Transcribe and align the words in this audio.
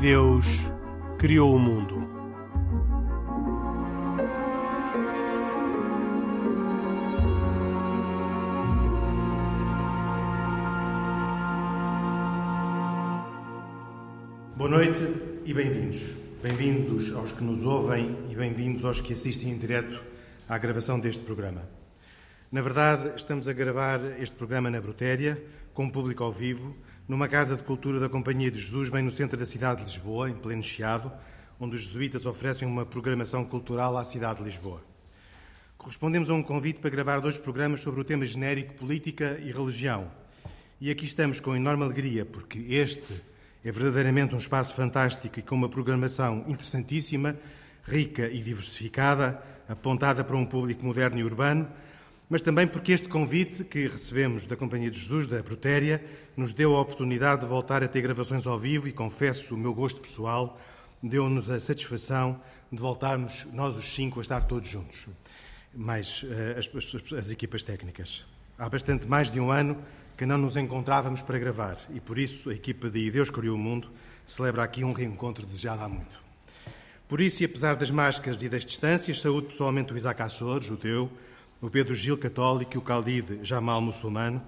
Deus 0.00 0.46
criou 1.18 1.56
o 1.56 1.58
mundo. 1.58 2.08
Boa 14.56 14.70
noite 14.70 15.00
e 15.44 15.52
bem-vindos. 15.52 16.14
Bem-vindos 16.44 17.12
aos 17.16 17.32
que 17.32 17.42
nos 17.42 17.64
ouvem 17.64 18.16
e 18.30 18.36
bem-vindos 18.36 18.84
aos 18.84 19.00
que 19.00 19.14
assistem 19.14 19.50
em 19.50 19.58
direto 19.58 20.00
à 20.48 20.56
gravação 20.58 21.00
deste 21.00 21.24
programa. 21.24 21.68
Na 22.52 22.62
verdade, 22.62 23.16
estamos 23.16 23.48
a 23.48 23.52
gravar 23.52 24.00
este 24.20 24.36
programa 24.36 24.70
na 24.70 24.80
Brutéria, 24.80 25.42
com 25.74 25.90
público 25.90 26.22
ao 26.22 26.30
vivo, 26.30 26.72
numa 27.08 27.26
Casa 27.26 27.56
de 27.56 27.62
Cultura 27.62 27.98
da 27.98 28.06
Companhia 28.06 28.50
de 28.50 28.60
Jesus, 28.60 28.90
bem 28.90 29.02
no 29.02 29.10
centro 29.10 29.38
da 29.38 29.46
cidade 29.46 29.82
de 29.82 29.90
Lisboa, 29.90 30.28
em 30.28 30.34
pleno 30.34 30.62
Chiado, 30.62 31.10
onde 31.58 31.74
os 31.74 31.80
jesuítas 31.80 32.26
oferecem 32.26 32.68
uma 32.68 32.84
programação 32.84 33.46
cultural 33.46 33.96
à 33.96 34.04
cidade 34.04 34.40
de 34.40 34.44
Lisboa. 34.44 34.84
Correspondemos 35.78 36.28
a 36.28 36.34
um 36.34 36.42
convite 36.42 36.80
para 36.80 36.90
gravar 36.90 37.20
dois 37.20 37.38
programas 37.38 37.80
sobre 37.80 38.02
o 38.02 38.04
tema 38.04 38.26
genérico 38.26 38.74
Política 38.74 39.40
e 39.42 39.50
Religião. 39.50 40.10
E 40.78 40.90
aqui 40.90 41.06
estamos 41.06 41.40
com 41.40 41.56
enorme 41.56 41.82
alegria, 41.82 42.26
porque 42.26 42.58
este 42.68 43.22
é 43.64 43.72
verdadeiramente 43.72 44.34
um 44.34 44.38
espaço 44.38 44.74
fantástico 44.74 45.38
e 45.38 45.42
com 45.42 45.54
uma 45.54 45.68
programação 45.70 46.44
interessantíssima, 46.46 47.36
rica 47.84 48.28
e 48.28 48.42
diversificada, 48.42 49.42
apontada 49.66 50.22
para 50.22 50.36
um 50.36 50.44
público 50.44 50.84
moderno 50.84 51.18
e 51.18 51.24
urbano, 51.24 51.66
mas 52.28 52.42
também 52.42 52.66
porque 52.66 52.92
este 52.92 53.08
convite 53.08 53.64
que 53.64 53.88
recebemos 53.88 54.44
da 54.44 54.56
Companhia 54.56 54.90
de 54.90 54.98
Jesus, 54.98 55.26
da 55.26 55.42
Brutéria, 55.42 56.04
nos 56.36 56.52
deu 56.52 56.76
a 56.76 56.80
oportunidade 56.80 57.40
de 57.40 57.46
voltar 57.46 57.82
a 57.82 57.88
ter 57.88 58.02
gravações 58.02 58.46
ao 58.46 58.58
vivo 58.58 58.86
e, 58.86 58.92
confesso, 58.92 59.54
o 59.54 59.58
meu 59.58 59.72
gosto 59.72 60.00
pessoal 60.00 60.60
deu-nos 61.02 61.48
a 61.50 61.58
satisfação 61.58 62.40
de 62.70 62.80
voltarmos, 62.80 63.46
nós 63.52 63.76
os 63.76 63.94
cinco, 63.94 64.20
a 64.20 64.22
estar 64.22 64.44
todos 64.44 64.68
juntos, 64.68 65.08
mais 65.74 66.22
uh, 66.24 66.58
as, 66.58 66.94
as, 66.94 67.12
as 67.12 67.30
equipas 67.30 67.64
técnicas. 67.64 68.26
Há 68.58 68.68
bastante 68.68 69.08
mais 69.08 69.30
de 69.30 69.40
um 69.40 69.50
ano 69.50 69.82
que 70.16 70.26
não 70.26 70.36
nos 70.36 70.56
encontrávamos 70.56 71.22
para 71.22 71.38
gravar 71.38 71.78
e, 71.94 72.00
por 72.00 72.18
isso, 72.18 72.50
a 72.50 72.54
equipa 72.54 72.90
de 72.90 73.10
Deus 73.10 73.30
Criou 73.30 73.56
o 73.56 73.58
Mundo 73.58 73.88
celebra 74.26 74.64
aqui 74.64 74.84
um 74.84 74.92
reencontro 74.92 75.46
desejado 75.46 75.82
há 75.82 75.88
muito. 75.88 76.22
Por 77.06 77.22
isso, 77.22 77.42
e 77.42 77.46
apesar 77.46 77.76
das 77.76 77.90
máscaras 77.90 78.42
e 78.42 78.48
das 78.50 78.66
distâncias, 78.66 79.20
saúde 79.20 79.46
pessoalmente 79.46 79.94
o 79.94 79.96
Isaac 79.96 80.20
Assor, 80.20 80.60
judeu, 80.60 81.10
o 81.60 81.68
Pedro 81.68 81.94
Gil, 81.94 82.16
católico, 82.16 82.76
e 82.76 82.78
o 82.78 82.80
Khalid 82.80 83.40
Jamal, 83.42 83.80
muçulmano, 83.80 84.40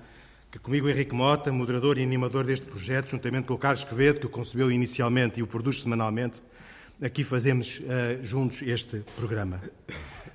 que 0.50 0.58
comigo 0.58 0.88
Henrique 0.88 1.14
Mota, 1.14 1.52
moderador 1.52 1.98
e 1.98 2.02
animador 2.02 2.44
deste 2.44 2.66
projeto, 2.66 3.10
juntamente 3.10 3.46
com 3.46 3.54
o 3.54 3.58
Carlos 3.58 3.84
Quevedo, 3.84 4.20
que 4.20 4.26
o 4.26 4.30
concebeu 4.30 4.70
inicialmente 4.70 5.40
e 5.40 5.42
o 5.42 5.46
produz 5.46 5.82
semanalmente, 5.82 6.42
aqui 7.02 7.24
fazemos 7.24 7.80
uh, 7.80 8.24
juntos 8.24 8.62
este 8.62 9.02
programa. 9.16 9.60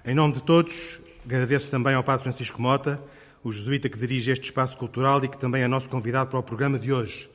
Em 0.03 0.14
nome 0.14 0.34
de 0.34 0.44
todos, 0.44 1.00
agradeço 1.26 1.70
também 1.70 1.96
ao 1.96 2.03
Padre 2.03 2.23
Francisco 2.23 2.62
Mota, 2.62 3.02
o 3.44 3.52
jesuíta 3.52 3.88
que 3.88 3.98
dirige 3.98 4.31
este 4.31 4.46
espaço 4.46 4.78
cultural 4.78 5.23
e 5.23 5.30
que 5.30 5.38
também 5.38 5.64
é 5.64 5.68
nosso 5.68 5.90
convidado 5.90 6.30
para 6.30 6.40
o 6.40 6.44
programa 6.44 6.78
de 6.78 6.92
hoje. 6.92 7.30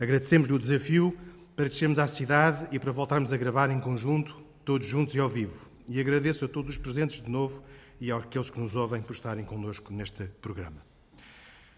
Agradecemos-lhe 0.00 0.54
o 0.54 0.58
desafio 0.58 1.16
para 1.54 1.68
descermos 1.68 1.98
à 1.98 2.08
cidade 2.08 2.66
e 2.72 2.78
para 2.78 2.90
voltarmos 2.90 3.32
a 3.32 3.36
gravar 3.36 3.70
em 3.70 3.78
conjunto, 3.78 4.40
todos 4.64 4.86
juntos 4.86 5.14
e 5.14 5.20
ao 5.20 5.28
vivo. 5.28 5.68
E 5.88 6.00
agradeço 6.00 6.44
a 6.44 6.48
todos 6.48 6.70
os 6.70 6.78
presentes 6.78 7.20
de 7.20 7.30
novo 7.30 7.62
e 8.00 8.10
àqueles 8.10 8.50
que 8.50 8.58
nos 8.58 8.74
ouvem 8.74 9.02
por 9.02 9.12
estarem 9.12 9.44
connosco 9.44 9.92
neste 9.92 10.24
programa. 10.24 10.82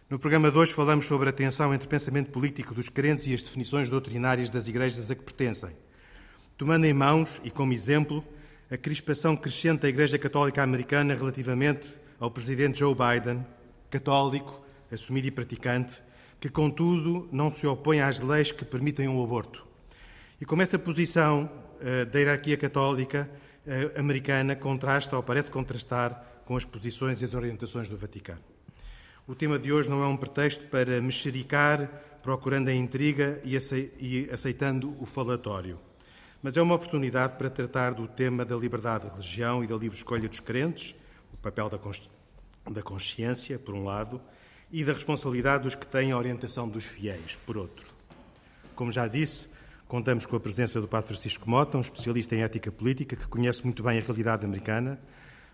No 0.08 0.18
programa 0.18 0.50
de 0.50 0.58
hoje 0.58 0.72
falamos 0.72 1.06
sobre 1.06 1.28
a 1.28 1.32
tensão 1.32 1.72
entre 1.74 1.86
o 1.86 1.90
pensamento 1.90 2.30
político 2.30 2.74
dos 2.74 2.88
crentes 2.88 3.26
e 3.26 3.34
as 3.34 3.42
definições 3.42 3.90
doutrinárias 3.90 4.50
das 4.50 4.68
igrejas 4.68 5.10
a 5.10 5.14
que 5.14 5.22
pertencem, 5.22 5.74
tomando 6.56 6.84
em 6.84 6.92
mãos 6.92 7.40
e 7.42 7.50
como 7.50 7.72
exemplo 7.72 8.22
a 8.70 8.76
crispação 8.76 9.36
crescente 9.36 9.80
da 9.80 9.88
Igreja 9.88 10.18
Católica 10.18 10.62
Americana 10.62 11.14
relativamente 11.14 11.88
ao 12.20 12.30
presidente 12.30 12.78
Joe 12.78 12.94
Biden, 12.94 13.44
católico, 13.90 14.62
assumido 14.90 15.26
e 15.26 15.30
praticante, 15.30 16.02
que, 16.38 16.48
contudo, 16.48 17.28
não 17.32 17.50
se 17.50 17.66
opõe 17.66 18.00
às 18.00 18.20
leis 18.20 18.52
que 18.52 18.64
permitem 18.64 19.08
o 19.08 19.22
aborto. 19.22 19.66
E 20.40 20.44
como 20.44 20.62
essa 20.62 20.78
posição 20.78 21.50
uh, 21.80 22.06
da 22.06 22.18
hierarquia 22.18 22.56
católica 22.56 23.30
americana 23.96 24.56
contrasta 24.56 25.16
ou 25.16 25.22
parece 25.22 25.50
contrastar 25.50 26.42
com 26.44 26.56
as 26.56 26.64
posições 26.64 27.20
e 27.20 27.24
as 27.24 27.34
orientações 27.34 27.88
do 27.88 27.96
Vaticano. 27.96 28.40
O 29.26 29.34
tema 29.34 29.58
de 29.58 29.72
hoje 29.72 29.88
não 29.88 30.02
é 30.02 30.06
um 30.06 30.16
pretexto 30.16 30.64
para 30.66 31.00
mexericar, 31.00 31.88
procurando 32.22 32.68
a 32.68 32.74
intriga 32.74 33.40
e 33.44 33.56
aceitando 34.32 34.96
o 35.00 35.06
falatório, 35.06 35.78
mas 36.42 36.56
é 36.56 36.62
uma 36.62 36.74
oportunidade 36.74 37.36
para 37.36 37.48
tratar 37.48 37.94
do 37.94 38.08
tema 38.08 38.44
da 38.44 38.56
liberdade 38.56 39.04
de 39.04 39.10
religião 39.10 39.62
e 39.62 39.66
da 39.66 39.76
livre 39.76 39.96
escolha 39.96 40.28
dos 40.28 40.40
crentes, 40.40 40.94
o 41.32 41.36
papel 41.38 41.70
da 41.70 42.82
consciência, 42.82 43.58
por 43.58 43.74
um 43.74 43.84
lado, 43.84 44.20
e 44.72 44.84
da 44.84 44.92
responsabilidade 44.92 45.62
dos 45.64 45.74
que 45.74 45.86
têm 45.86 46.12
a 46.12 46.18
orientação 46.18 46.68
dos 46.68 46.84
fiéis, 46.84 47.38
por 47.46 47.56
outro. 47.56 47.86
Como 48.74 48.90
já 48.90 49.06
disse, 49.06 49.48
contamos 49.92 50.24
com 50.24 50.34
a 50.34 50.40
presença 50.40 50.80
do 50.80 50.88
Padre 50.88 51.08
Francisco 51.08 51.50
Mota, 51.50 51.76
um 51.76 51.82
especialista 51.82 52.34
em 52.34 52.42
ética 52.42 52.72
política 52.72 53.14
que 53.14 53.28
conhece 53.28 53.62
muito 53.62 53.82
bem 53.82 53.98
a 53.98 54.00
realidade 54.00 54.42
americana 54.42 54.98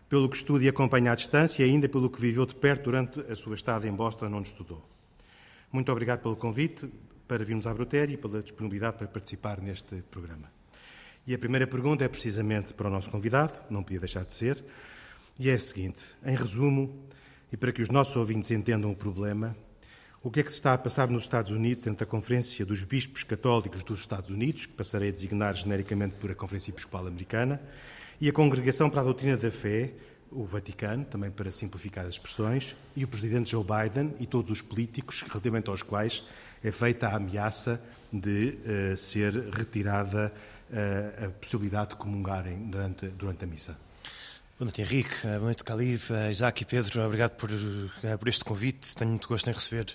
pelo 0.09 0.29
que 0.29 0.37
estuda 0.37 0.65
e 0.65 0.69
acompanha 0.69 1.11
à 1.11 1.17
distância 1.17 1.67
e 1.67 1.69
ainda 1.69 1.89
pelo 1.89 2.09
que 2.09 2.21
viveu 2.21 2.47
de 2.47 2.55
perto 2.55 2.85
durante 2.85 3.19
a 3.19 3.35
sua 3.35 3.57
estada 3.57 3.89
em 3.89 3.93
Boston, 3.93 4.27
onde 4.27 4.47
estudou. 4.47 4.89
Muito 5.73 5.91
obrigado 5.91 6.21
pelo 6.21 6.37
convite 6.37 6.89
para 7.27 7.45
virmos 7.45 7.67
à 7.67 7.75
Brutéria 7.75 8.15
e 8.15 8.17
pela 8.17 8.41
disponibilidade 8.41 8.99
para 8.99 9.09
participar 9.09 9.61
neste 9.61 10.05
programa. 10.09 10.49
E 11.27 11.35
a 11.35 11.39
primeira 11.39 11.67
pergunta 11.67 12.05
é 12.05 12.09
precisamente 12.09 12.73
para 12.75 12.87
o 12.87 12.91
nosso 12.93 13.11
convidado, 13.11 13.61
não 13.69 13.83
podia 13.83 13.99
deixar 13.99 14.25
de 14.25 14.35
ser, 14.35 14.65
e 15.37 15.51
é 15.51 15.55
a 15.55 15.59
seguinte: 15.59 16.15
em 16.25 16.37
resumo, 16.37 16.97
e 17.53 17.57
para 17.57 17.73
que 17.73 17.83
os 17.83 17.89
nossos 17.89 18.15
ouvintes 18.15 18.53
entendam 18.53 18.93
o 18.93 18.95
problema, 18.95 19.57
o 20.23 20.31
que 20.31 20.41
é 20.41 20.43
que 20.43 20.51
se 20.51 20.57
está 20.57 20.75
a 20.75 20.79
passar 20.79 21.09
nos 21.09 21.23
Estados 21.23 21.53
Unidos 21.53 21.83
dentro 21.85 22.05
da 22.05 22.11
Conferência 22.11 22.67
dos 22.67 22.83
Bispos 22.83 23.23
Católicos 23.23 23.85
dos 23.85 24.01
Estados 24.01 24.31
Unidos, 24.31 24.67
que 24.67 24.73
passarei 24.73 25.11
a 25.11 25.13
designar 25.13 25.55
genericamente 25.55 26.17
por 26.17 26.31
a 26.31 26.35
Conferência 26.35 26.71
Episcopal 26.71 27.07
Americana, 27.07 27.61
e 28.21 28.29
a 28.29 28.33
Congregação 28.33 28.91
para 28.91 29.01
a 29.01 29.05
Doutrina 29.05 29.37
da 29.37 29.51
Fé, 29.51 29.93
o 30.31 30.45
Vaticano, 30.45 31.05
também 31.05 31.31
para 31.31 31.51
simplificar 31.53 32.05
as 32.05 32.15
expressões, 32.15 32.75
e 32.97 33.05
o 33.05 33.09
Presidente 33.09 33.53
Joe 33.53 33.65
Biden 33.65 34.13
e 34.19 34.27
todos 34.27 34.51
os 34.51 34.61
políticos 34.61 35.23
relativamente 35.23 35.71
aos 35.71 35.83
quais 35.83 36.25
é 36.65 36.73
feita 36.73 37.07
a 37.07 37.17
ameaça 37.17 37.81
de 38.13 38.59
uh, 38.93 38.97
ser 38.97 39.33
retirada 39.51 40.33
uh, 40.69 41.27
a 41.27 41.31
possibilidade 41.31 41.91
de 41.91 41.97
comungarem 41.97 42.59
durante, 42.69 43.07
durante 43.07 43.45
a 43.45 43.47
missa. 43.47 43.88
Boa 44.59 44.67
noite, 44.67 44.83
Henrique. 44.83 45.15
Boa 45.23 45.39
noite, 45.39 45.63
Khalid, 45.63 46.03
Isaac 46.33 46.63
e 46.63 46.67
Pedro. 46.67 47.01
Obrigado 47.07 47.37
por, 47.37 47.49
eh, 47.49 48.17
por 48.17 48.29
este 48.29 48.45
convite. 48.45 48.93
Tenho 48.97 49.11
muito 49.11 49.29
gosto 49.29 49.49
em 49.49 49.53
receber 49.53 49.87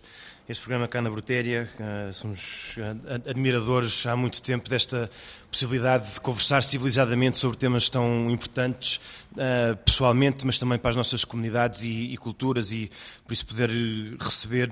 este 0.47 0.61
programa 0.61 0.87
cá 0.87 1.01
na 1.01 1.09
Brutéria. 1.09 1.69
Eh, 1.77 2.11
somos 2.13 2.77
eh, 2.77 3.29
admiradores 3.29 4.05
há 4.05 4.15
muito 4.15 4.41
tempo 4.41 4.69
desta 4.69 5.09
possibilidade 5.51 6.13
de 6.13 6.21
conversar 6.21 6.63
civilizadamente 6.63 7.39
sobre 7.39 7.57
temas 7.57 7.89
tão 7.89 8.31
importantes, 8.31 9.01
pessoalmente, 9.83 10.45
mas 10.45 10.57
também 10.57 10.79
para 10.79 10.91
as 10.91 10.95
nossas 10.95 11.25
comunidades 11.25 11.83
e, 11.83 12.13
e 12.13 12.15
culturas. 12.15 12.71
E 12.71 12.89
por 13.25 13.33
isso, 13.33 13.45
poder 13.45 13.69
receber 14.17 14.69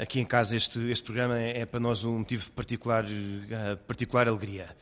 aqui 0.00 0.20
em 0.20 0.24
casa 0.24 0.56
este, 0.56 0.80
este 0.90 1.04
programa 1.04 1.38
é, 1.38 1.60
é 1.60 1.66
para 1.66 1.80
nós 1.80 2.02
um 2.02 2.20
motivo 2.20 2.46
de 2.46 2.52
particular, 2.52 3.04
particular 3.86 4.26
alegria. 4.26 4.74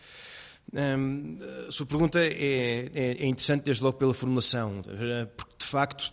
A 1.69 1.73
sua 1.73 1.87
pergunta 1.87 2.19
é, 2.19 2.91
é, 2.95 3.17
é, 3.21 3.27
interessante 3.27 3.65
desde 3.65 3.83
logo 3.83 3.97
pela 3.97 4.15
formulação, 4.15 4.83
porque 5.37 5.55
de 5.59 5.67
facto 5.67 6.13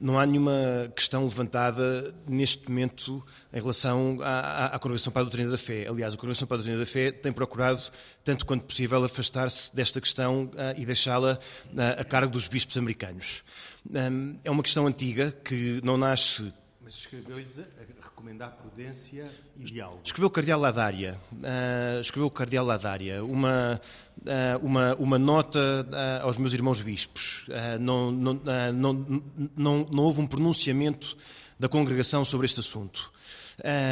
não 0.00 0.18
há 0.18 0.26
nenhuma 0.26 0.92
questão 0.94 1.24
levantada 1.24 2.14
neste 2.28 2.68
momento 2.68 3.24
em 3.52 3.60
relação 3.60 4.18
à, 4.20 4.66
à, 4.66 4.78
Congregação 4.78 5.12
para 5.12 5.22
a 5.22 5.24
Doutrina 5.24 5.50
da 5.50 5.56
Fé. 5.56 5.86
Aliás, 5.88 6.12
a 6.12 6.16
Congregação 6.16 6.46
para 6.46 6.56
a 6.56 6.58
Doutrina 6.58 6.78
da 6.78 6.86
Fé 6.86 7.10
tem 7.10 7.32
procurado, 7.32 7.80
tanto 8.22 8.44
quanto 8.44 8.64
possível, 8.64 9.02
afastar-se 9.02 9.74
desta 9.74 10.00
questão 10.00 10.44
uh, 10.44 10.78
e 10.78 10.84
deixá-la 10.84 11.38
uh, 11.38 12.00
a 12.00 12.04
cargo 12.04 12.30
dos 12.30 12.46
bispos 12.46 12.76
americanos. 12.76 13.42
Um, 13.88 14.38
é 14.44 14.50
uma 14.50 14.62
questão 14.62 14.86
antiga 14.86 15.32
que 15.32 15.80
não 15.82 15.96
nasce 15.96 16.52
mas 16.86 16.94
escreveu-lhes 16.94 17.58
a 17.58 18.04
recomendar 18.04 18.52
prudência 18.52 19.28
e 19.58 19.64
diálogo. 19.64 20.02
Escreveu 20.04 20.28
o 20.28 20.30
Cardeal 20.30 20.60
Ladária, 20.60 21.18
uh, 21.32 22.00
escreveu 22.00 22.28
o 22.28 22.30
Cardeal 22.30 22.64
Ladária, 22.64 23.24
uma, 23.24 23.80
uh, 24.18 24.64
uma, 24.64 24.94
uma 24.94 25.18
nota 25.18 25.58
uh, 25.58 26.24
aos 26.24 26.38
meus 26.38 26.52
irmãos 26.52 26.80
bispos. 26.82 27.44
Não, 27.80 28.12
não, 28.12 28.34
não, 28.72 29.22
não, 29.56 29.88
não 29.92 30.02
houve 30.04 30.20
um 30.20 30.28
pronunciamento 30.28 31.16
da 31.58 31.68
congregação 31.68 32.24
sobre 32.24 32.44
este 32.44 32.60
assunto. 32.60 33.12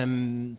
Um, 0.06 0.54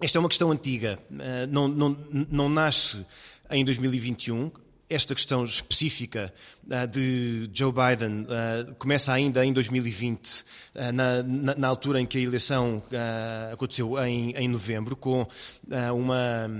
esta 0.00 0.18
é 0.18 0.20
uma 0.20 0.28
questão 0.28 0.52
antiga, 0.52 1.00
não, 1.48 1.66
não, 1.66 1.96
não 2.30 2.48
nasce 2.48 3.04
em 3.50 3.64
2021, 3.64 4.52
esta 4.92 5.14
questão 5.14 5.42
específica 5.44 6.32
uh, 6.66 6.86
de 6.86 7.48
Joe 7.52 7.72
Biden 7.72 8.22
uh, 8.22 8.74
começa 8.74 9.12
ainda 9.12 9.44
em 9.44 9.52
2020, 9.52 10.40
uh, 10.40 10.44
na, 10.92 11.22
na, 11.56 11.68
altura 11.68 12.00
em 12.00 12.06
que 12.06 12.18
a 12.18 12.20
eleição 12.20 12.82
aconteceu 13.50 13.98
em, 14.04 14.32
em, 14.32 14.48
novembro, 14.48 14.94
com 14.94 15.26
uma, 15.94 16.50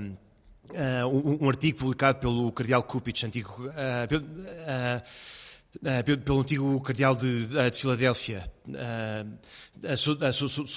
um, 1.06 1.44
um, 1.44 1.49
artigo 1.49 1.79
publicado 1.79 2.19
pelo 2.20 2.50
Cardeal 2.52 2.82
Kupich, 2.82 3.26
antigo, 3.26 3.70
pelo, 4.08 4.25
pelo, 6.25 6.40
antigo 6.40 6.81
Cardeal 6.81 7.14
de, 7.14 7.46
de 7.46 7.79
Filadélfia, 7.79 8.50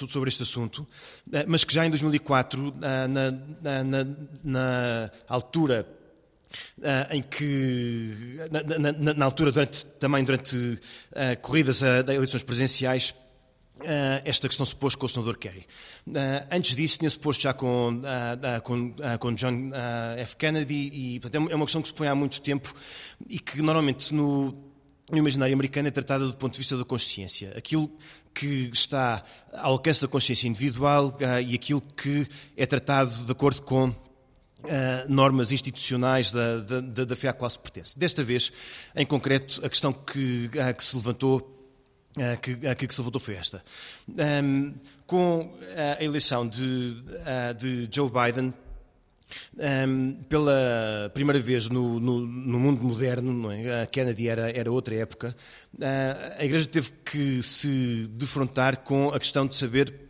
sobre 0.08 0.28
este 0.28 0.42
assunto, 0.42 0.86
mas 1.46 1.64
que 1.64 1.72
já 1.72 1.86
em 1.86 1.90
2004, 1.90 2.74
na, 2.78 3.08
na, 3.08 3.84
na, 3.84 4.06
na 4.44 5.10
altura 5.28 5.86
Uh, 6.78 7.14
em 7.14 7.22
que, 7.22 8.38
na, 8.50 8.92
na, 8.92 9.14
na, 9.14 9.24
altura, 9.24 9.50
durante, 9.50 9.84
também 9.84 10.24
durante 10.24 10.56
uh, 10.56 10.80
corridas 11.42 11.82
a, 11.82 12.00
a, 12.06 12.14
eleições 12.14 12.42
presidenciais, 12.42 13.10
uh, 13.80 14.22
esta 14.24 14.48
questão 14.48 14.64
se 14.64 14.74
pôs 14.74 14.94
com 14.94 15.06
o 15.06 15.08
senador 15.08 15.36
Kerry. 15.36 15.66
antes 16.50 16.76
disso, 16.76 16.98
tinha-se 16.98 17.18
posto 17.18 17.42
já 17.42 17.52
com, 17.52 18.00
com, 18.62 18.94
com, 19.18 19.34
John 19.34 19.70
F. 20.18 20.36
Kennedy, 20.36 20.90
e 20.92 21.20
portanto, 21.20 21.48
é, 21.48 21.52
é 21.52 21.56
uma 21.56 21.66
questão 21.66 21.82
que 21.82 21.88
se 21.88 21.94
põe 21.94 22.08
há 22.08 22.14
muito 22.14 22.40
tempo 22.40 22.74
e 23.28 23.38
que 23.38 23.60
normalmente 23.60 24.14
no, 24.14 24.52
no 25.10 25.18
imaginário 25.18 25.54
americano 25.54 25.88
é 25.88 25.90
tratada 25.90 26.26
do 26.26 26.34
ponto 26.34 26.52
de 26.52 26.58
vista 26.58 26.76
da 26.76 26.84
consciência. 26.84 27.52
Aquilo 27.56 27.90
que 28.32 28.70
está 28.72 29.22
ao 29.52 29.72
alcance 29.72 30.02
da 30.02 30.08
consciência 30.08 30.46
individual 30.46 31.16
e 31.46 31.54
aquilo 31.54 31.80
que 31.80 32.26
é 32.56 32.66
tratado 32.66 33.10
de 33.24 33.32
acordo 33.32 33.62
com 33.62 33.94
Uh, 34.64 35.12
normas 35.12 35.52
institucionais 35.52 36.32
da, 36.32 36.58
da, 36.60 36.80
da 36.80 37.14
se 37.14 37.58
pertence. 37.58 37.96
Desta 37.96 38.24
vez, 38.24 38.50
em 38.96 39.04
concreto, 39.04 39.60
a 39.64 39.68
questão 39.68 39.92
que, 39.92 40.46
uh, 40.46 40.74
que 40.74 40.82
se 40.82 40.96
levantou 40.96 41.56
uh, 42.16 42.40
que, 42.40 42.86
que, 42.86 42.94
se 42.94 43.00
levantou 43.00 43.20
foi 43.20 43.34
esta. 43.34 43.62
Um, 44.08 44.74
com 45.06 45.54
a 45.76 46.02
eleição 46.02 46.48
de, 46.48 46.96
de 47.56 47.88
Joe 47.92 48.10
Biden, 48.10 48.52
um, 49.88 50.14
pela 50.28 51.10
primeira 51.14 51.38
vez 51.38 51.68
no, 51.68 52.00
no, 52.00 52.20
no 52.26 52.58
mundo 52.58 52.82
moderno, 52.82 53.32
é? 53.52 53.82
a 53.82 53.86
Kennedy 53.86 54.28
era, 54.28 54.50
era 54.50 54.72
outra 54.72 54.94
época, 54.96 55.36
a 56.38 56.44
Igreja 56.44 56.66
teve 56.66 56.90
que 57.04 57.40
se 57.42 58.08
defrontar 58.10 58.78
com 58.78 59.10
a 59.10 59.20
questão 59.20 59.46
de 59.46 59.54
saber 59.54 60.05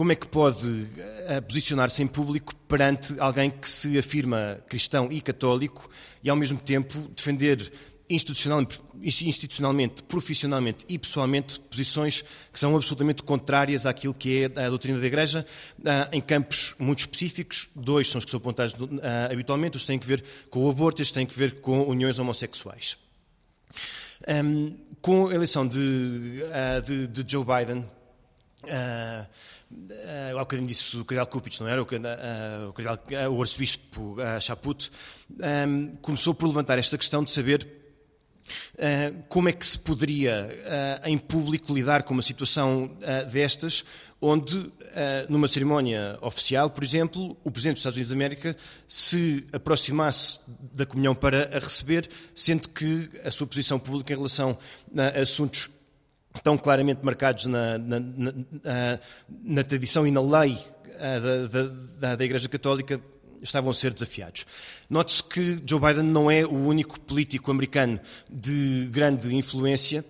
como 0.00 0.12
é 0.12 0.14
que 0.14 0.26
pode 0.26 0.66
uh, 0.66 1.42
posicionar-se 1.46 2.02
em 2.02 2.06
público 2.06 2.56
perante 2.66 3.14
alguém 3.18 3.50
que 3.50 3.68
se 3.68 3.98
afirma 3.98 4.58
cristão 4.66 5.12
e 5.12 5.20
católico 5.20 5.90
e, 6.24 6.30
ao 6.30 6.36
mesmo 6.36 6.58
tempo, 6.58 6.98
defender 7.14 7.70
institucionalmente, 8.08 10.02
profissionalmente 10.04 10.86
e 10.88 10.98
pessoalmente 10.98 11.60
posições 11.60 12.24
que 12.50 12.58
são 12.58 12.74
absolutamente 12.74 13.22
contrárias 13.22 13.84
àquilo 13.84 14.14
que 14.14 14.44
é 14.44 14.64
a 14.64 14.70
doutrina 14.70 14.98
da 14.98 15.06
Igreja 15.06 15.44
uh, 15.80 15.84
em 16.12 16.22
campos 16.22 16.74
muito 16.78 17.00
específicos. 17.00 17.68
Dois 17.76 18.08
são 18.08 18.20
os 18.20 18.24
que 18.24 18.30
são 18.30 18.38
apontados 18.38 18.72
uh, 18.72 18.78
habitualmente, 19.30 19.76
os 19.76 19.84
têm 19.84 19.98
que 19.98 20.06
ver 20.06 20.24
com 20.48 20.64
o 20.64 20.70
aborto 20.70 21.02
os 21.02 21.12
têm 21.12 21.26
que 21.26 21.36
ver 21.36 21.60
com 21.60 21.82
uniões 21.82 22.18
homossexuais. 22.18 22.96
Um, 24.26 24.78
com 25.02 25.28
a 25.28 25.34
eleição 25.34 25.68
de, 25.68 26.40
de, 26.86 27.06
de 27.06 27.30
Joe 27.30 27.44
Biden, 27.44 27.84
Uh, 28.64 29.26
uh, 29.72 30.36
há 30.36 30.40
bocadinho 30.40 30.68
disse 30.68 30.96
o 30.98 31.04
Cardeal 31.04 31.26
Kupich, 31.26 31.60
não 31.60 31.68
era? 31.68 31.82
O, 31.82 31.84
uh, 31.84 32.68
o, 32.68 32.72
cardeal, 32.72 33.32
o 33.32 33.40
arcebispo 33.40 34.16
uh, 34.20 34.40
Chaput 34.40 34.90
um, 35.30 35.96
começou 36.02 36.34
por 36.34 36.46
levantar 36.46 36.78
esta 36.78 36.98
questão 36.98 37.24
de 37.24 37.30
saber 37.30 37.80
como 39.28 39.48
é 39.48 39.52
que 39.52 39.64
se 39.64 39.78
poderia, 39.78 41.00
em 41.04 41.16
público, 41.16 41.72
lidar 41.72 42.02
com 42.02 42.12
uma 42.12 42.22
situação 42.22 42.90
destas, 43.32 43.84
onde, 44.20 44.72
numa 45.28 45.46
cerimónia 45.46 46.18
oficial, 46.20 46.68
por 46.68 46.82
exemplo, 46.82 47.36
o 47.44 47.50
Presidente 47.52 47.74
dos 47.74 47.80
Estados 47.82 47.96
Unidos 47.96 48.10
da 48.10 48.16
América 48.16 48.56
se 48.88 49.46
aproximasse 49.52 50.40
da 50.74 50.84
comunhão 50.84 51.14
para 51.14 51.56
a 51.56 51.60
receber, 51.60 52.10
sendo 52.34 52.68
que 52.70 53.08
a 53.24 53.30
sua 53.30 53.46
posição 53.46 53.78
pública 53.78 54.12
em 54.12 54.16
relação 54.16 54.58
a 54.96 55.20
assuntos 55.20 55.70
tão 56.42 56.56
claramente 56.56 57.04
marcados 57.04 57.46
na, 57.46 57.78
na, 57.78 58.00
na, 58.00 58.98
na 59.42 59.64
tradição 59.64 60.06
e 60.06 60.10
na 60.10 60.20
lei 60.20 60.58
da, 60.98 61.64
da, 61.98 62.16
da, 62.16 62.24
Igreja 62.24 62.48
Católica 62.48 63.00
estavam 63.42 63.70
a 63.70 63.74
ser 63.74 63.92
desafiados. 63.92 64.44
Note-se 64.88 65.24
que 65.24 65.62
Joe 65.66 65.80
Biden 65.80 66.04
não 66.04 66.30
é 66.30 66.44
o 66.44 66.54
único 66.54 67.00
político 67.00 67.50
americano 67.50 67.98
de 68.28 68.86
grande 68.92 69.34
influência 69.34 70.04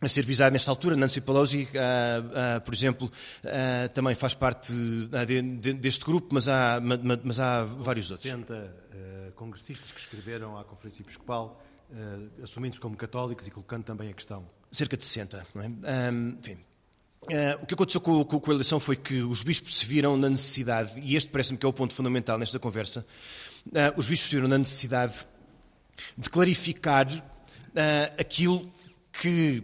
a 0.00 0.08
ser 0.08 0.24
visado 0.24 0.52
nesta 0.52 0.70
altura. 0.70 0.96
Nancy 0.96 1.20
Pelosi, 1.20 1.64
uh, 1.64 2.56
uh, 2.56 2.60
por 2.62 2.72
exemplo, 2.72 3.10
uh, 3.44 3.88
também 3.92 4.14
faz 4.14 4.32
parte 4.32 4.72
de, 4.72 5.42
de, 5.42 5.72
deste 5.74 6.04
grupo, 6.04 6.28
mas 6.32 6.48
há, 6.48 6.80
mas 7.22 7.38
há 7.38 7.64
vários 7.64 8.10
outros. 8.10 8.30
60 8.30 8.90
congressistas 9.40 9.90
que 9.90 9.98
escreveram 9.98 10.58
à 10.58 10.64
Conferência 10.64 11.00
Episcopal 11.00 11.62
uh, 11.90 12.44
assumindo-se 12.44 12.78
como 12.78 12.94
católicos 12.94 13.46
e 13.46 13.50
colocando 13.50 13.84
também 13.84 14.10
a 14.10 14.12
questão. 14.12 14.46
Cerca 14.70 14.96
de 14.96 15.04
60, 15.04 15.46
não 15.54 15.62
é? 15.62 15.68
Um, 16.10 16.38
enfim. 16.38 16.58
Uh, 17.22 17.62
o 17.62 17.66
que 17.66 17.74
aconteceu 17.74 18.00
com, 18.00 18.24
com, 18.24 18.40
com, 18.40 18.50
a 18.50 18.54
eleição 18.54 18.80
foi 18.80 18.96
que 18.96 19.22
os 19.22 19.42
bispos 19.42 19.78
se 19.78 19.86
viram 19.86 20.16
na 20.16 20.28
necessidade, 20.28 20.98
e 21.00 21.16
este 21.16 21.30
parece-me 21.30 21.58
que 21.58 21.66
é 21.66 21.68
o 21.68 21.72
ponto 21.72 21.92
fundamental 21.92 22.38
nesta 22.38 22.58
conversa, 22.58 23.04
uh, 23.66 23.98
os 23.98 24.08
bispos 24.08 24.30
se 24.30 24.36
viram 24.36 24.48
na 24.48 24.58
necessidade 24.58 25.26
de 26.16 26.30
clarificar 26.30 27.06
aquilo 28.18 28.72
que 29.12 29.62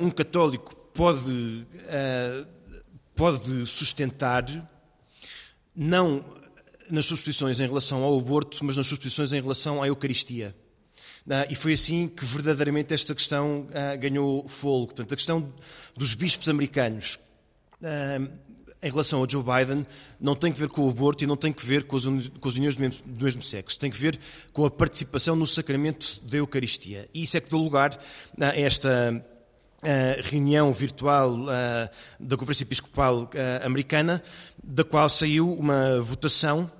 um 0.00 0.10
católico 0.10 0.74
pode, 0.94 1.66
pode 3.14 3.66
sustentar, 3.66 4.44
não 5.74 6.24
nas 6.90 7.06
suas 7.06 7.20
posições 7.20 7.60
em 7.60 7.66
relação 7.66 8.02
ao 8.02 8.18
aborto, 8.18 8.64
mas 8.64 8.76
nas 8.76 8.86
suas 8.86 8.98
posições 8.98 9.32
em 9.32 9.40
relação 9.40 9.82
à 9.82 9.86
Eucaristia. 9.86 10.54
Uh, 11.26 11.46
e 11.50 11.54
foi 11.54 11.74
assim 11.74 12.08
que 12.08 12.24
verdadeiramente 12.24 12.94
esta 12.94 13.14
questão 13.14 13.66
uh, 13.68 13.98
ganhou 13.98 14.46
fogo. 14.48 14.86
Portanto, 14.86 15.12
a 15.12 15.16
questão 15.16 15.52
dos 15.96 16.14
bispos 16.14 16.48
americanos 16.48 17.18
uh, 17.82 18.30
em 18.82 18.90
relação 18.90 19.20
ao 19.20 19.28
Joe 19.28 19.42
Biden 19.42 19.86
não 20.18 20.34
tem 20.34 20.50
que 20.50 20.58
ver 20.58 20.70
com 20.70 20.86
o 20.86 20.90
aborto 20.90 21.22
e 21.22 21.26
não 21.26 21.36
tem 21.36 21.52
que 21.52 21.64
ver 21.64 21.84
com 21.84 21.96
as, 21.96 22.06
uniões 22.06 22.76
do 22.76 22.80
mesmo, 22.80 23.04
do 23.04 23.24
mesmo, 23.24 23.42
sexo. 23.42 23.78
Tem 23.78 23.90
que 23.90 23.98
ver 23.98 24.18
com 24.52 24.64
a 24.64 24.70
participação 24.70 25.36
no 25.36 25.46
sacramento 25.46 26.22
da 26.24 26.38
Eucaristia. 26.38 27.08
E 27.12 27.22
isso 27.22 27.36
é 27.36 27.40
que 27.40 27.50
deu 27.50 27.58
lugar 27.58 27.98
a 28.40 28.58
esta 28.58 29.24
reunião 30.24 30.72
virtual 30.72 31.36
da 32.18 32.36
Conferência 32.36 32.64
Episcopal 32.64 33.30
Americana, 33.62 34.22
da 34.62 34.82
qual 34.82 35.08
saiu 35.10 35.52
uma 35.52 36.00
votação 36.00 36.70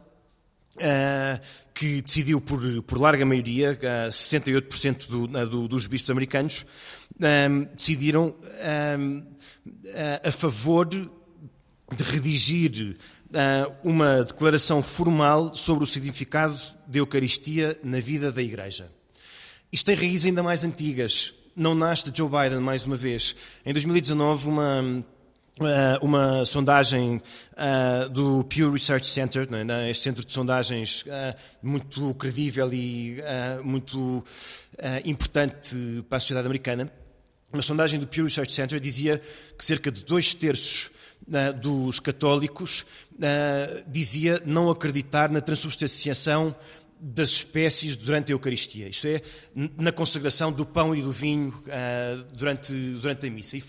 que 1.74 2.02
decidiu 2.02 2.40
por, 2.40 2.60
por 2.82 3.00
larga 3.00 3.24
maioria, 3.24 3.72
uh, 3.72 4.10
68% 4.10 5.08
do, 5.08 5.24
uh, 5.24 5.46
do, 5.46 5.68
dos 5.68 5.86
bispos 5.86 6.10
americanos, 6.10 6.64
decidiram 7.76 8.34
a 10.24 10.32
favor 10.32 10.86
de 10.86 11.08
redigir 12.04 12.96
uma 13.82 14.22
declaração 14.24 14.82
formal 14.82 15.54
sobre 15.54 15.84
o 15.84 15.86
significado 15.86 16.58
da 16.86 16.98
Eucaristia 16.98 17.78
na 17.82 18.00
vida 18.00 18.32
da 18.32 18.42
Igreja. 18.42 18.90
Isto 19.72 19.86
tem 19.86 19.94
raízes 19.94 20.26
ainda 20.26 20.42
mais 20.42 20.64
antigas. 20.64 21.34
Não 21.54 21.74
nasce 21.74 22.10
de 22.10 22.16
Joe 22.16 22.28
Biden, 22.28 22.60
mais 22.60 22.86
uma 22.86 22.96
vez. 22.96 23.36
Em 23.64 23.72
2019, 23.72 24.48
uma 24.48 25.04
uma 26.00 26.44
sondagem 26.44 27.20
uh, 27.52 28.08
do 28.08 28.44
Pew 28.44 28.72
Research 28.72 29.06
Center, 29.06 29.48
né, 29.50 29.90
este 29.90 30.04
centro 30.04 30.24
de 30.24 30.32
sondagens 30.32 31.02
uh, 31.02 31.36
muito 31.62 32.14
credível 32.14 32.72
e 32.72 33.18
muito 33.62 34.24
importante 35.04 35.76
para 36.08 36.16
a 36.16 36.20
sociedade 36.20 36.46
americana. 36.46 36.90
Uma 37.52 37.60
sondagem 37.60 38.00
do 38.00 38.06
Pew 38.06 38.24
Research 38.24 38.52
Center 38.52 38.80
dizia 38.80 39.20
que 39.58 39.64
cerca 39.64 39.90
de 39.90 40.02
dois 40.04 40.32
terços 40.32 40.90
dos 41.60 42.00
católicos 42.00 42.86
dizia 43.86 44.42
não 44.46 44.70
acreditar 44.70 45.30
na 45.30 45.42
transubstanciação 45.42 46.56
das 47.00 47.30
espécies 47.30 47.96
durante 47.96 48.30
a 48.30 48.34
Eucaristia, 48.34 48.86
isto 48.86 49.06
é, 49.06 49.22
na 49.54 49.90
consagração 49.90 50.52
do 50.52 50.66
pão 50.66 50.94
e 50.94 51.00
do 51.00 51.10
vinho 51.10 51.62
durante, 52.36 52.72
durante 52.72 53.26
a 53.26 53.30
missa. 53.30 53.56
E, 53.56 53.64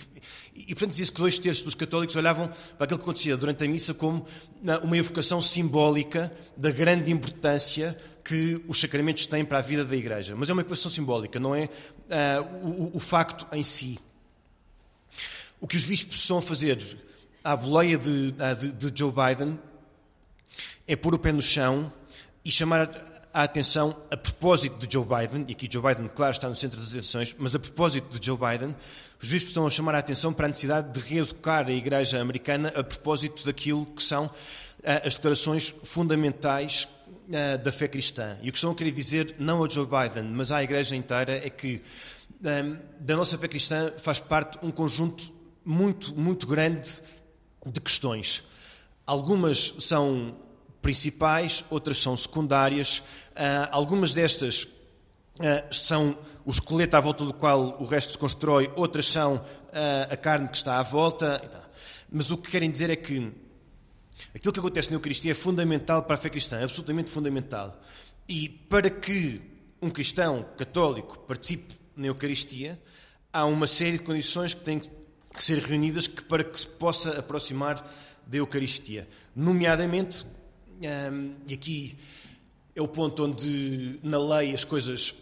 e, 0.53 0.65
portanto, 0.75 0.91
dizia-se 0.91 1.11
que 1.13 1.21
dois 1.21 1.39
terços 1.39 1.63
dos 1.63 1.75
católicos 1.75 2.15
olhavam 2.15 2.49
para 2.77 2.83
aquilo 2.83 2.99
que 2.99 3.03
acontecia 3.03 3.37
durante 3.37 3.63
a 3.63 3.67
missa 3.67 3.93
como 3.93 4.25
uma 4.83 4.97
evocação 4.97 5.41
simbólica 5.41 6.31
da 6.57 6.71
grande 6.71 7.11
importância 7.11 7.97
que 8.23 8.61
os 8.67 8.79
sacramentos 8.79 9.25
têm 9.25 9.45
para 9.45 9.59
a 9.59 9.61
vida 9.61 9.85
da 9.85 9.95
Igreja. 9.95 10.35
Mas 10.35 10.49
é 10.49 10.53
uma 10.53 10.61
evocação 10.61 10.91
simbólica, 10.91 11.39
não 11.39 11.55
é 11.55 11.65
uh, 11.65 12.67
o, 12.67 12.97
o, 12.97 12.99
facto 12.99 13.47
em 13.53 13.63
si. 13.63 13.97
O 15.59 15.67
que 15.67 15.77
os 15.77 15.85
bispos 15.85 16.17
estão 16.17 16.37
a 16.37 16.41
fazer 16.41 16.79
à 17.43 17.55
boleia 17.55 17.97
de, 17.97 18.31
de, 18.31 18.71
de 18.89 18.99
Joe 18.99 19.11
Biden 19.11 19.57
é 20.87 20.95
pôr 20.95 21.15
o 21.15 21.19
pé 21.19 21.31
no 21.31 21.41
chão 21.41 21.91
e 22.43 22.51
chamar 22.51 23.10
a 23.33 23.43
atenção 23.43 23.95
a 24.09 24.17
propósito 24.17 24.85
de 24.85 24.93
Joe 24.93 25.05
Biden, 25.05 25.45
e 25.47 25.51
aqui 25.53 25.67
Joe 25.71 25.81
Biden, 25.81 26.07
claro, 26.07 26.31
está 26.31 26.49
no 26.49 26.55
centro 26.55 26.79
das 26.79 26.89
atenções, 26.89 27.35
mas 27.37 27.55
a 27.55 27.59
propósito 27.59 28.19
de 28.19 28.25
Joe 28.25 28.37
Biden, 28.37 28.75
os 29.21 29.29
bispos 29.29 29.51
estão 29.51 29.65
a 29.65 29.69
chamar 29.69 29.95
a 29.95 29.99
atenção 29.99 30.33
para 30.33 30.45
a 30.45 30.49
necessidade 30.49 30.91
de 30.91 30.99
reeducar 30.99 31.67
a 31.67 31.71
Igreja 31.71 32.19
americana 32.19 32.69
a 32.75 32.83
propósito 32.83 33.45
daquilo 33.45 33.85
que 33.85 34.03
são 34.03 34.25
uh, 34.25 34.31
as 35.05 35.15
declarações 35.15 35.73
fundamentais 35.83 36.87
uh, 37.27 37.57
da 37.63 37.71
fé 37.71 37.87
cristã. 37.87 38.37
E 38.41 38.49
o 38.49 38.51
que 38.51 38.57
estão 38.57 38.71
a 38.71 38.75
querer 38.75 38.91
dizer, 38.91 39.35
não 39.39 39.63
a 39.63 39.69
Joe 39.69 39.85
Biden, 39.85 40.23
mas 40.23 40.51
à 40.51 40.61
Igreja 40.61 40.95
inteira, 40.95 41.33
é 41.33 41.49
que 41.49 41.81
um, 42.41 42.77
da 42.99 43.15
nossa 43.15 43.37
fé 43.37 43.47
cristã 43.47 43.93
faz 43.97 44.19
parte 44.19 44.57
um 44.63 44.71
conjunto 44.71 45.31
muito, 45.63 46.13
muito 46.15 46.47
grande 46.47 47.01
de 47.65 47.79
questões. 47.79 48.43
Algumas 49.05 49.75
são 49.79 50.35
principais, 50.81 51.63
outras 51.69 52.01
são 52.01 52.15
secundárias. 52.17 52.99
Uh, 53.31 53.69
algumas 53.71 54.13
destas 54.13 54.63
uh, 54.63 55.73
são 55.73 56.17
o 56.45 56.49
esqueleto 56.49 56.97
à 56.97 56.99
volta 56.99 57.25
do 57.25 57.33
qual 57.33 57.77
o 57.79 57.85
resto 57.85 58.13
se 58.13 58.17
constrói, 58.17 58.71
outras 58.75 59.07
são 59.07 59.35
uh, 59.35 59.41
a 60.09 60.17
carne 60.17 60.47
que 60.47 60.57
está 60.57 60.79
à 60.79 60.83
volta. 60.83 61.41
Mas 62.11 62.31
o 62.31 62.37
que 62.37 62.49
querem 62.49 62.69
dizer 62.69 62.89
é 62.89 62.95
que 62.95 63.31
aquilo 64.35 64.53
que 64.53 64.59
acontece 64.59 64.89
na 64.89 64.95
Eucaristia 64.95 65.31
é 65.31 65.35
fundamental 65.35 66.03
para 66.03 66.15
a 66.15 66.17
fé 66.17 66.29
cristã, 66.29 66.59
é 66.59 66.63
absolutamente 66.63 67.09
fundamental. 67.09 67.79
E 68.27 68.49
para 68.49 68.89
que 68.89 69.41
um 69.81 69.89
cristão 69.89 70.45
católico 70.57 71.19
participe 71.19 71.75
na 71.95 72.07
Eucaristia, 72.07 72.79
há 73.31 73.45
uma 73.45 73.67
série 73.67 73.97
de 73.97 74.03
condições 74.03 74.53
que 74.53 74.61
têm 74.61 74.79
que 74.79 75.43
ser 75.43 75.59
reunidas 75.59 76.07
para 76.07 76.43
que 76.43 76.59
se 76.59 76.67
possa 76.67 77.17
aproximar 77.17 77.85
da 78.27 78.37
Eucaristia. 78.37 79.07
Nomeadamente, 79.35 80.25
um, 80.81 81.35
e 81.47 81.53
aqui 81.53 81.97
é 82.75 82.81
o 82.81 82.87
ponto 82.87 83.25
onde 83.25 83.99
na 84.01 84.17
lei 84.17 84.53
as 84.53 84.63
coisas 84.63 85.13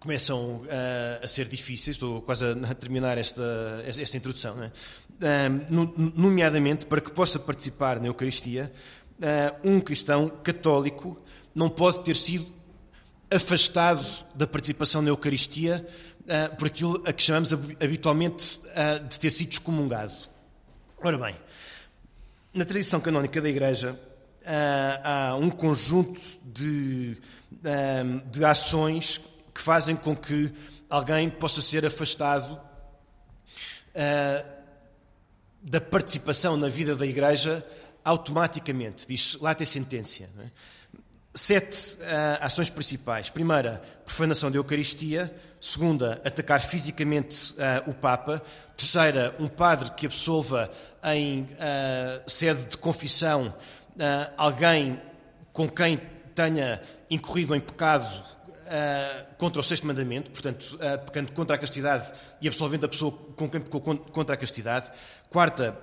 começam 0.00 0.62
uh, 0.62 1.22
a 1.22 1.28
ser 1.28 1.46
difíceis, 1.46 1.96
estou 1.96 2.22
quase 2.22 2.44
a 2.46 2.74
terminar 2.74 3.18
esta, 3.18 3.42
esta 3.84 4.16
introdução, 4.16 4.56
é? 4.62 4.70
um, 5.70 6.12
nomeadamente 6.16 6.86
para 6.86 7.02
que 7.02 7.12
possa 7.12 7.38
participar 7.38 8.00
na 8.00 8.06
Eucaristia, 8.06 8.72
uh, 9.18 9.68
um 9.68 9.78
cristão 9.78 10.28
católico 10.28 11.20
não 11.54 11.68
pode 11.68 12.00
ter 12.02 12.16
sido 12.16 12.46
afastado 13.30 14.24
da 14.34 14.46
participação 14.46 15.02
na 15.02 15.10
Eucaristia 15.10 15.86
uh, 16.22 16.56
por 16.56 16.68
aquilo 16.68 17.02
a 17.06 17.12
que 17.12 17.22
chamamos 17.22 17.52
habitualmente 17.52 18.60
de 19.08 19.20
ter 19.20 19.30
sido 19.30 19.52
excomungado. 19.52 20.14
Ora 21.02 21.18
bem, 21.18 21.36
na 22.54 22.64
tradição 22.64 23.00
canónica 23.00 23.40
da 23.40 23.48
Igreja, 23.48 23.98
há 24.44 25.36
um 25.36 25.50
conjunto 25.50 26.20
de, 26.44 27.16
de 28.30 28.44
ações 28.44 29.20
que 29.54 29.60
fazem 29.60 29.96
com 29.96 30.16
que 30.16 30.52
alguém 30.88 31.28
possa 31.28 31.60
ser 31.60 31.84
afastado 31.84 32.60
da 35.62 35.80
participação 35.80 36.56
na 36.56 36.68
vida 36.68 36.96
da 36.96 37.06
Igreja 37.06 37.64
automaticamente. 38.04 39.06
Diz 39.06 39.36
lá 39.40 39.54
tem 39.54 39.66
sentença. 39.66 40.24
É? 40.24 40.46
Sete 41.32 41.94
uh, 41.96 42.38
ações 42.40 42.70
principais. 42.70 43.30
Primeira, 43.30 43.80
profanação 44.04 44.50
da 44.50 44.56
Eucaristia. 44.56 45.32
Segunda, 45.60 46.20
atacar 46.24 46.60
fisicamente 46.60 47.54
o 47.86 47.92
Papa. 47.92 48.42
Terceira, 48.76 49.34
um 49.38 49.46
padre 49.46 49.90
que 49.90 50.06
absolva 50.06 50.70
em 51.04 51.46
sede 52.26 52.64
de 52.64 52.78
confissão 52.78 53.54
alguém 54.36 55.00
com 55.52 55.68
quem 55.68 56.00
tenha 56.34 56.80
incorrido 57.10 57.54
em 57.54 57.60
pecado 57.60 58.22
contra 59.36 59.60
o 59.60 59.64
sexto 59.64 59.86
mandamento, 59.86 60.30
portanto, 60.30 60.78
pecando 61.06 61.32
contra 61.32 61.56
a 61.56 61.58
castidade 61.58 62.12
e 62.40 62.46
absolvendo 62.46 62.86
a 62.86 62.88
pessoa 62.88 63.12
com 63.36 63.48
quem 63.48 63.60
pecou 63.60 63.80
contra 63.80 64.34
a 64.34 64.38
castidade. 64.38 64.90
Quarta, 65.28 65.76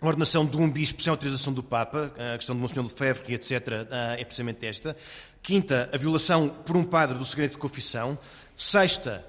a 0.00 0.06
ordenação 0.06 0.44
de 0.44 0.56
um 0.56 0.68
bispo 0.68 1.00
sem 1.00 1.10
autorização 1.10 1.52
do 1.52 1.62
Papa, 1.62 2.12
a 2.34 2.36
questão 2.36 2.56
de 2.56 2.60
Monsenhor 2.60 2.84
Lefebvre, 2.84 3.34
etc., 3.34 3.86
é 4.18 4.24
precisamente 4.24 4.66
esta. 4.66 4.96
Quinta, 5.42 5.90
a 5.92 5.96
violação 5.96 6.48
por 6.48 6.76
um 6.76 6.82
padre 6.82 7.16
do 7.16 7.24
segredo 7.24 7.52
de 7.52 7.58
confissão. 7.58 8.18
Sexta, 8.56 9.24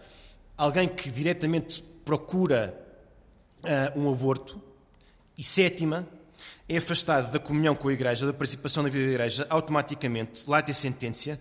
alguém 0.57 0.87
que 0.87 1.11
diretamente 1.11 1.83
procura 2.03 2.75
uh, 3.63 3.99
um 3.99 4.11
aborto. 4.11 4.61
E 5.37 5.43
sétima, 5.43 6.07
é 6.67 6.77
afastado 6.77 7.31
da 7.31 7.39
comunhão 7.39 7.75
com 7.75 7.89
a 7.89 7.93
Igreja, 7.93 8.25
da 8.25 8.33
participação 8.33 8.83
na 8.83 8.89
vida 8.89 9.05
da 9.05 9.11
Igreja, 9.11 9.47
automaticamente, 9.49 10.49
lá 10.49 10.61
tem 10.61 10.73
sentença, 10.73 11.39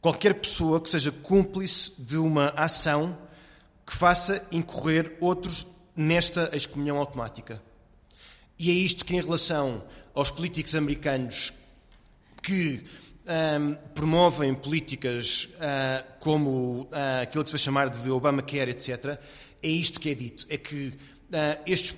qualquer 0.00 0.34
pessoa 0.34 0.80
que 0.80 0.88
seja 0.88 1.10
cúmplice 1.10 1.92
de 1.98 2.16
uma 2.16 2.50
ação 2.50 3.16
que 3.86 3.96
faça 3.96 4.46
incorrer 4.52 5.16
outros 5.20 5.66
nesta 5.96 6.50
excomunhão 6.52 6.98
automática. 6.98 7.60
E 8.58 8.70
é 8.70 8.74
isto 8.74 9.04
que, 9.04 9.16
em 9.16 9.20
relação 9.20 9.84
aos 10.14 10.30
políticos 10.30 10.74
americanos 10.74 11.52
que 12.42 12.84
um, 13.28 13.74
promovem 13.94 14.54
políticas 14.54 15.48
uh, 15.56 16.04
como 16.18 16.82
uh, 16.82 17.22
aquilo 17.22 17.44
que 17.44 17.50
se 17.50 17.56
vai 17.56 17.62
chamar 17.62 17.90
de 17.90 18.10
Obamacare, 18.10 18.70
etc., 18.70 19.18
é 19.62 19.68
isto 19.68 20.00
que 20.00 20.10
é 20.10 20.14
dito: 20.14 20.46
é 20.48 20.56
que 20.56 20.88
uh, 20.88 21.62
estes, 21.66 21.96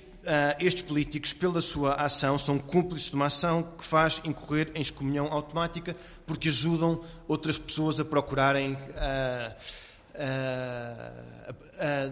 estes 0.59 0.83
políticos, 0.83 1.33
pela 1.33 1.61
sua 1.61 1.95
ação, 1.95 2.37
são 2.37 2.59
cúmplices 2.59 3.09
de 3.09 3.15
uma 3.15 3.25
ação 3.25 3.63
que 3.77 3.83
faz 3.83 4.21
incorrer 4.23 4.71
em 4.75 4.81
excomunhão 4.81 5.27
automática 5.31 5.95
porque 6.25 6.49
ajudam 6.49 7.01
outras 7.27 7.57
pessoas 7.57 7.99
a 7.99 8.05
procurarem. 8.05 8.77
A, 8.95 9.55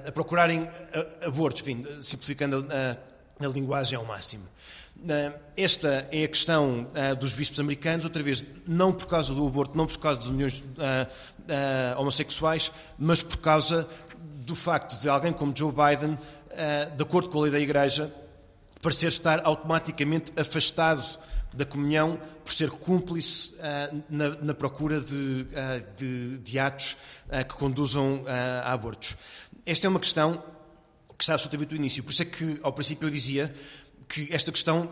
a, 0.07 0.11
procurarem 0.11 0.67
abortos, 1.23 1.61
enfim, 1.61 1.83
simplificando 2.01 2.65
a, 2.71 3.45
a 3.45 3.47
linguagem 3.47 3.97
ao 3.97 4.05
máximo. 4.05 4.45
Esta 5.55 6.07
é 6.11 6.23
a 6.23 6.27
questão 6.27 6.87
dos 7.19 7.33
bispos 7.33 7.59
americanos, 7.59 8.03
outra 8.03 8.21
vez, 8.21 8.43
não 8.67 8.91
por 8.91 9.07
causa 9.07 9.33
do 9.33 9.47
aborto, 9.47 9.77
não 9.77 9.85
por 9.85 9.97
causa 9.97 10.19
das 10.19 10.29
uniões 10.29 10.63
homossexuais, 11.97 12.71
mas 12.97 13.23
por 13.23 13.37
causa 13.37 13.87
do 14.49 14.55
facto 14.55 14.99
de 14.99 15.07
alguém 15.07 15.31
como 15.31 15.55
Joe 15.55 15.71
Biden, 15.71 16.17
de 16.95 17.03
acordo 17.03 17.29
com 17.29 17.39
a 17.39 17.41
lei 17.43 17.51
da 17.51 17.59
Igreja, 17.59 18.13
parecer 18.81 19.07
estar 19.07 19.41
automaticamente 19.45 20.31
afastado 20.37 21.03
da 21.53 21.65
comunhão 21.65 22.19
por 22.43 22.53
ser 22.53 22.69
cúmplice 22.69 23.55
na, 24.09 24.29
na, 24.41 24.53
procura 24.53 25.01
de, 25.01 25.47
de, 25.97 26.37
de 26.37 26.59
atos 26.59 26.97
que 27.47 27.55
conduzam 27.55 28.23
a 28.63 28.71
abortos. 28.71 29.17
Esta 29.65 29.87
é 29.87 29.89
uma 29.89 29.99
questão 29.99 30.43
que 31.17 31.23
está 31.23 31.33
absolutamente 31.33 31.69
do 31.69 31.75
início. 31.75 32.03
Por 32.03 32.11
isso 32.11 32.21
é 32.21 32.25
que, 32.25 32.59
ao 32.61 32.71
princípio, 32.71 33.07
eu 33.07 33.11
dizia 33.11 33.53
que 34.07 34.27
esta 34.31 34.51
questão 34.51 34.89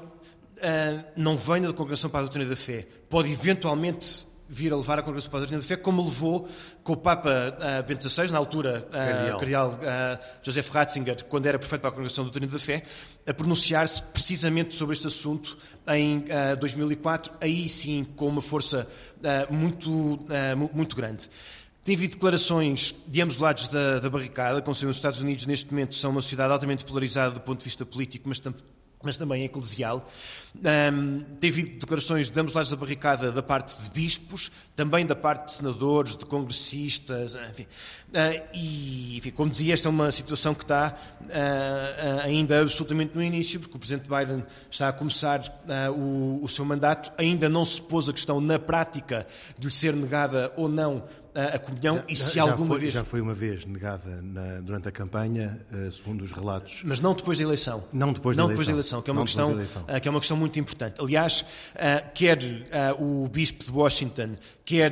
não 1.15 1.38
venha 1.38 1.67
da 1.67 1.74
Congregação 1.74 2.09
para 2.09 2.21
a 2.21 2.24
Doutrina 2.24 2.50
da 2.50 2.55
Fé. 2.55 2.88
Pode 3.09 3.31
eventualmente 3.31 4.27
vir 4.50 4.72
a 4.72 4.77
levar 4.77 5.00
a 5.00 5.01
Congregação 5.01 5.30
para 5.30 5.39
a 5.39 5.42
Doutrina 5.42 5.62
da 5.62 5.68
Fé, 5.68 5.75
como 5.75 6.04
levou 6.04 6.48
com 6.84 6.94
o 6.94 6.98
Papa 6.98 7.30
uh, 7.30 7.88
Bento 7.88 8.08
XVI, 8.08 8.32
na 8.32 8.38
altura, 8.38 8.88
uh, 8.88 9.36
o 9.36 9.39
cardeal 9.39 9.72
uh, 9.72 10.25
Joseph 10.42 10.70
Ratzinger, 10.70 11.25
quando 11.25 11.46
era 11.46 11.60
prefeito 11.60 11.82
para 11.82 11.89
a 11.89 11.94
Congregação 11.94 12.24
da 12.24 12.32
Doutrina 12.32 12.51
da 12.51 12.60
Fé, 12.60 12.84
a 13.25 13.34
pronunciar-se 13.34 14.01
precisamente 14.01 14.75
sobre 14.75 14.96
este 14.96 15.08
assunto 15.08 15.58
em 15.88 16.25
2004, 16.60 17.34
aí 17.42 17.68
sim 17.68 18.06
com 18.16 18.27
uma 18.27 18.42
força 18.42 18.88
muito, 19.50 20.20
muito 20.74 20.96
grande. 20.96 21.30
Tem 21.88 21.96
havido 21.96 22.16
declarações 22.16 22.94
de 23.08 23.22
ambos 23.22 23.36
os 23.36 23.42
lados 23.42 23.70
da, 23.70 24.00
da 24.00 24.10
barricada, 24.10 24.62
como 24.62 24.75
se 24.75 24.86
os 24.86 24.98
Estados 24.98 25.22
Unidos 25.22 25.46
neste 25.46 25.72
momento 25.72 25.96
são 25.96 26.12
uma 26.12 26.20
sociedade 26.20 26.51
altamente 26.51 26.84
polarizada 26.84 27.34
do 27.34 27.39
ponto 27.39 27.60
de 27.60 27.63
vista 27.63 27.86
político, 27.86 28.27
mas, 28.27 28.42
tam, 28.42 28.54
mas 29.04 29.16
também 29.16 29.44
eclesial. 29.44 30.10
Um, 30.56 31.24
tem 31.39 31.50
havido 31.51 31.80
declarações 31.80 32.30
de 32.30 32.39
ambos 32.39 32.51
os 32.51 32.56
lados 32.56 32.72
da 32.72 32.77
barricada 32.77 33.32
da 33.32 33.44
parte 33.44 33.80
de 33.82 33.89
bispos, 33.92 34.51
também 34.75 35.06
da 35.06 35.16
parte 35.16 35.46
de 35.46 35.51
senadores, 35.54 36.16
de 36.16 36.25
congressistas, 36.25 37.36
enfim. 37.36 37.63
Uh, 37.63 38.48
e, 38.54 39.18
enfim, 39.18 39.32
como 39.32 39.51
dizia, 39.51 39.74
esta 39.74 39.88
é 39.88 39.92
uma 39.92 40.10
situação 40.12 40.56
que 40.56 40.63
está 40.63 40.98
uh, 41.22 42.22
ainda 42.24 42.62
absolutamente 42.62 43.13
no 43.13 43.22
início, 43.22 43.60
porque 43.60 43.75
o 43.75 43.80
Presidente 43.80 44.10
Biden 44.10 44.44
está 44.70 44.89
a 44.89 44.94
começar 44.94 45.42
o, 45.96 46.44
o 46.44 46.50
seu 46.50 46.66
mandato, 46.66 47.12
ainda 47.18 47.48
não 47.48 47.63
se 47.63 47.82
pôs 47.82 48.10
a 48.10 48.13
questão 48.13 48.42
na 48.42 48.58
prática 48.58 49.27
de 49.58 49.68
lhe 49.68 49.74
ser 49.74 49.96
negada 49.96 50.51
ou 50.58 50.68
não 50.68 51.04
a 51.56 51.60
comunhão 51.60 52.03
e 52.08 52.15
se 52.15 52.36
já 52.36 52.41
alguma 52.44 52.67
foi, 52.67 52.79
vez. 52.79 52.94
Já 52.94 53.03
foi 53.03 53.22
uma 53.22 53.34
vez 53.34 53.65
negada 53.65 54.22
na, 54.22 54.60
durante 54.62 54.88
a 54.88 54.91
campanha, 54.91 55.60
uh, 55.72 55.91
segundo 55.91 56.24
os 56.24 56.32
relatos. 56.32 56.82
Mas 56.84 57.00
não 57.00 57.13
depois 57.13 57.38
da 57.38 57.44
eleição. 57.44 57.84
Não 57.94 58.12
depois 58.12 58.36
não 58.36 58.46
da 58.46 58.53
depois 58.53 58.67
da 58.67 58.74
eleição. 58.74 59.00
eleição, 59.00 59.01
que 59.01 59.10
é 59.10 59.13
uma, 59.13 59.20
Não 59.20 59.25
questão, 59.25 59.48
da 59.50 59.53
eleição. 59.56 59.84
uh, 59.84 60.01
que 60.01 60.08
é 60.08 60.12
uma 60.12 60.20
questão 60.20 60.38
muito 60.38 60.60
importante. 60.60 61.00
Aliás, 61.00 61.41
uh, 61.41 62.12
quer 62.13 62.39
o 63.00 63.27
bispo 63.27 63.63
de 63.65 63.72
Washington, 63.72 64.36
quer 64.63 64.91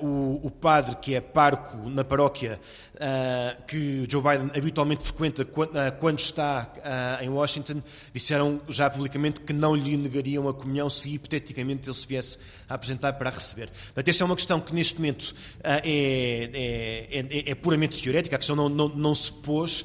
o 0.00 0.50
padre 0.50 0.96
que 0.96 1.14
é 1.14 1.20
parco 1.20 1.88
na 1.88 2.04
paróquia 2.04 2.60
uh, 3.00 3.62
que 3.66 4.06
Joe 4.08 4.22
Biden 4.22 4.50
habitualmente 4.56 5.02
frequenta 5.02 5.44
quando, 5.44 5.70
uh, 5.70 5.92
quando 5.98 6.18
está 6.18 6.72
uh, 6.76 7.24
em 7.24 7.28
Washington, 7.28 7.80
disseram 8.12 8.60
já 8.68 8.90
publicamente 8.90 9.40
que 9.40 9.52
não 9.52 9.74
lhe 9.74 9.96
negariam 9.96 10.48
a 10.48 10.54
comunhão 10.54 10.90
se 10.90 11.14
hipoteticamente 11.14 11.88
ele 11.88 11.96
se 11.96 12.06
viesse 12.06 12.38
a 12.68 12.74
apresentar 12.74 13.14
para 13.14 13.30
a 13.30 13.32
receber. 13.32 13.70
Portanto, 13.70 14.08
esta 14.08 14.22
é 14.22 14.26
uma 14.26 14.36
questão 14.36 14.60
que 14.60 14.74
neste 14.74 14.96
momento 14.96 15.34
é, 15.64 15.80
é, 15.84 17.18
é, 17.18 17.50
é 17.50 17.54
puramente 17.54 18.00
teorética, 18.02 18.36
a 18.36 18.38
questão 18.38 18.54
não, 18.54 18.68
não, 18.68 18.88
não 18.88 19.14
se 19.14 19.32
pôs 19.32 19.84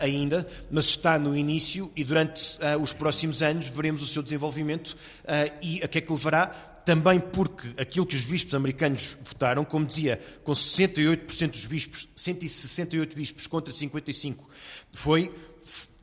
ainda, 0.00 0.46
mas 0.70 0.86
está 0.86 1.18
no 1.18 1.36
início 1.36 1.90
e 1.96 2.04
durante 2.04 2.56
uh, 2.58 2.80
os 2.80 2.92
próximos 2.92 3.42
anos 3.42 3.68
veremos 3.68 4.02
o 4.02 4.06
seu 4.06 4.22
desenvolvimento 4.22 4.96
uh, 5.24 5.52
e 5.60 5.82
a 5.82 5.88
que 5.88 5.98
é 5.98 6.00
que 6.00 6.12
levará. 6.12 6.73
Também 6.84 7.18
porque 7.18 7.68
aquilo 7.80 8.04
que 8.04 8.14
os 8.14 8.26
bispos 8.26 8.54
americanos 8.54 9.16
votaram, 9.24 9.64
como 9.64 9.86
dizia, 9.86 10.20
com 10.42 10.52
68% 10.52 11.50
dos 11.50 11.66
bispos, 11.66 12.08
168 12.14 13.16
bispos 13.16 13.46
contra 13.46 13.72
55, 13.72 14.48
foi, 14.90 15.34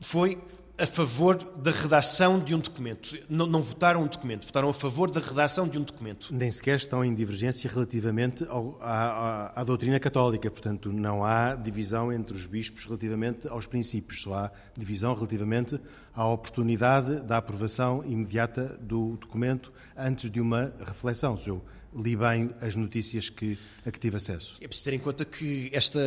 foi 0.00 0.38
a 0.82 0.86
favor 0.86 1.36
da 1.36 1.70
redação 1.70 2.40
de 2.40 2.56
um 2.56 2.58
documento. 2.58 3.16
Não, 3.30 3.46
não, 3.46 3.62
votaram 3.62 4.02
um 4.02 4.08
documento, 4.08 4.44
votaram 4.44 4.68
a 4.68 4.74
favor 4.74 5.12
da 5.12 5.20
redação 5.20 5.68
de 5.68 5.78
um 5.78 5.82
documento. 5.82 6.26
Nem 6.32 6.50
sequer 6.50 6.74
estão 6.74 7.04
em 7.04 7.14
divergência 7.14 7.70
relativamente 7.70 8.44
ao, 8.48 8.76
à, 8.80 9.52
à, 9.54 9.60
à, 9.60 9.62
doutrina 9.62 10.00
católica, 10.00 10.50
portanto, 10.50 10.92
não 10.92 11.24
há 11.24 11.54
divisão 11.54 12.12
entre 12.12 12.36
os 12.36 12.46
bispos 12.46 12.84
relativamente 12.84 13.46
aos 13.46 13.64
princípios, 13.64 14.22
só 14.22 14.34
há 14.34 14.50
divisão 14.76 15.14
relativamente 15.14 15.80
à 16.12 16.26
oportunidade 16.26 17.20
da 17.20 17.36
aprovação 17.36 18.02
imediata 18.04 18.76
do 18.80 19.16
documento 19.18 19.72
antes 19.96 20.28
de 20.28 20.40
uma 20.40 20.72
reflexão. 20.84 21.36
Se 21.36 21.48
eu 21.48 21.62
li 21.94 22.16
bem 22.16 22.50
as 22.60 22.74
notícias 22.74 23.28
que, 23.28 23.58
a 23.84 23.90
que 23.90 23.98
tive 23.98 24.16
acesso. 24.16 24.56
É 24.60 24.66
preciso 24.66 24.90
ter 24.90 24.94
em 24.94 24.98
conta 24.98 25.24
que 25.24 25.70
esta, 25.72 26.00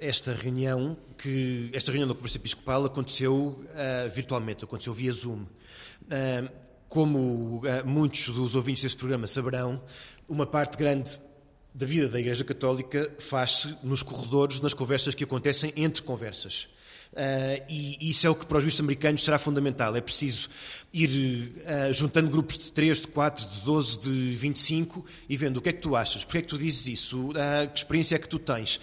esta 0.00 0.32
reunião, 0.32 0.96
que 1.16 1.70
esta 1.72 1.90
reunião 1.90 2.08
da 2.08 2.14
Conferência 2.14 2.38
Episcopal 2.38 2.84
aconteceu 2.84 3.34
uh, 3.36 4.10
virtualmente, 4.10 4.64
aconteceu 4.64 4.92
via 4.92 5.12
Zoom. 5.12 5.42
Uh, 5.42 6.62
como 6.88 7.58
uh, 7.58 7.86
muitos 7.86 8.28
dos 8.28 8.54
ouvintes 8.54 8.82
deste 8.82 8.98
programa 8.98 9.26
saberão, 9.26 9.82
uma 10.28 10.46
parte 10.46 10.76
grande 10.76 11.20
da 11.74 11.86
vida 11.86 12.08
da 12.08 12.20
Igreja 12.20 12.44
Católica 12.44 13.10
faz-se 13.18 13.74
nos 13.82 14.02
corredores, 14.02 14.60
nas 14.60 14.74
conversas 14.74 15.14
que 15.14 15.24
acontecem 15.24 15.72
entre 15.74 16.02
conversas. 16.02 16.68
Uh, 17.12 17.60
e 17.68 18.08
isso 18.08 18.26
é 18.26 18.30
o 18.30 18.34
que 18.34 18.46
para 18.46 18.56
os 18.56 18.64
juízes 18.64 18.80
americanos 18.80 19.22
será 19.22 19.38
fundamental. 19.38 19.94
É 19.94 20.00
preciso 20.00 20.48
ir 20.94 21.52
uh, 21.58 21.92
juntando 21.92 22.30
grupos 22.30 22.56
de 22.56 22.72
3, 22.72 23.02
de 23.02 23.08
4, 23.08 23.46
de 23.50 23.60
12, 23.60 24.00
de 24.00 24.34
25 24.34 25.04
e 25.28 25.36
vendo 25.36 25.58
o 25.58 25.60
que 25.60 25.68
é 25.68 25.72
que 25.74 25.80
tu 25.80 25.94
achas, 25.94 26.24
porque 26.24 26.38
é 26.38 26.40
que 26.40 26.48
tu 26.48 26.56
dizes 26.56 26.86
isso, 26.86 27.28
uh, 27.30 27.70
que 27.70 27.78
experiência 27.78 28.16
é 28.16 28.18
que 28.18 28.28
tu 28.28 28.38
tens. 28.38 28.80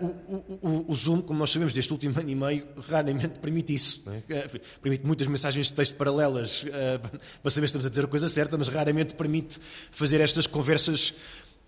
O, 0.00 0.06
o, 0.06 0.84
o, 0.88 0.94
Zoom, 0.94 1.20
como 1.20 1.38
nós 1.38 1.50
sabemos 1.50 1.74
deste 1.74 1.92
último 1.92 2.14
ano 2.18 2.30
e 2.30 2.34
meio, 2.36 2.66
raramente 2.88 3.40
permite 3.40 3.74
isso. 3.74 4.04
É? 4.28 4.48
permite 4.80 5.04
muitas 5.04 5.26
mensagens 5.26 5.66
de 5.66 5.72
texto 5.72 5.96
paralelas 5.96 6.64
para 7.42 7.50
saber 7.50 7.66
se 7.66 7.70
estamos 7.70 7.86
a 7.86 7.88
dizer 7.88 8.04
a 8.04 8.08
coisa 8.08 8.28
certa, 8.28 8.56
mas 8.56 8.68
raramente 8.68 9.14
permite 9.14 9.58
fazer 9.90 10.20
estas 10.20 10.46
conversas 10.46 11.14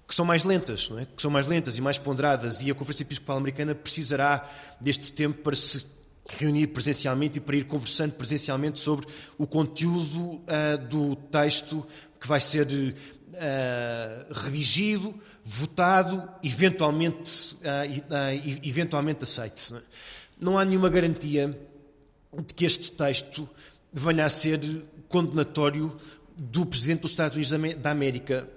que 0.07 0.15
são 0.15 0.25
mais 0.25 0.45
lentas, 0.45 0.89
é? 0.99 1.05
que 1.05 1.21
são 1.21 1.31
mais 1.31 1.47
lentas 1.49 1.77
e 1.77 1.81
mais 1.81 1.99
ponderadas, 1.99 2.63
e 2.63 2.71
a 2.71 2.75
Conferência 2.75 3.03
Episcopal 3.03 3.39
Americana 3.39 3.75
precisará 3.75 4.49
deste 4.81 5.13
tempo 5.13 5.43
para 5.43 5.57
se 5.57 5.96
reunir 6.29 6.69
presencialmente 6.69 7.39
e 7.39 7.41
para 7.41 7.57
ir 7.57 7.65
conversando 7.65 8.13
presencialmente 8.13 8.81
sobre 8.81 9.07
o 9.39 9.47
conteúdo 9.47 10.21
uh, 10.21 10.43
do 10.89 11.17
texto 11.17 11.87
que 12.21 12.27
vai 12.27 12.41
ser 12.41 12.67
uh, 12.67 14.35
redigido, 14.45 15.15
votado, 15.45 16.29
eventualmente, 16.43 17.55
uh, 17.57 18.59
eventualmente 18.63 19.25
aceite. 19.25 19.75
Não 20.41 20.59
há 20.59 20.65
nenhuma 20.65 20.89
garantia 20.89 21.59
de 22.37 22.55
que 22.55 22.65
este 22.65 22.93
texto 22.93 23.49
venha 23.93 24.25
a 24.25 24.29
ser 24.29 24.61
condenatório 25.09 25.97
do 26.37 26.67
Presidente 26.67 27.03
dos 27.03 27.13
Estados 27.13 27.37
Unidos 27.37 27.77
da 27.77 27.91
América. 27.91 28.49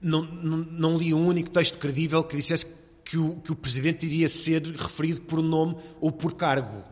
Não, 0.00 0.22
não, 0.22 0.56
não 0.58 0.96
li 0.96 1.12
um 1.12 1.26
único 1.26 1.50
texto 1.50 1.78
credível 1.78 2.22
que 2.22 2.36
dissesse 2.36 2.66
que 2.66 2.83
o, 3.18 3.36
que 3.36 3.52
o 3.52 3.56
Presidente 3.56 4.06
iria 4.06 4.28
ser 4.28 4.62
referido 4.62 5.20
por 5.20 5.42
nome 5.42 5.76
ou 6.00 6.10
por 6.10 6.34
cargo. 6.34 6.82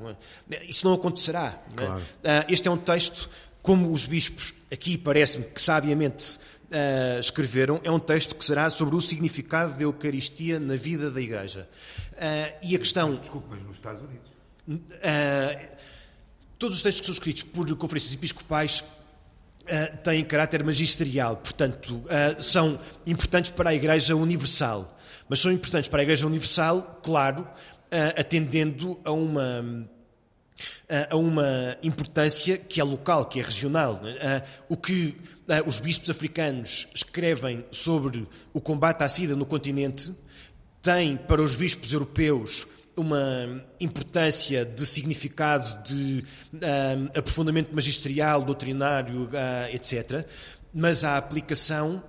É? 0.50 0.64
Isso 0.66 0.86
não 0.86 0.94
acontecerá. 0.94 1.62
É? 1.72 1.74
Claro. 1.76 2.02
Uh, 2.02 2.52
este 2.52 2.68
é 2.68 2.70
um 2.70 2.76
texto, 2.76 3.30
como 3.62 3.90
os 3.90 4.06
bispos 4.06 4.54
aqui 4.70 4.98
parece-me 4.98 5.44
que 5.44 5.60
sabiamente 5.60 6.36
uh, 6.36 7.18
escreveram, 7.18 7.80
é 7.82 7.90
um 7.90 7.98
texto 7.98 8.36
que 8.36 8.44
será 8.44 8.68
sobre 8.68 8.94
o 8.94 9.00
significado 9.00 9.74
da 9.74 9.82
Eucaristia 9.82 10.60
na 10.60 10.76
vida 10.76 11.10
da 11.10 11.20
Igreja. 11.20 11.68
Uh, 12.12 12.58
e 12.62 12.76
a 12.76 12.78
questão. 12.78 13.14
Desculpe, 13.16 13.48
mas 13.50 13.62
nos 13.62 13.76
Estados 13.76 14.02
Unidos. 14.02 14.30
todos 16.58 16.76
os 16.76 16.82
textos 16.82 17.00
que 17.00 17.06
são 17.06 17.14
escritos 17.14 17.42
por 17.42 17.74
conferências 17.76 18.14
episcopais 18.14 18.84
têm 20.02 20.24
caráter 20.24 20.64
magisterial, 20.64 21.36
portanto, 21.36 22.02
são 22.40 22.78
importantes 23.06 23.52
para 23.52 23.70
a 23.70 23.74
Igreja 23.74 24.16
Universal 24.16 24.98
mas 25.32 25.40
são 25.40 25.50
importantes 25.50 25.88
para 25.88 26.02
a 26.02 26.02
Igreja 26.02 26.26
Universal, 26.26 27.00
claro, 27.02 27.48
atendendo 28.18 29.00
a 29.02 29.12
uma 29.12 29.88
a 31.10 31.16
uma 31.16 31.74
importância 31.82 32.58
que 32.58 32.78
é 32.78 32.84
local, 32.84 33.24
que 33.24 33.40
é 33.40 33.42
regional. 33.42 33.98
O 34.68 34.76
que 34.76 35.16
os 35.64 35.80
bispos 35.80 36.10
africanos 36.10 36.86
escrevem 36.94 37.64
sobre 37.70 38.28
o 38.52 38.60
combate 38.60 39.04
à 39.04 39.08
SIDA 39.08 39.34
no 39.34 39.46
continente 39.46 40.14
tem 40.82 41.16
para 41.16 41.40
os 41.40 41.54
bispos 41.54 41.94
europeus 41.94 42.66
uma 42.94 43.64
importância 43.80 44.66
de 44.66 44.84
significado, 44.84 45.82
de 45.82 46.22
aprofundamento 47.16 47.74
magisterial, 47.74 48.42
doutrinário, 48.42 49.30
etc. 49.72 50.26
Mas 50.74 51.04
a 51.04 51.16
aplicação 51.16 52.04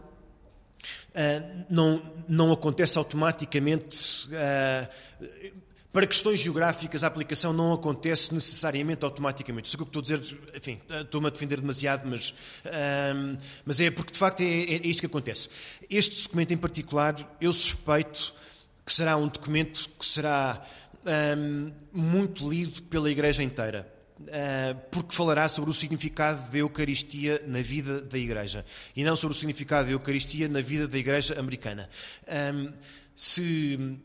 uh, 1.09 1.65
não, 1.69 2.01
não 2.27 2.51
acontece 2.51 2.97
automaticamente. 2.97 4.27
Uh, 4.27 5.63
para 5.91 6.07
questões 6.07 6.39
geográficas, 6.39 7.03
a 7.03 7.07
aplicação 7.07 7.53
não 7.53 7.71
acontece 7.71 8.33
necessariamente 8.33 9.05
automaticamente. 9.05 9.67
Isso 9.67 9.77
é 9.77 9.81
o 9.81 9.85
que 9.85 9.97
estou 9.97 9.99
a 9.99 10.19
dizer, 10.19 10.39
enfim, 10.55 10.81
estou-me 10.89 11.27
a 11.27 11.29
defender 11.29 11.61
demasiado, 11.61 12.09
mas, 12.09 12.29
uh, 12.29 13.37
mas 13.63 13.79
é 13.79 13.91
porque 13.91 14.11
de 14.11 14.17
facto 14.17 14.41
é, 14.41 14.45
é, 14.45 14.75
é 14.77 14.87
isto 14.87 15.01
que 15.01 15.05
acontece. 15.05 15.49
Este 15.87 16.23
documento 16.23 16.51
em 16.51 16.57
particular, 16.57 17.37
eu 17.39 17.53
suspeito 17.53 18.33
que 18.83 18.91
será 18.91 19.15
um 19.17 19.27
documento 19.27 19.87
que 19.97 20.05
será 20.05 20.65
um, 21.37 21.71
muito 21.91 22.49
lido 22.49 22.81
pela 22.83 23.09
Igreja 23.09 23.43
inteira. 23.43 23.92
Eh, 24.27 24.75
porque 24.91 25.15
falará 25.15 25.47
sobre 25.49 25.69
o 25.69 25.73
significado 25.73 26.49
da 26.51 26.57
Eucaristia 26.57 27.43
na 27.47 27.59
vida 27.59 28.01
da 28.01 28.17
Igreja 28.17 28.65
e 28.95 29.03
não 29.03 29.15
sobre 29.15 29.36
o 29.36 29.39
significado 29.39 29.88
da 29.88 29.91
Eucaristia 29.91 30.47
na 30.47 30.62
vida 30.62 30.88
da 30.88 30.97
Igreja 30.97 31.39
americana. 31.39 31.89
Ehm, 32.27 32.73
se, 33.15 33.97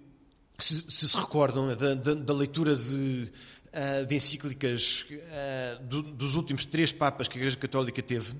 se, 0.58 0.84
se, 0.88 1.08
se 1.08 1.16
recordam 1.16 1.74
da, 1.74 1.94
da, 1.94 2.14
da 2.14 2.34
leitura 2.34 2.74
de, 2.74 3.30
eh, 3.72 4.04
de 4.04 4.14
encíclicas 4.14 5.06
eh, 5.10 5.78
dos 6.14 6.34
últimos 6.34 6.64
três 6.64 6.90
Papas 6.90 7.28
que 7.28 7.38
a 7.38 7.40
Igreja 7.40 7.56
Católica 7.56 8.02
teve, 8.02 8.34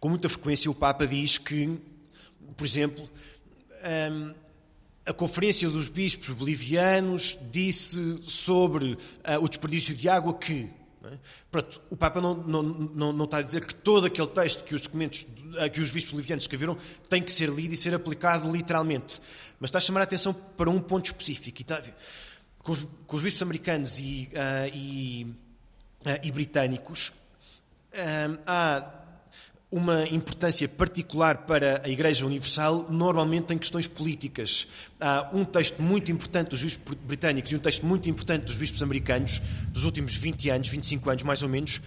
com 0.00 0.08
muita 0.08 0.28
frequência 0.28 0.70
o 0.70 0.74
Papa 0.74 1.06
diz 1.06 1.38
que, 1.38 1.80
por 2.56 2.64
exemplo, 2.64 3.08
ehm, 3.82 4.32
a 5.06 5.12
Conferência 5.12 5.70
dos 5.70 5.88
Bispos 5.88 6.30
Bolivianos 6.30 7.38
disse 7.50 8.20
sobre 8.26 8.94
uh, 8.94 8.98
o 9.40 9.48
desperdício 9.48 9.94
de 9.94 10.08
água 10.08 10.34
que. 10.34 10.68
É? 11.04 11.16
Pronto, 11.48 11.80
o 11.88 11.96
Papa 11.96 12.20
não, 12.20 12.34
não, 12.34 12.62
não, 12.62 13.12
não, 13.12 13.24
está 13.24 13.38
a 13.38 13.42
dizer 13.42 13.64
que 13.64 13.72
todo 13.72 14.06
aquele 14.06 14.26
texto 14.26 14.64
que 14.64 14.74
os 14.74 14.82
documentos 14.82 15.22
uh, 15.22 15.70
que 15.70 15.80
os 15.80 15.92
bispos 15.92 16.12
bolivianos 16.12 16.42
escreveram 16.42 16.76
tem 17.08 17.22
que 17.22 17.30
ser 17.30 17.48
lido 17.48 17.72
e 17.72 17.76
ser 17.76 17.94
aplicado 17.94 18.50
literalmente. 18.50 19.22
Mas 19.60 19.68
está 19.68 19.78
a 19.78 19.80
chamar 19.80 20.00
a 20.00 20.04
atenção 20.04 20.34
para 20.34 20.68
um 20.68 20.80
ponto 20.80 21.06
específico. 21.06 21.60
E 21.60 21.62
está, 21.62 21.80
com, 22.58 22.72
os, 22.72 22.86
com, 23.06 23.16
os, 23.16 23.22
bispos 23.22 23.42
americanos 23.42 24.00
e, 24.00 24.28
uh, 24.32 24.74
e, 24.74 25.26
e 26.24 26.32
britânicos, 26.32 27.12
há 28.44 29.05
uma 29.76 30.08
importância 30.08 30.66
particular 30.66 31.44
para 31.46 31.82
a 31.84 31.88
Igreja 31.90 32.24
Universal, 32.24 32.86
normalmente 32.88 33.52
em 33.52 33.58
questões 33.58 33.86
políticas. 33.86 34.66
Há 34.98 35.28
um 35.34 35.44
texto 35.44 35.82
muito 35.82 36.10
importante 36.10 36.48
dos 36.48 36.62
bispos 36.62 36.94
britânicos 36.94 37.52
e 37.52 37.56
um 37.56 37.58
texto 37.58 37.84
muito 37.84 38.08
importante 38.08 38.44
dos 38.44 38.56
bispos 38.56 38.82
americanos, 38.82 39.42
dos 39.68 39.84
últimos 39.84 40.16
20 40.16 40.48
anos, 40.48 40.68
25 40.68 41.10
anos 41.10 41.22
mais 41.24 41.42
ou 41.42 41.50
menos, 41.50 41.82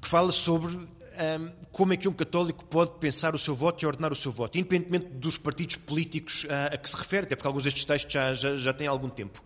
que 0.00 0.08
fala 0.08 0.32
sobre 0.32 0.78
um, 1.20 1.52
como 1.70 1.92
é 1.92 1.96
que 1.96 2.08
um 2.08 2.12
católico 2.12 2.64
pode 2.64 2.92
pensar 2.92 3.34
o 3.34 3.38
seu 3.38 3.54
voto 3.54 3.82
e 3.82 3.86
ordenar 3.86 4.12
o 4.12 4.16
seu 4.16 4.32
voto, 4.32 4.58
independentemente 4.58 5.06
dos 5.06 5.36
partidos 5.36 5.76
políticos 5.76 6.46
a, 6.48 6.74
a 6.74 6.76
que 6.78 6.88
se 6.88 6.96
refere, 6.96 7.26
até 7.26 7.36
porque 7.36 7.46
alguns 7.46 7.64
destes 7.64 7.84
textos 7.84 8.12
já, 8.12 8.32
já, 8.32 8.56
já 8.56 8.72
têm 8.72 8.86
algum 8.86 9.08
tempo. 9.08 9.42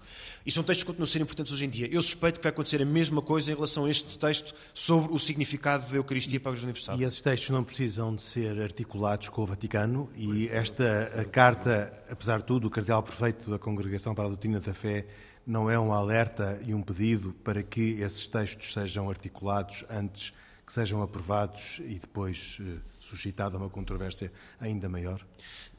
E 0.46 0.52
são 0.52 0.62
textos 0.62 0.84
que 0.84 0.86
continuam 0.88 1.04
a 1.04 1.06
ser 1.06 1.20
importantes 1.20 1.52
hoje 1.52 1.64
em 1.64 1.70
dia. 1.70 1.88
Eu 1.90 2.02
suspeito 2.02 2.38
que 2.38 2.44
vai 2.44 2.52
acontecer 2.52 2.80
a 2.82 2.84
mesma 2.84 3.22
coisa 3.22 3.50
em 3.50 3.54
relação 3.54 3.86
a 3.86 3.90
este 3.90 4.18
texto 4.18 4.54
sobre 4.72 5.12
o 5.12 5.18
significado 5.18 5.90
da 5.90 5.96
Eucaristia 5.96 6.38
para 6.38 6.50
Igreja 6.50 6.66
Universal. 6.66 7.00
E 7.00 7.04
esses 7.04 7.22
textos 7.22 7.50
não 7.50 7.64
precisam 7.64 8.14
de 8.14 8.22
ser 8.22 8.60
articulados 8.60 9.28
com 9.28 9.42
o 9.42 9.46
Vaticano 9.46 10.10
e 10.14 10.48
esta 10.48 11.26
carta, 11.32 11.92
apesar 12.10 12.38
de 12.38 12.44
tudo, 12.44 12.68
o 12.68 12.70
cardeal 12.70 13.02
prefeito 13.02 13.50
da 13.50 13.58
Congregação 13.58 14.14
para 14.14 14.24
a 14.24 14.28
Doutrina 14.28 14.60
da 14.60 14.74
Fé 14.74 15.06
não 15.46 15.70
é 15.70 15.78
um 15.78 15.92
alerta 15.92 16.60
e 16.64 16.74
um 16.74 16.82
pedido 16.82 17.34
para 17.42 17.62
que 17.62 18.00
esses 18.00 18.26
textos 18.26 18.72
sejam 18.72 19.08
articulados 19.10 19.84
antes 19.90 20.32
que 20.66 20.72
sejam 20.72 21.02
aprovados 21.02 21.80
e 21.80 21.94
depois 21.94 22.58
uh, 22.60 22.80
suscitada 23.00 23.56
uma 23.56 23.70
controvérsia 23.70 24.32
ainda 24.60 24.88
maior? 24.88 25.20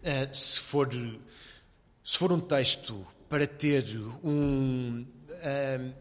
Uh, 0.02 0.34
se, 0.34 0.60
for, 0.60 0.90
se 2.04 2.18
for 2.18 2.32
um 2.32 2.40
texto 2.40 3.06
para 3.28 3.48
ter 3.48 3.86
um 4.24 5.06
uh, 5.30 5.94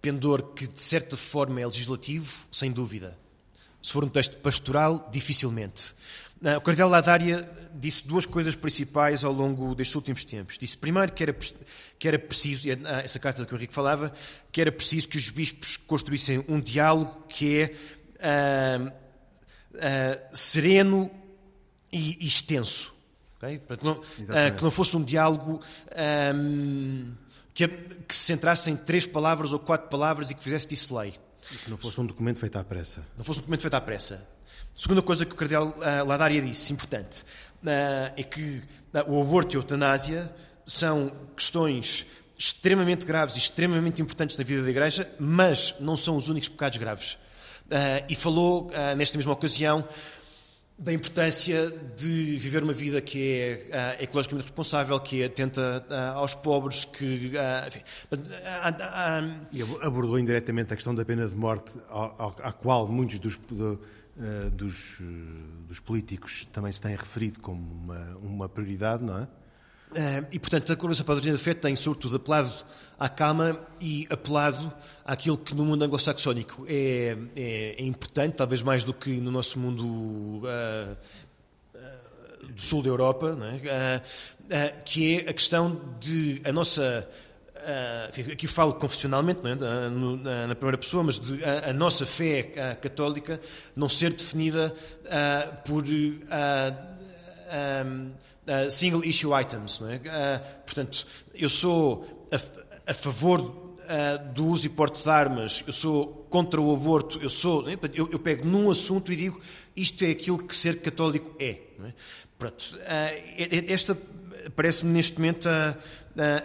pendor 0.00 0.54
que 0.54 0.66
de 0.66 0.80
certa 0.80 1.16
forma 1.16 1.60
é 1.60 1.66
legislativo, 1.66 2.46
sem 2.50 2.70
dúvida. 2.70 3.18
Se 3.82 3.92
for 3.92 4.04
um 4.04 4.08
texto 4.08 4.36
pastoral, 4.38 5.08
dificilmente. 5.10 5.94
O 6.56 6.60
Cardeal 6.62 6.88
Ladária 6.88 7.46
disse 7.74 8.06
duas 8.06 8.24
coisas 8.24 8.56
principais 8.56 9.24
ao 9.24 9.32
longo 9.32 9.74
destes 9.74 9.94
últimos 9.94 10.24
tempos. 10.24 10.56
Disse, 10.56 10.74
primeiro, 10.74 11.12
que 11.12 11.22
era, 11.22 11.36
que 11.98 12.08
era 12.08 12.18
preciso, 12.18 12.66
e 12.66 12.70
essa 13.04 13.18
carta 13.18 13.44
que 13.44 13.52
o 13.52 13.56
Henrique 13.58 13.74
falava, 13.74 14.10
que 14.50 14.58
era 14.58 14.72
preciso 14.72 15.06
que 15.06 15.18
os 15.18 15.28
bispos 15.28 15.76
construíssem 15.76 16.42
um 16.48 16.58
diálogo 16.58 17.26
que 17.28 17.60
é 17.60 17.74
uh, 18.20 18.88
uh, 18.88 20.36
sereno 20.36 21.10
e, 21.92 22.18
e 22.20 22.26
extenso. 22.26 22.94
Okay? 23.36 23.58
Para 23.58 23.76
que, 23.76 23.84
não, 23.84 23.92
uh, 23.92 24.56
que 24.56 24.62
não 24.62 24.70
fosse 24.70 24.96
um 24.96 25.02
diálogo 25.02 25.60
um, 26.34 27.12
que, 27.54 27.68
que, 27.68 28.14
se 28.14 28.24
centrasse 28.24 28.70
em 28.70 28.76
três 28.76 29.06
palavras 29.06 29.52
ou 29.52 29.58
quatro 29.58 29.88
palavras 29.88 30.30
e 30.30 30.34
que 30.34 30.42
fizesse 30.42 30.68
disso 30.68 30.96
lei. 30.96 31.14
E 31.52 31.56
que 31.56 31.70
não 31.70 31.78
fosse 31.78 32.00
um 32.00 32.06
documento 32.06 32.38
feito 32.38 32.56
à 32.56 32.64
pressa. 32.64 33.02
Não 33.16 33.24
fosse 33.24 33.40
um 33.40 33.42
documento 33.42 33.62
feito 33.62 33.74
à 33.74 33.80
pressa. 33.80 34.26
Segunda 34.74 35.02
coisa 35.02 35.26
que 35.26 35.32
o 35.32 35.36
Cardeal 35.36 35.68
uh, 35.68 36.06
Ladária 36.06 36.40
disse, 36.40 36.72
importante, 36.72 37.22
uh, 37.22 38.12
é 38.16 38.22
que 38.22 38.62
uh, 38.94 39.12
o 39.12 39.20
aborto 39.20 39.54
e 39.54 39.56
a 39.56 39.60
eutanásia 39.60 40.34
são 40.64 41.12
questões 41.36 42.06
extremamente 42.38 43.04
graves 43.04 43.36
e 43.36 43.38
extremamente 43.38 44.00
importantes 44.00 44.38
na 44.38 44.44
vida 44.44 44.62
da 44.62 44.70
Igreja, 44.70 45.10
mas 45.18 45.74
não 45.80 45.96
são 45.96 46.16
os 46.16 46.28
únicos 46.28 46.48
pecados 46.48 46.78
graves. 46.78 47.18
E 48.08 48.14
falou, 48.14 48.70
nesta 48.96 49.16
mesma 49.16 49.32
ocasião, 49.32 49.86
da 50.80 50.94
importância 50.94 51.70
de 51.94 52.36
viver 52.38 52.64
uma 52.64 52.72
vida 52.72 53.02
que 53.02 53.38
é 53.38 53.98
uh, 53.98 54.02
ecologicamente 54.02 54.46
responsável, 54.46 54.98
que 54.98 55.22
é 55.22 55.26
atenta 55.26 55.84
uh, 55.90 56.18
aos 56.18 56.34
pobres, 56.34 56.86
que. 56.86 57.32
Uh, 57.34 57.68
enfim, 57.68 57.80
e 59.52 59.62
abordou 59.82 60.18
indiretamente 60.18 60.72
a 60.72 60.76
questão 60.76 60.94
da 60.94 61.04
pena 61.04 61.28
de 61.28 61.36
morte, 61.36 61.72
à 62.42 62.50
qual 62.50 62.88
muitos 62.88 63.18
dos, 63.18 63.34
uh, 63.34 63.78
dos, 64.52 64.96
dos, 65.68 65.78
políticos 65.80 66.48
também 66.50 66.72
se 66.72 66.80
tem 66.80 66.96
referido 66.96 67.40
como 67.40 67.60
uma, 67.60 68.16
uma 68.22 68.48
prioridade, 68.48 69.04
não 69.04 69.18
é? 69.18 69.28
Uh, 69.90 70.24
e, 70.30 70.38
portanto, 70.38 70.72
a 70.72 70.76
Congregação 70.76 71.04
para 71.04 71.14
a 71.14 71.16
Doutrina 71.16 71.36
da 71.36 71.42
Fé 71.42 71.52
tem, 71.52 71.74
sobretudo, 71.74 72.16
apelado 72.16 72.52
à 72.96 73.08
calma 73.08 73.58
e 73.80 74.06
apelado 74.08 74.72
àquilo 75.04 75.36
que 75.36 75.52
no 75.52 75.64
mundo 75.64 75.82
anglo-saxónico 75.82 76.64
é, 76.68 77.16
é, 77.34 77.74
é, 77.78 77.82
importante, 77.82 78.34
talvez 78.34 78.62
mais 78.62 78.84
do 78.84 78.94
que 78.94 79.20
no 79.20 79.32
nosso 79.32 79.58
mundo 79.58 79.84
uh, 79.84 80.96
uh, 81.74 82.52
do 82.52 82.60
sul 82.60 82.82
da 82.82 82.88
Europa, 82.88 83.36
é? 84.48 84.68
que 84.84 85.16
é 85.16 85.30
a 85.30 85.32
questão 85.32 85.80
de 85.98 86.40
a 86.44 86.52
nossa 86.52 87.08
Uh, 87.60 88.32
aqui 88.32 88.46
falo 88.46 88.72
confessionalmente, 88.72 89.46
é? 89.46 89.54
na, 89.54 90.46
na, 90.46 90.54
primeira 90.54 90.78
pessoa, 90.78 91.04
mas 91.04 91.20
de, 91.20 91.44
a, 91.44 91.68
a 91.68 91.72
nossa 91.74 92.06
fé 92.06 92.42
católica 92.80 93.38
não 93.76 93.86
ser 93.86 94.14
definida 94.14 94.74
uh, 95.04 95.62
por 95.62 95.84
um, 95.84 96.20
single 98.70 99.04
issue 99.04 99.30
items. 99.38 99.80
É? 99.82 100.38
portanto, 100.64 101.06
eu 101.34 101.48
sou 101.48 102.26
a, 102.32 102.90
a 102.90 102.94
favor 102.94 103.68
do 104.34 104.46
uso 104.46 104.66
e 104.66 104.68
porte 104.68 105.02
de 105.02 105.10
armas, 105.10 105.64
eu 105.66 105.72
sou 105.72 106.26
contra 106.30 106.60
o 106.60 106.72
aborto, 106.74 107.18
eu 107.20 107.30
sou. 107.30 107.68
É? 107.68 107.78
Eu, 107.94 108.08
eu, 108.10 108.18
pego 108.18 108.46
num 108.46 108.70
assunto 108.70 109.12
e 109.12 109.16
digo 109.16 109.40
isto 109.74 110.04
é 110.04 110.10
aquilo 110.10 110.38
que 110.38 110.54
ser 110.54 110.80
católico 110.80 111.34
é. 111.38 111.50
é? 111.50 111.92
Pronto, 112.38 112.78
esta 113.68 113.96
parece-me 114.56 114.92
neste 114.92 115.16
momento 115.18 115.48
a 115.48 115.76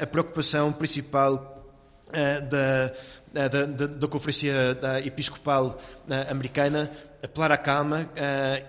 a 0.01 0.05
preocupação 0.05 0.71
principal 0.71 1.51
da, 2.49 3.47
da, 3.47 3.65
da, 3.65 3.87
da 3.87 4.07
Conferência 4.07 4.53
Episcopal 5.03 5.79
Americana, 6.29 6.91
apelar 7.21 7.51
à 7.51 7.57
calma 7.57 8.09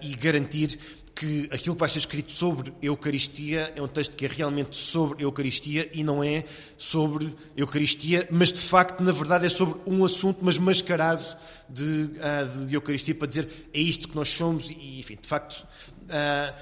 e 0.01 0.15
garantir 0.15 0.79
que 1.17 1.49
aquilo 1.51 1.75
que 1.75 1.81
vai 1.81 1.89
ser 1.89 2.01
escrito 2.01 2.31
sobre 2.31 2.75
Eucaristia 2.83 3.73
é 3.75 3.81
um 3.81 3.89
texto 3.89 4.15
que 4.15 4.27
é 4.27 4.29
realmente 4.29 4.77
sobre 4.77 5.25
Eucaristia 5.25 5.89
e 5.95 6.05
não 6.05 6.23
é 6.23 6.45
sobre 6.77 7.35
Eucaristia, 7.57 8.29
mas 8.31 8.53
de 8.53 8.61
facto, 8.61 9.03
na 9.03 9.13
verdade, 9.13 9.47
é 9.47 9.49
sobre 9.49 9.81
um 9.87 10.05
assunto, 10.05 10.41
mas 10.43 10.59
mascarado 10.59 11.25
de, 11.71 12.09
de, 12.09 12.67
de 12.67 12.75
Eucaristia, 12.75 13.15
para 13.15 13.27
dizer 13.27 13.49
é 13.73 13.81
isto 13.81 14.11
que 14.11 14.15
nós 14.15 14.29
somos 14.29 14.69
e, 14.69 14.99
enfim, 14.99 15.17
de 15.19 15.27
facto, 15.27 15.67
uh, 16.03 16.55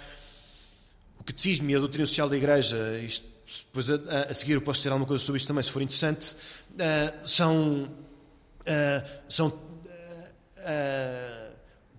o 1.19 1.25
catecismo 1.25 1.69
e 1.69 1.75
a 1.75 1.81
doutrina 1.81 2.07
social 2.07 2.29
da 2.29 2.37
Igreja, 2.37 3.01
isto 3.01 3.27
depois 3.67 3.90
a, 3.90 3.97
a, 4.31 4.35
seguir 4.35 4.53
eu 4.53 4.62
posso 4.62 4.79
dizer 4.79 4.90
alguma 4.90 5.07
coisa 5.07 5.23
sobre 5.23 5.38
isto 5.38 5.49
também, 5.49 5.64
se 5.64 5.71
for 5.73 5.83
interessante, 5.83 6.33
uh, 6.33 7.29
são, 7.29 7.85
uh, 7.85 9.09
são 9.29 9.64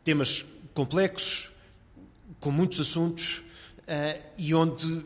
temas 0.03 0.43
complexos, 0.73 1.51
com 2.45 2.51
muitos 2.51 2.79
assuntos, 2.79 3.41
e 4.37 4.53
onde 4.53 5.03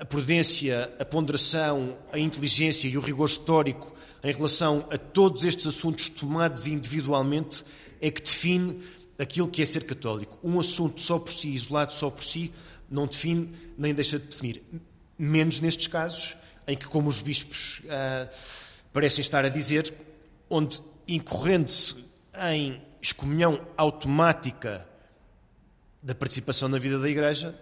a 0.00 0.04
prudência, 0.04 0.88
a 1.00 1.04
ponderação, 1.04 1.98
a 2.12 2.18
inteligência 2.18 2.86
e 2.86 2.96
o 2.96 3.00
rigor 3.00 3.28
histórico 3.28 3.92
em 4.22 4.32
relação 4.32 4.86
a 4.88 4.96
todos 4.96 5.44
estes 5.44 5.66
assuntos 5.66 6.08
tomados 6.08 6.68
individualmente 6.68 7.64
é 8.00 8.08
que 8.08 8.22
define 8.22 8.80
aquilo 9.18 9.48
que 9.48 9.60
é 9.60 9.66
ser 9.66 9.82
católico. 9.82 10.38
Um 10.44 10.60
assunto 10.60 11.00
só 11.00 11.18
por 11.18 11.32
si, 11.32 11.48
isolado 11.48 11.92
só 11.92 12.08
por 12.08 12.22
si, 12.22 12.52
não 12.88 13.08
define 13.08 13.52
nem 13.76 13.92
deixa 13.92 14.16
de 14.16 14.28
definir 14.28 14.62
menos 15.18 15.58
nestes 15.58 15.88
casos, 15.88 16.36
em 16.68 16.76
que, 16.76 16.86
como 16.86 17.08
os 17.08 17.20
bispos 17.20 17.82
uh, 17.86 18.32
parecem 18.92 19.22
estar 19.22 19.44
a 19.44 19.48
dizer, 19.48 19.92
onde 20.48 20.80
incorrendo-se 21.08 21.96
em 22.52 22.80
excomunhão 23.02 23.60
automática 23.76 24.88
da 26.02 26.14
participação 26.14 26.68
na 26.68 26.78
vida 26.78 26.98
da 26.98 27.08
Igreja, 27.08 27.54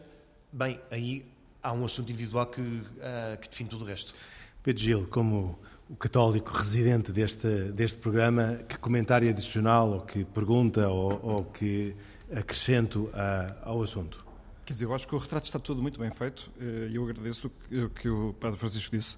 bem, 0.53 0.81
aí 0.91 1.25
há 1.63 1.73
um 1.73 1.85
assunto 1.85 2.11
individual 2.11 2.47
que, 2.47 2.61
uh, 2.61 3.39
que 3.41 3.49
define 3.49 3.69
tudo 3.69 3.85
o 3.85 3.87
resto. 3.87 4.15
Pedro 4.63 4.83
Gil, 4.83 5.07
como 5.11 5.59
o 5.89 5.97
católico 5.97 6.53
residente 6.53 7.11
deste, 7.11 7.49
deste 7.73 7.99
programa, 7.99 8.61
que 8.69 8.79
comentário 8.79 9.29
adicional 9.29 9.91
ou 9.91 10.01
que 10.03 10.25
pergunta 10.25 10.89
ou, 10.89 11.21
ou 11.23 11.45
que 11.45 11.95
acrescento 12.31 13.11
a, 13.15 13.55
ao 13.63 13.83
assunto? 13.83 14.25
Quer 14.65 14.75
dizer, 14.75 14.85
eu 14.85 14.95
acho 14.95 15.09
que 15.09 15.15
o 15.15 15.19
retrato 15.19 15.47
está 15.47 15.59
todo 15.59 15.81
muito 15.81 15.99
bem 15.99 16.11
feito 16.11 16.51
eh, 16.61 16.89
e 16.91 16.97
eu 16.97 17.03
agradeço 17.03 17.51
o 17.73 17.89
que 17.89 18.07
o 18.07 18.35
Padre 18.35 18.59
Francisco 18.59 18.95
disse. 18.95 19.17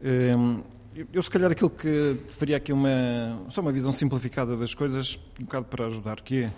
Eh, 0.00 0.32
eu, 1.12 1.20
se 1.20 1.28
calhar, 1.28 1.50
aquilo 1.50 1.70
que 1.70 2.20
faria 2.30 2.56
aqui 2.56 2.72
uma, 2.72 3.44
só 3.48 3.62
uma 3.62 3.72
visão 3.72 3.90
simplificada 3.90 4.56
das 4.56 4.74
coisas, 4.74 5.18
um 5.40 5.44
bocado 5.44 5.66
para 5.66 5.86
ajudar, 5.88 6.20
que 6.20 6.44
é 6.44 6.52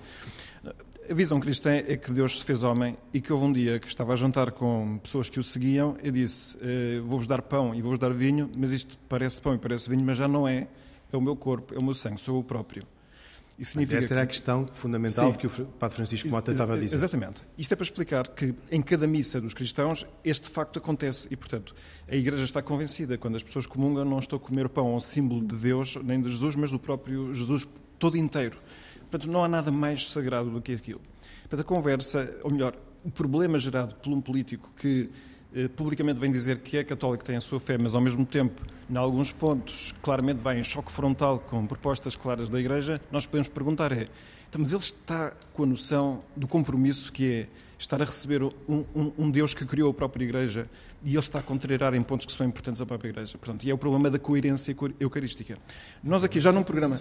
a 1.11 1.15
visão 1.15 1.39
cristã 1.39 1.71
é 1.73 1.97
que 1.97 2.13
Deus 2.13 2.39
se 2.39 2.45
fez 2.45 2.63
homem 2.63 2.97
e 3.13 3.21
que 3.21 3.33
houve 3.33 3.45
um 3.45 3.53
dia 3.53 3.79
que 3.79 3.87
estava 3.87 4.13
a 4.13 4.17
jantar 4.17 4.53
com 4.53 4.99
pessoas 5.03 5.29
que 5.29 5.39
o 5.39 5.43
seguiam 5.43 5.97
e 6.03 6.11
disse: 6.11 6.57
eh, 6.61 7.01
Vou-vos 7.01 7.27
dar 7.27 7.43
pão 7.43 7.75
e 7.75 7.83
vou-vos 7.83 7.99
dar 7.99 8.13
vinho, 8.13 8.51
mas 8.57 8.73
isto 8.73 8.99
parece 9.09 9.41
pão 9.41 9.55
e 9.55 9.59
parece 9.59 9.89
vinho, 9.89 10.05
mas 10.05 10.17
já 10.17 10.29
não 10.29 10.47
é. 10.49 10.67
É 11.13 11.17
o 11.17 11.21
meu 11.21 11.37
corpo, 11.37 11.75
é 11.75 11.79
o 11.79 11.83
meu 11.83 11.95
sangue, 11.95 12.21
sou 12.21 12.39
eu 12.39 12.43
próprio. 12.43 12.85
Isso 13.57 13.73
significa 13.73 13.99
essa 13.99 14.15
era 14.15 14.23
a 14.23 14.27
questão 14.27 14.67
fundamental 14.67 15.31
Sim. 15.31 15.39
que 15.39 15.47
o 15.47 15.51
Padre 15.51 15.97
Francisco 15.97 16.29
Mota 16.29 16.51
estava 16.51 16.75
a 16.75 16.79
dizer. 16.79 16.97
Exatamente. 16.97 17.43
Isto 17.57 17.73
é 17.73 17.77
para 17.77 17.85
explicar 17.85 18.29
que 18.29 18.53
em 18.69 18.83
cada 18.83 19.07
missa 19.07 19.41
dos 19.41 19.55
cristãos 19.55 20.07
este 20.25 20.51
facto 20.51 20.79
acontece 20.81 21.29
e, 21.31 21.37
portanto, 21.37 21.73
a 22.09 22.17
Igreja 22.17 22.43
está 22.43 22.61
convencida 22.61 23.17
quando 23.17 23.37
as 23.37 23.45
pessoas 23.45 23.65
comungam 23.65 24.05
não 24.05 24.19
estão 24.19 24.39
a 24.39 24.41
comer 24.41 24.69
pão 24.69 24.89
ao 24.89 25.01
símbolo 25.01 25.47
de 25.47 25.55
Deus, 25.55 25.97
nem 26.03 26.21
de 26.21 26.29
Jesus, 26.29 26.57
mas 26.57 26.73
do 26.73 26.81
próprio 26.81 27.33
Jesus 27.33 27.69
todo 27.97 28.17
inteiro. 28.17 28.59
Portanto, 29.11 29.31
não 29.31 29.45
há 29.45 29.49
nada 29.49 29.71
mais 29.71 30.11
sagrado 30.11 30.51
do 30.51 30.61
que 30.61 30.73
aquilo. 30.73 31.01
Portanto, 31.43 31.61
a 31.61 31.65
conversa, 31.65 32.37
ou 32.43 32.51
melhor, 32.51 32.75
o 33.05 33.11
problema 33.11 33.59
gerado 33.59 33.95
por 33.97 34.13
um 34.13 34.21
político 34.21 34.71
que 34.77 35.11
eh, 35.55 35.69
publicamente 35.69 36.19
vem 36.19 36.33
dizer 36.33 36.59
que 36.59 36.77
é 36.77 36.83
católico, 36.83 37.23
tem 37.23 37.37
a 37.37 37.41
sua 37.41 37.61
fé, 37.61 37.79
mas 37.79 37.95
ao 37.95 38.01
mesmo 38.01 38.27
tempo, 38.27 38.63
em 38.91 38.97
alguns 38.97 39.31
pontos, 39.31 39.95
claramente 40.03 40.39
vai 40.39 40.59
em 40.59 40.65
choque 40.65 40.91
frontal 40.91 41.39
com 41.39 41.65
propostas 41.65 42.17
claras 42.17 42.49
da 42.49 42.59
Igreja, 42.59 43.01
nós 43.13 43.25
podemos 43.25 43.47
perguntar 43.47 43.93
é, 43.93 44.09
então, 44.49 44.61
mas 44.61 44.73
ele 44.73 44.83
está 44.83 45.33
com 45.53 45.63
a 45.63 45.67
noção 45.67 46.23
do 46.37 46.49
compromisso 46.49 47.13
que 47.13 47.31
é 47.31 47.49
estar 47.79 48.01
a 48.01 48.05
receber 48.05 48.43
um, 48.43 48.51
um, 48.69 49.13
um, 49.19 49.31
Deus 49.31 49.55
que 49.55 49.65
criou 49.65 49.91
a 49.91 49.95
própria 49.95 50.25
Igreja 50.25 50.69
e 51.05 51.11
ele 51.11 51.19
está 51.19 51.39
a 51.39 51.43
contrariar 51.43 51.95
em 51.95 52.03
pontos 52.03 52.27
que 52.27 52.33
são 52.33 52.47
importantes 52.47 52.81
à 52.81 52.87
própria 52.87 53.11
Igreja. 53.11 53.37
Portanto, 53.39 53.65
e 53.65 53.71
é 53.71 53.75
o 53.75 53.79
problema 53.79 54.11
da 54.11 54.19
coerência 54.19 54.75
eucarística. 54.99 55.59
Nós 56.03 56.25
aqui 56.25 56.41
já 56.41 56.51
num 56.51 56.63
programa... 56.63 56.99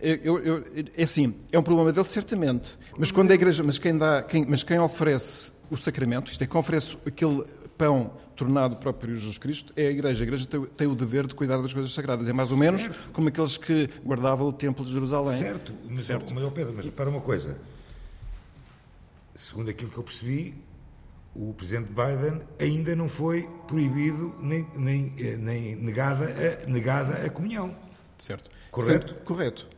Eu, 0.00 0.38
eu, 0.38 0.64
é 0.96 1.02
assim, 1.02 1.34
é 1.52 1.58
um 1.58 1.62
problema 1.62 1.92
dele, 1.92 2.06
certamente. 2.06 2.78
Mas 2.98 3.10
quando 3.10 3.30
a 3.30 3.34
Igreja, 3.34 3.62
mas 3.62 3.78
quem, 3.78 3.96
dá, 3.96 4.22
quem, 4.22 4.46
mas 4.46 4.62
quem 4.62 4.78
oferece 4.78 5.52
o 5.70 5.76
sacramento, 5.76 6.30
isto 6.32 6.42
é, 6.42 6.46
quem 6.46 6.58
oferece 6.58 6.96
aquele 7.06 7.44
pão 7.76 8.12
tornado 8.36 8.76
próprio 8.76 9.16
Jesus 9.16 9.38
Cristo, 9.38 9.72
é 9.76 9.86
a 9.86 9.90
Igreja. 9.90 10.22
A 10.22 10.26
Igreja 10.26 10.46
tem, 10.46 10.64
tem 10.64 10.86
o 10.86 10.94
dever 10.94 11.26
de 11.26 11.34
cuidar 11.34 11.58
das 11.58 11.72
coisas 11.72 11.92
sagradas. 11.92 12.28
É 12.28 12.32
mais 12.32 12.50
ou 12.50 12.56
menos 12.56 12.82
certo. 12.82 13.10
como 13.12 13.28
aqueles 13.28 13.56
que 13.56 13.88
guardavam 14.04 14.48
o 14.48 14.52
Templo 14.52 14.84
de 14.84 14.92
Jerusalém. 14.92 15.38
Certo, 15.38 15.72
mas, 15.88 16.00
certo. 16.02 16.34
mas 16.34 16.52
Pedro, 16.52 16.74
mas 16.76 16.86
para 16.86 17.08
uma 17.08 17.20
coisa. 17.20 17.56
Segundo 19.34 19.70
aquilo 19.70 19.90
que 19.90 19.96
eu 19.96 20.02
percebi, 20.02 20.54
o 21.34 21.54
presidente 21.54 21.88
Biden 21.88 22.42
ainda 22.58 22.94
não 22.94 23.08
foi 23.08 23.48
proibido 23.66 24.34
nem, 24.40 24.66
nem, 24.74 25.14
eh, 25.18 25.36
nem 25.36 25.76
negada, 25.76 26.26
a, 26.26 26.68
negada 26.68 27.24
a 27.24 27.30
comunhão. 27.30 27.74
Certo. 28.18 28.50
Correto? 28.70 29.08
Certo, 29.08 29.24
correto. 29.24 29.68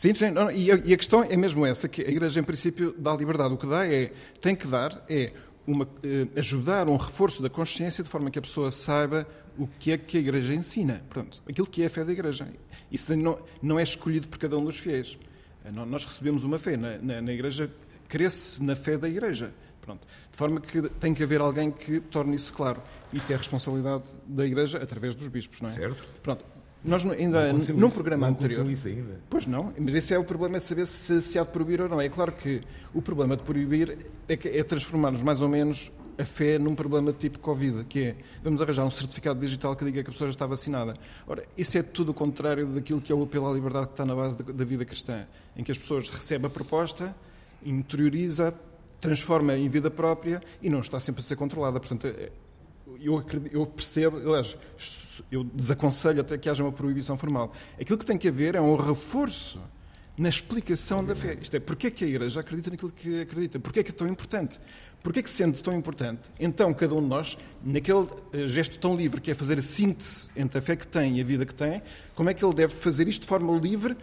Sim, 0.00 0.14
sim 0.14 0.30
não, 0.30 0.50
e, 0.50 0.72
a, 0.72 0.76
e, 0.76 0.94
a, 0.94 0.96
questão 0.96 1.22
é 1.22 1.36
mesmo 1.36 1.66
essa, 1.66 1.86
que 1.86 2.00
a 2.00 2.08
Igreja, 2.08 2.40
em 2.40 2.42
princípio, 2.42 2.94
dá 2.96 3.14
liberdade. 3.14 3.52
O 3.52 3.58
que 3.58 3.66
dá 3.66 3.86
é, 3.86 4.10
tem 4.40 4.56
que 4.56 4.66
dar, 4.66 5.04
é 5.06 5.30
uma, 5.66 5.86
eh, 6.02 6.26
ajudar 6.36 6.88
um 6.88 6.96
reforço 6.96 7.42
da 7.42 7.50
consciência 7.50 8.02
de 8.02 8.08
forma 8.08 8.30
que 8.30 8.38
a 8.38 8.40
pessoa 8.40 8.70
saiba 8.70 9.28
o 9.58 9.66
que 9.66 9.92
é 9.92 9.98
que 9.98 10.16
a 10.16 10.20
Igreja 10.20 10.54
ensina. 10.54 11.04
Portanto, 11.06 11.42
aquilo 11.46 11.66
que 11.66 11.82
é 11.82 11.86
a 11.86 11.90
fé 11.90 12.02
da 12.02 12.12
Igreja. 12.12 12.48
Isso 12.90 13.14
não, 13.14 13.38
não 13.60 13.78
é 13.78 13.82
escolhido 13.82 14.26
por 14.26 14.38
cada 14.38 14.56
um 14.56 14.64
dos 14.64 14.78
fiéis. 14.78 15.18
Eh, 15.66 15.70
nós 15.70 16.06
recebemos 16.06 16.44
uma 16.44 16.58
fé 16.58 16.78
na, 16.78 16.96
na, 16.96 17.20
na 17.20 17.32
Igreja, 17.34 17.70
cresce 18.08 18.62
na 18.62 18.74
fé 18.74 18.96
da 18.96 19.06
Igreja. 19.06 19.52
Pronto. 19.82 20.06
De 20.30 20.38
forma 20.38 20.62
que 20.62 20.80
tem 20.98 21.12
que 21.12 21.22
haver 21.22 21.42
alguém 21.42 21.70
que 21.70 22.00
torne 22.00 22.36
isso 22.36 22.54
claro. 22.54 22.82
Isso 23.12 23.30
é 23.32 23.34
a 23.34 23.38
responsabilidade 23.38 24.04
da 24.26 24.46
Igreja 24.46 24.78
através 24.78 25.14
dos 25.14 25.28
bispos, 25.28 25.60
não 25.60 25.68
é? 25.68 25.74
Certo. 25.74 26.08
Pronto. 26.22 26.42
Nós 26.82 27.04
ainda, 27.04 27.52
num 27.52 27.58
isso, 27.58 27.90
programa 27.90 28.26
não 28.26 28.34
anterior. 28.34 28.68
Isso 28.70 28.88
ainda. 28.88 29.20
Pois 29.28 29.46
não, 29.46 29.72
mas 29.78 29.94
esse 29.94 30.14
é 30.14 30.18
o 30.18 30.24
problema 30.24 30.58
de 30.58 30.64
saber 30.64 30.86
se, 30.86 31.20
se 31.22 31.38
há 31.38 31.42
de 31.42 31.50
proibir 31.50 31.80
ou 31.80 31.88
não. 31.88 32.00
É 32.00 32.08
claro 32.08 32.32
que 32.32 32.62
o 32.94 33.02
problema 33.02 33.36
de 33.36 33.42
proibir 33.42 33.98
é, 34.28 34.32
é 34.32 34.64
transformarmos 34.64 35.22
mais 35.22 35.42
ou 35.42 35.48
menos 35.48 35.92
a 36.18 36.24
fé 36.24 36.58
num 36.58 36.74
problema 36.74 37.12
de 37.12 37.18
tipo 37.18 37.38
Covid, 37.38 37.84
que 37.84 38.02
é 38.02 38.16
vamos 38.42 38.60
arranjar 38.60 38.84
um 38.84 38.90
certificado 38.90 39.40
digital 39.40 39.74
que 39.74 39.84
diga 39.84 40.02
que 40.02 40.10
a 40.10 40.12
pessoa 40.12 40.28
já 40.28 40.32
está 40.32 40.46
vacinada. 40.46 40.94
Ora, 41.26 41.44
isso 41.56 41.78
é 41.78 41.82
tudo 41.82 42.10
o 42.10 42.14
contrário 42.14 42.66
daquilo 42.66 43.00
que 43.00 43.12
é 43.12 43.14
o 43.14 43.22
apelo 43.22 43.48
à 43.48 43.52
liberdade 43.52 43.86
que 43.86 43.92
está 43.92 44.04
na 44.04 44.14
base 44.14 44.36
da, 44.36 44.52
da 44.52 44.64
vida 44.64 44.84
cristã, 44.84 45.26
em 45.56 45.64
que 45.64 45.72
as 45.72 45.78
pessoas 45.78 46.08
recebem 46.10 46.46
a 46.46 46.50
proposta, 46.50 47.14
interioriza, 47.64 48.54
transforma 49.00 49.56
em 49.56 49.68
vida 49.68 49.90
própria 49.90 50.42
e 50.62 50.68
não 50.68 50.80
está 50.80 51.00
sempre 51.00 51.22
a 51.22 51.24
ser 51.24 51.36
controlada. 51.36 51.80
Portanto, 51.80 52.06
é, 52.06 52.30
eu, 53.00 53.22
eu 53.52 53.66
percebo, 53.66 54.16
aliás, 54.16 54.56
eu 55.30 55.44
desaconselho 55.44 56.20
até 56.20 56.38
que 56.38 56.48
haja 56.48 56.62
uma 56.62 56.72
proibição 56.72 57.16
formal. 57.16 57.52
Aquilo 57.80 57.98
que 57.98 58.04
tem 58.04 58.16
que 58.18 58.28
haver 58.28 58.54
é 58.54 58.60
um 58.60 58.76
reforço 58.76 59.60
na 60.20 60.28
explicação 60.28 61.02
da 61.02 61.14
fé. 61.14 61.38
Isto 61.40 61.56
é, 61.56 61.60
porquê 61.60 61.90
que 61.90 62.04
a 62.04 62.08
Igreja 62.08 62.40
acredita 62.40 62.70
naquilo 62.70 62.92
que 62.92 63.22
acredita? 63.22 63.58
Porquê 63.58 63.80
é 63.80 63.82
que 63.82 63.90
é 63.90 63.94
tão 63.94 64.06
importante? 64.06 64.60
Porquê 65.02 65.20
é 65.20 65.22
que, 65.22 65.30
sendo 65.30 65.60
tão 65.62 65.74
importante, 65.74 66.30
então 66.38 66.74
cada 66.74 66.94
um 66.94 67.00
de 67.00 67.08
nós, 67.08 67.38
naquele 67.64 68.06
eh, 68.32 68.46
gesto 68.46 68.78
tão 68.78 68.94
livre 68.94 69.18
que 69.18 69.30
é 69.30 69.34
fazer 69.34 69.58
a 69.58 69.62
síntese 69.62 70.30
entre 70.36 70.58
a 70.58 70.62
fé 70.62 70.76
que 70.76 70.86
tem 70.86 71.16
e 71.16 71.20
a 71.22 71.24
vida 71.24 71.46
que 71.46 71.54
tem, 71.54 71.82
como 72.14 72.28
é 72.28 72.34
que 72.34 72.44
ele 72.44 72.54
deve 72.54 72.74
fazer 72.74 73.08
isto 73.08 73.22
de 73.22 73.28
forma 73.28 73.56
livre, 73.58 73.96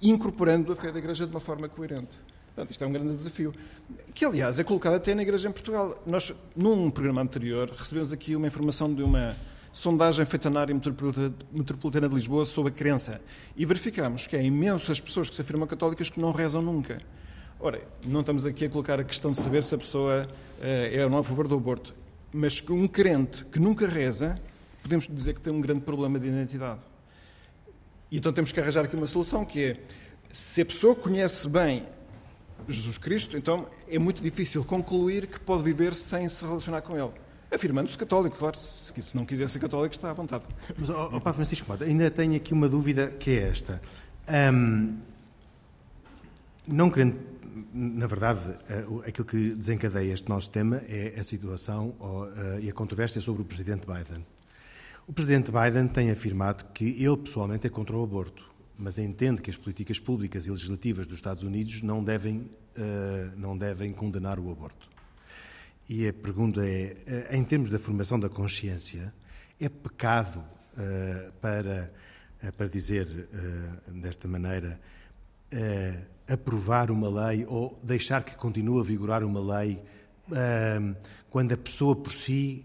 incorporando 0.00 0.72
a 0.72 0.76
fé 0.76 0.90
da 0.90 0.98
Igreja 0.98 1.26
de 1.26 1.32
uma 1.32 1.40
forma 1.40 1.68
coerente? 1.68 2.18
Portanto, 2.56 2.70
isto 2.70 2.82
é 2.82 2.86
um 2.86 2.92
grande 2.92 3.14
desafio. 3.14 3.52
Que, 4.14 4.24
aliás, 4.24 4.58
é 4.58 4.64
colocado 4.64 4.94
até 4.94 5.14
na 5.14 5.20
Igreja 5.20 5.46
em 5.46 5.52
Portugal. 5.52 6.02
Nós, 6.06 6.32
num 6.56 6.90
programa 6.90 7.20
anterior, 7.20 7.70
recebemos 7.76 8.14
aqui 8.14 8.34
uma 8.34 8.46
informação 8.46 8.92
de 8.94 9.02
uma 9.02 9.36
sondagem 9.70 10.24
feita 10.24 10.48
na 10.48 10.60
área 10.60 10.74
metropolitana 10.74 12.08
de 12.08 12.14
Lisboa 12.14 12.46
sobre 12.46 12.72
a 12.72 12.74
crença. 12.74 13.20
E 13.54 13.66
verificamos 13.66 14.26
que 14.26 14.34
há 14.34 14.40
imensas 14.40 14.98
pessoas 14.98 15.28
que 15.28 15.34
se 15.34 15.42
afirmam 15.42 15.68
católicas 15.68 16.08
que 16.08 16.18
não 16.18 16.32
rezam 16.32 16.62
nunca. 16.62 16.98
Ora, 17.60 17.82
não 18.06 18.20
estamos 18.20 18.46
aqui 18.46 18.64
a 18.64 18.70
colocar 18.70 18.98
a 18.98 19.04
questão 19.04 19.32
de 19.32 19.38
saber 19.38 19.62
se 19.62 19.74
a 19.74 19.78
pessoa 19.78 20.26
uh, 20.26 20.64
é 20.64 21.04
ou 21.04 21.10
não 21.10 21.18
a 21.18 21.24
favor 21.24 21.46
do 21.46 21.56
aborto. 21.56 21.94
Mas 22.32 22.64
um 22.70 22.88
crente 22.88 23.44
que 23.44 23.58
nunca 23.58 23.86
reza, 23.86 24.40
podemos 24.82 25.06
dizer 25.06 25.34
que 25.34 25.42
tem 25.42 25.52
um 25.52 25.60
grande 25.60 25.80
problema 25.80 26.18
de 26.18 26.26
identidade. 26.26 26.80
E 28.10 28.16
então 28.16 28.32
temos 28.32 28.50
que 28.50 28.58
arranjar 28.58 28.86
aqui 28.86 28.96
uma 28.96 29.06
solução 29.06 29.44
que 29.44 29.62
é, 29.62 29.80
se 30.32 30.62
a 30.62 30.64
pessoa 30.64 30.94
conhece 30.94 31.46
bem 31.46 31.84
Jesus 32.68 32.98
Cristo, 32.98 33.36
então 33.36 33.66
é 33.88 33.98
muito 33.98 34.22
difícil 34.22 34.64
concluir 34.64 35.26
que 35.26 35.38
pode 35.38 35.62
viver 35.62 35.94
sem 35.94 36.28
se 36.28 36.44
relacionar 36.44 36.80
com 36.82 36.96
Ele. 36.96 37.12
Afirmando-se 37.50 37.96
católico, 37.96 38.36
claro, 38.36 38.56
se, 38.56 38.92
não 39.14 39.24
quiser 39.24 39.48
ser 39.48 39.60
católico, 39.60 39.94
está 39.94 40.10
à 40.10 40.12
vontade. 40.12 40.44
Mas, 40.76 40.90
ó, 40.90 41.10
ó 41.12 41.20
Padre 41.20 41.36
Francisco 41.36 41.72
ainda 41.80 42.10
tenho 42.10 42.34
aqui 42.34 42.52
uma 42.52 42.68
dúvida 42.68 43.10
que 43.10 43.30
é 43.30 43.48
esta. 43.48 43.80
Um, 44.28 44.98
não 46.66 46.90
querendo, 46.90 47.18
na 47.72 48.06
verdade, 48.08 48.40
uh, 48.88 49.00
aquilo 49.06 49.24
que 49.24 49.50
desencadeia 49.50 50.12
este 50.12 50.28
nosso 50.28 50.50
tema 50.50 50.82
é 50.88 51.14
a 51.18 51.22
situação 51.22 51.94
uh, 52.00 52.58
e 52.60 52.68
a 52.68 52.72
controvérsia 52.72 53.20
sobre 53.20 53.42
o 53.42 53.44
Presidente 53.44 53.86
Biden. 53.86 54.26
O 55.06 55.12
Presidente 55.12 55.52
Biden 55.52 55.86
tem 55.86 56.10
afirmado 56.10 56.64
que 56.74 57.00
ele 57.00 57.16
pessoalmente 57.16 57.68
é 57.68 57.70
contra 57.70 57.96
o 57.96 58.02
aborto 58.02 58.55
mas 58.78 58.98
entende 58.98 59.40
que 59.40 59.50
as 59.50 59.56
políticas 59.56 59.98
públicas 59.98 60.46
e 60.46 60.50
legislativas 60.50 61.06
dos 61.06 61.16
Estados 61.16 61.42
Unidos 61.42 61.82
não 61.82 62.04
devem, 62.04 62.38
uh, 62.38 63.36
não 63.36 63.56
devem 63.56 63.92
condenar 63.92 64.38
o 64.38 64.50
aborto. 64.50 64.88
E 65.88 66.06
a 66.06 66.12
pergunta 66.12 66.66
é, 66.66 66.96
uh, 67.30 67.36
em 67.36 67.44
termos 67.44 67.70
da 67.70 67.78
formação 67.78 68.20
da 68.20 68.28
consciência, 68.28 69.14
é 69.58 69.68
pecado 69.68 70.38
uh, 70.40 71.32
para, 71.40 71.90
para 72.56 72.66
dizer 72.68 73.28
desta 73.88 74.28
maneira, 74.28 74.78
aprovar 76.28 76.90
uma 76.90 77.08
lei 77.28 77.46
ou 77.46 77.80
deixar 77.82 78.24
que 78.24 78.36
continue 78.36 78.80
a 78.80 78.82
vigorar 78.82 79.24
uma 79.24 79.40
lei 79.58 79.80
quando 81.30 81.52
a 81.52 81.56
pessoa 81.56 81.96
por 81.96 82.12
si, 82.12 82.64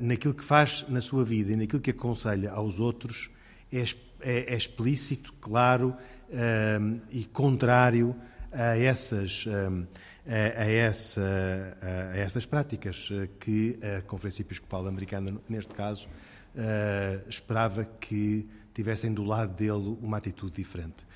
naquilo 0.00 0.34
que 0.34 0.42
faz 0.42 0.84
na 0.88 1.00
sua 1.00 1.24
vida 1.24 1.52
e 1.52 1.56
naquilo 1.56 1.80
que 1.80 1.90
aconselha 1.90 2.50
aos 2.50 2.80
outros, 2.80 3.30
é 3.70 3.84
é, 4.20 4.52
é 4.52 4.56
explícito, 4.56 5.32
claro 5.40 5.96
um, 6.30 7.00
e 7.10 7.24
contrário 7.24 8.14
a 8.52 8.76
essas, 8.76 9.44
um, 9.46 9.86
a, 10.26 10.62
a, 10.62 10.70
essa, 10.70 11.78
a, 11.80 12.16
essas 12.16 12.44
práticas 12.44 13.08
que 13.40 13.78
a 13.98 14.02
Conferência 14.02 14.42
Episcopal 14.42 14.86
Americana, 14.86 15.40
neste 15.48 15.74
caso, 15.74 16.08
uh, 16.54 17.28
esperava 17.28 17.84
que 17.84 18.48
tivessem 18.74 19.12
do 19.12 19.24
lado 19.24 19.54
dele 19.54 19.96
uma 20.00 20.18
atitude 20.18 20.54
diferente. 20.54 21.06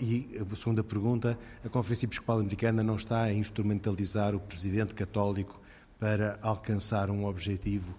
E 0.00 0.38
a 0.38 0.54
segunda 0.54 0.84
pergunta, 0.84 1.38
a 1.64 1.68
Conferência 1.68 2.04
Episcopal 2.04 2.40
Americana 2.40 2.82
não 2.82 2.96
está 2.96 3.22
a 3.22 3.32
instrumentalizar 3.32 4.34
o 4.34 4.40
presidente 4.40 4.94
católico 4.94 5.60
para 5.98 6.38
alcançar 6.42 7.10
um 7.10 7.24
objetivo 7.24 7.96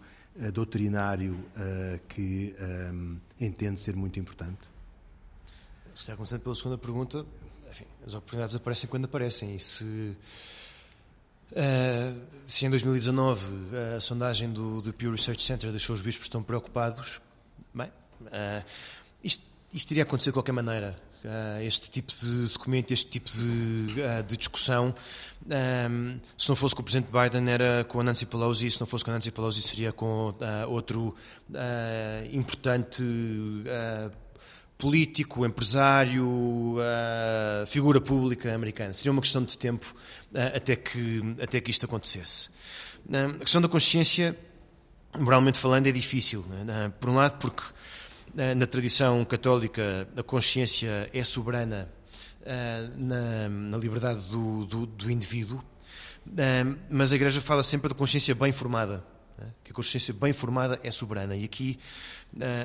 doutrinário 0.53 1.33
uh, 1.33 1.99
que 2.07 2.55
um, 2.93 3.17
entende 3.39 3.79
ser 3.79 3.95
muito 3.95 4.19
importante? 4.19 4.69
Se 5.93 6.05
calhar, 6.05 6.17
começando 6.17 6.41
pela 6.41 6.55
segunda 6.55 6.77
pergunta, 6.77 7.25
enfim, 7.69 7.85
as 8.05 8.13
oportunidades 8.13 8.55
aparecem 8.55 8.89
quando 8.89 9.05
aparecem. 9.05 9.55
E 9.55 9.59
se, 9.59 9.83
uh, 9.83 10.15
se 12.47 12.65
em 12.65 12.69
2019 12.69 13.45
a 13.95 13.99
sondagem 13.99 14.51
do, 14.51 14.81
do 14.81 14.93
Pew 14.93 15.11
Research 15.11 15.41
Center 15.41 15.69
deixou 15.71 15.93
os 15.93 16.01
bispos 16.01 16.29
tão 16.29 16.41
preocupados, 16.41 17.19
bem, 17.73 17.91
isto, 19.23 19.43
isto 19.73 19.91
iria 19.91 20.03
acontecer 20.03 20.29
de 20.29 20.35
qualquer 20.35 20.53
maneira. 20.53 21.10
Uh, 21.23 21.61
este 21.61 21.91
tipo 21.91 22.11
de 22.11 22.47
documento, 22.51 22.91
este 22.91 23.07
tipo 23.07 23.29
de, 23.29 24.01
uh, 24.01 24.23
de 24.27 24.35
discussão. 24.35 24.93
Um, 25.45 26.19
se 26.35 26.49
não 26.49 26.55
fosse 26.55 26.73
com 26.73 26.81
o 26.81 26.83
Presidente 26.83 27.11
Biden, 27.11 27.47
era 27.47 27.83
com 27.83 27.99
a 27.99 28.03
Nancy 28.03 28.25
Pelosi, 28.25 28.71
se 28.71 28.79
não 28.79 28.87
fosse 28.87 29.05
com 29.05 29.11
a 29.11 29.13
Nancy 29.13 29.29
Pelosi, 29.29 29.61
seria 29.61 29.91
com 29.91 30.29
uh, 30.29 30.35
outro 30.67 31.15
importante 32.31 33.03
político, 34.77 35.45
empresário, 35.45 36.77
figura 37.67 38.01
pública 38.01 38.51
americana. 38.53 38.93
Seria 38.93 39.11
uma 39.11 39.21
questão 39.21 39.43
de 39.43 39.55
tempo 39.57 39.93
até, 40.55 40.75
que, 40.75 41.35
até 41.39 41.61
que 41.61 41.69
isto 41.69 41.85
acontecesse. 41.85 42.49
a 43.13 43.39
questão 43.39 43.61
da 43.61 43.67
consciência, 43.67 44.35
moralmente 45.19 45.59
falando, 45.59 45.85
é 45.85 45.91
difícil. 45.91 46.43
Né? 46.65 46.91
Por 46.99 47.09
um 47.09 47.15
lado, 47.15 47.37
porque 47.37 47.61
na 48.33 48.65
tradição 48.65 49.25
católica, 49.25 50.07
a 50.15 50.23
consciência 50.23 51.09
é 51.13 51.23
soberana 51.23 51.89
uh, 52.41 52.97
na, 52.97 53.49
na, 53.49 53.77
liberdade 53.77 54.21
do, 54.29 54.65
do, 54.65 54.85
do, 54.85 55.11
indivíduo, 55.11 55.61
mas 56.89 57.11
a 57.11 57.15
Igreja 57.15 57.41
fala 57.41 57.61
sempre 57.61 57.89
de 57.89 57.95
consciência 57.95 58.33
bem 58.33 58.51
formada, 58.51 59.03
né? 59.37 59.47
que 59.63 59.71
a 59.71 59.73
consciência 59.73 60.13
bem 60.13 60.31
formada 60.31 60.79
é 60.83 60.91
soberana. 60.91 61.35
E 61.35 61.43
aqui 61.43 61.77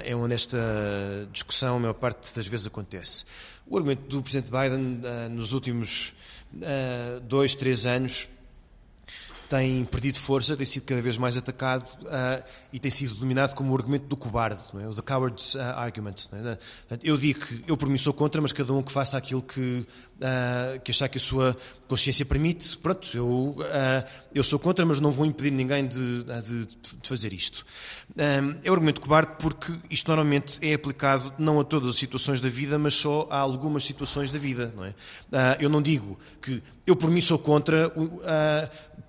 é 0.04 0.14
onde 0.14 0.34
esta 0.34 0.58
discussão, 1.32 1.76
a 1.76 1.80
maior 1.80 1.94
parte 1.94 2.34
das 2.34 2.46
vezes, 2.46 2.66
acontece. 2.66 3.24
O 3.66 3.76
argumento 3.76 4.02
do 4.08 4.22
Presidente 4.22 4.50
Biden 4.50 5.00
nos 5.30 5.52
últimos 5.52 6.14
dois, 7.26 7.54
três 7.54 7.86
anos 7.86 8.28
tem 9.48 9.84
perdido 9.84 10.18
força, 10.18 10.56
tem 10.56 10.66
sido 10.66 10.84
cada 10.84 11.00
vez 11.00 11.16
mais 11.16 11.36
atacado 11.36 11.84
uh, 12.02 12.42
e 12.72 12.78
tem 12.78 12.90
sido 12.90 13.14
dominado 13.14 13.54
como 13.54 13.72
o 13.72 13.76
argumento 13.76 14.06
do 14.06 14.16
cobarde, 14.16 14.62
é? 14.80 14.88
o 14.88 14.94
the 14.94 15.02
coward's 15.02 15.54
uh, 15.54 15.60
argument. 15.76 16.14
É? 16.32 16.58
Eu 17.02 17.16
digo 17.16 17.40
que 17.40 17.64
eu 17.66 17.76
por 17.76 17.88
mim 17.88 17.96
sou 17.96 18.12
contra, 18.12 18.40
mas 18.40 18.52
cada 18.52 18.72
um 18.72 18.82
que 18.82 18.92
faça 18.92 19.16
aquilo 19.16 19.42
que, 19.42 19.60
uh, 19.60 20.80
que 20.82 20.90
achar 20.90 21.08
que 21.08 21.18
a 21.18 21.20
sua 21.20 21.56
consciência 21.86 22.24
permite, 22.26 22.76
pronto, 22.78 23.08
eu, 23.16 23.56
eu 24.34 24.42
sou 24.42 24.58
contra, 24.58 24.84
mas 24.84 24.98
não 24.98 25.12
vou 25.12 25.24
impedir 25.24 25.52
ninguém 25.52 25.86
de, 25.86 26.24
de, 26.24 26.66
de 26.66 27.08
fazer 27.08 27.32
isto. 27.32 27.64
É 28.16 28.70
o 28.70 28.72
argumento 28.72 29.00
cobarde 29.00 29.32
porque 29.38 29.74
isto 29.90 30.08
normalmente 30.08 30.58
é 30.66 30.72
aplicado 30.72 31.32
não 31.38 31.60
a 31.60 31.64
todas 31.64 31.90
as 31.90 31.96
situações 31.96 32.40
da 32.40 32.48
vida, 32.48 32.78
mas 32.78 32.94
só 32.94 33.28
a 33.30 33.38
algumas 33.38 33.84
situações 33.84 34.30
da 34.30 34.38
vida. 34.38 34.72
Não 34.74 34.84
é? 34.84 34.94
eu 35.60 35.68
não 35.68 35.82
digo 35.82 36.18
que 36.40 36.62
eu 36.86 36.96
por 36.96 37.10
mim 37.10 37.20
sou 37.20 37.38
contra 37.38 37.92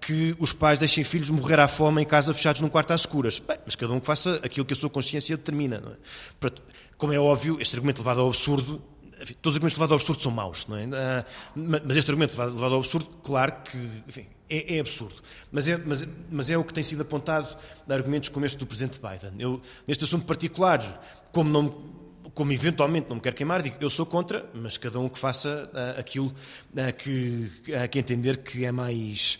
que 0.01 0.35
os 0.39 0.51
pais 0.51 0.77
deixem 0.77 1.03
filhos 1.03 1.29
morrer 1.29 1.59
à 1.59 1.67
fome 1.67 2.01
em 2.01 2.05
casa 2.05 2.33
fechados 2.33 2.61
num 2.61 2.69
quarto 2.69 2.91
às 2.91 3.01
escuras. 3.01 3.39
Bem, 3.39 3.57
mas 3.65 3.75
cada 3.75 3.93
um 3.93 3.99
que 3.99 4.05
faça 4.05 4.41
aquilo 4.43 4.65
que 4.65 4.73
a 4.73 4.75
sua 4.75 4.89
consciência 4.89 5.37
determina. 5.37 5.79
Não 5.79 5.91
é? 5.91 6.51
como 6.97 7.13
é 7.13 7.19
óbvio, 7.19 7.61
este 7.61 7.75
argumento 7.75 7.99
levado 7.99 8.21
ao 8.21 8.27
absurdo, 8.27 8.81
enfim, 9.21 9.35
todos 9.41 9.53
os 9.53 9.57
argumentos 9.57 9.77
levados 9.77 9.91
ao 9.91 9.97
absurdo 9.97 10.21
são 10.21 10.31
maus, 10.31 10.67
não 10.67 10.77
é? 10.77 10.87
Ah, 10.93 11.25
mas 11.55 11.97
este 11.97 12.09
argumento 12.09 12.31
levado 12.37 12.73
ao 12.73 12.79
absurdo, 12.79 13.07
claro 13.23 13.53
que 13.63 13.77
enfim, 14.07 14.27
é, 14.49 14.77
é, 14.77 14.79
absurdo. 14.79 15.15
Mas 15.51 15.67
é, 15.67 15.77
mas, 15.77 16.07
mas 16.29 16.49
é 16.49 16.57
o 16.57 16.63
que 16.63 16.73
tem 16.73 16.83
sido 16.83 17.01
apontado 17.01 17.57
de 17.85 17.93
argumentos 17.93 18.29
como 18.29 18.45
este 18.45 18.57
do 18.57 18.65
Presidente 18.65 18.99
Biden. 18.99 19.33
Eu, 19.39 19.61
neste 19.87 20.03
assunto 20.03 20.25
particular, 20.25 21.27
como 21.31 21.49
não 21.49 21.97
como 22.37 22.51
eventualmente 22.51 23.09
não 23.09 23.15
me 23.15 23.21
quero 23.21 23.35
queimar, 23.35 23.63
digo 23.63 23.77
eu 23.79 23.89
sou 23.89 24.05
contra, 24.05 24.47
mas 24.53 24.77
cada 24.77 24.99
um 24.99 25.09
que 25.09 25.17
faça 25.17 25.67
uh, 25.73 25.99
aquilo 25.99 26.27
uh, 26.27 26.93
que, 26.95 27.51
uh, 27.69 27.89
que 27.89 27.97
entender 27.97 28.37
que 28.37 28.63
é 28.63 28.71
mais 28.71 29.39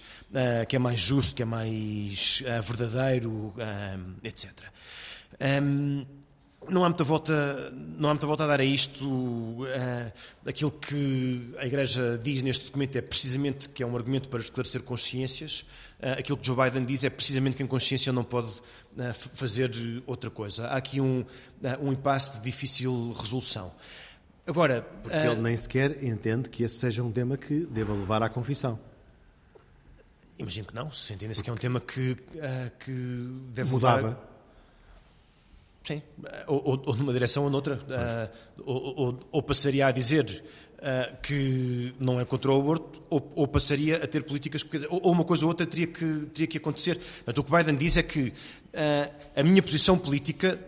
que 0.68 0.76
é 0.76 0.80
mais 0.80 1.00
justo, 1.00 1.36
que 1.36 1.42
é 1.42 1.46
mais 1.46 2.44
verdadeiro, 2.62 3.54
etc. 4.26 4.52
Um, 5.64 6.06
não 6.70 6.84
há 6.84 6.90
muita 6.90 7.04
volta, 7.04 7.72
não 7.98 8.10
há 8.10 8.14
muita 8.14 8.28
volta 8.28 8.44
a 8.44 8.48
dar 8.48 8.60
a 8.60 8.64
isto. 8.64 9.66
aquilo 10.46 10.72
que 10.72 11.54
a 11.58 11.66
Igreja 11.66 12.20
diz 12.22 12.42
neste 12.42 12.66
documento 12.66 12.96
é 12.98 13.02
precisamente 13.02 13.70
que 13.70 13.84
é 13.84 13.86
um 13.86 13.96
argumento 13.96 14.30
para 14.30 14.40
esclarecer 14.40 14.82
consciências. 14.84 15.66
aquilo 16.18 16.38
que 16.38 16.46
Joe 16.46 16.56
Biden 16.56 16.86
diz 16.86 17.04
é 17.04 17.10
precisamente 17.10 17.58
que 17.58 17.64
em 17.64 17.68
consciência 17.68 18.12
não 18.12 18.24
pode 18.24 18.50
fazer 19.34 19.72
outra 20.06 20.30
coisa. 20.30 20.68
Há 20.68 20.78
aqui 20.78 21.00
um, 21.02 21.26
um 21.80 21.92
impasse 21.92 22.38
de 22.38 22.44
difícil 22.44 23.12
resolução. 23.14 23.72
Agora, 24.46 24.82
Porque 25.04 25.16
ele 25.16 25.42
nem 25.42 25.58
sequer 25.58 26.02
entende 26.04 26.50
que 26.50 26.64
esse 26.64 26.76
seja 26.76 27.04
um 27.04 27.12
tema 27.12 27.38
que 27.38 27.66
deva 27.66 27.94
levar 27.94 28.24
à 28.24 28.30
confissão. 28.30 28.80
Imagino 30.40 30.68
que 30.68 30.76
não, 30.76 30.92
se 30.92 31.14
entende-se 31.14 31.44
que 31.44 31.50
é 31.50 31.54
um 31.54 31.58
tema 31.58 31.82
que, 31.82 32.16
que 32.80 32.92
deve 33.54 33.72
Mudava. 33.72 33.98
levar... 33.98 34.27
Sim, 35.88 36.02
ou, 36.48 36.84
ou, 36.86 36.96
numa 36.98 37.14
direção 37.14 37.46
ou 37.46 37.50
noutra. 37.50 37.76
Uh, 37.76 38.62
ou, 38.66 38.94
ou, 38.98 39.20
ou, 39.32 39.42
passaria 39.42 39.88
a 39.88 39.92
dizer 39.92 40.44
uh, 40.80 41.16
que 41.22 41.94
não 41.98 42.20
é 42.20 42.26
contra 42.26 42.52
o 42.52 42.60
aborto, 42.60 43.02
ou, 43.10 43.48
passaria 43.48 44.04
a 44.04 44.06
ter 44.06 44.24
políticas. 44.24 44.66
Ou, 44.90 45.14
uma 45.14 45.24
coisa 45.24 45.46
ou 45.46 45.50
outra 45.50 45.66
teria 45.66 45.88
que, 45.88 46.26
teria 46.34 46.48
que 46.48 46.58
acontecer. 46.58 47.00
Mas 47.26 47.38
o 47.38 47.42
que 47.42 47.50
Biden 47.50 47.78
diz 47.78 47.96
é 47.96 48.04
que 48.04 48.20
uh, 48.20 48.34
a 49.34 49.42
minha 49.44 49.64
posição 49.64 49.98
política 49.98 50.60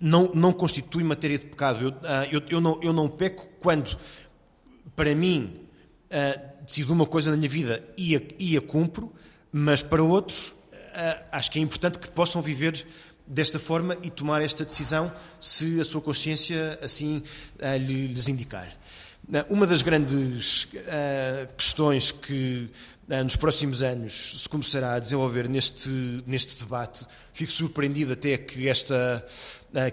não, 0.00 0.32
não 0.34 0.52
constitui 0.52 1.04
matéria 1.04 1.38
de 1.38 1.46
pecado. 1.46 1.84
Eu, 1.84 1.94
eu, 2.32 2.42
eu, 2.50 2.60
não, 2.60 2.80
eu 2.82 2.92
não 2.92 3.08
peco 3.08 3.46
quando, 3.60 3.96
para 4.96 5.14
mim, 5.14 5.60
decido 6.66 6.92
uma 6.92 7.06
coisa 7.06 7.30
na 7.30 7.36
minha 7.36 7.48
vida 7.48 7.84
e 7.96 8.16
a, 8.16 8.20
e 8.36 8.56
a 8.56 8.60
cumpro, 8.60 9.12
mas 9.52 9.80
para 9.80 10.02
outros 10.02 10.56
acho 11.30 11.50
que 11.50 11.58
é 11.58 11.62
importante 11.62 11.98
que 11.98 12.10
possam 12.10 12.40
viver 12.42 12.84
desta 13.26 13.58
forma 13.58 13.96
e 14.02 14.10
tomar 14.10 14.42
esta 14.42 14.64
decisão 14.64 15.12
se 15.40 15.80
a 15.80 15.84
sua 15.84 16.00
consciência 16.00 16.78
assim 16.82 17.22
uh, 17.58 17.76
lhes 17.78 18.28
indicar. 18.28 18.68
Uma 19.50 19.66
das 19.66 19.82
grandes 19.82 20.64
uh, 20.64 21.48
questões 21.56 22.12
que 22.12 22.70
nos 23.24 23.34
próximos 23.34 23.82
anos 23.82 24.42
se 24.42 24.48
começará 24.48 24.94
a 24.94 24.98
desenvolver 24.98 25.48
neste, 25.48 25.88
neste 26.26 26.56
debate, 26.58 27.04
fico 27.32 27.50
surpreendido 27.52 28.12
até 28.12 28.36
que 28.36 28.68
esta, 28.68 29.24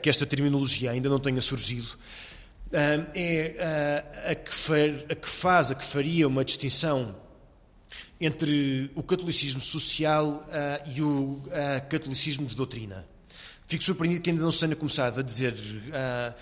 que 0.01 0.09
esta 0.09 0.25
terminologia 0.25 0.89
ainda 0.89 1.09
não 1.09 1.19
tenha 1.19 1.39
surgido, 1.39 1.89
é 2.71 4.31
a 4.31 4.33
que, 4.33 4.51
far, 4.51 4.89
a 5.09 5.15
que 5.15 5.29
faz, 5.29 5.71
a 5.71 5.75
que 5.75 5.85
faria 5.85 6.27
uma 6.27 6.43
distinção 6.43 7.15
entre 8.19 8.89
o 8.95 9.03
catolicismo 9.03 9.61
social 9.61 10.43
e 10.95 11.01
o 11.03 11.39
catolicismo 11.89 12.47
de 12.47 12.55
doutrina. 12.55 13.12
Fico 13.65 13.83
surpreendido 13.83 14.21
que 14.21 14.29
ainda 14.29 14.41
não 14.41 14.51
se 14.51 14.59
tenha 14.59 14.75
começado 14.75 15.19
a 15.19 15.23
dizer, 15.23 15.55
a, 15.93 16.33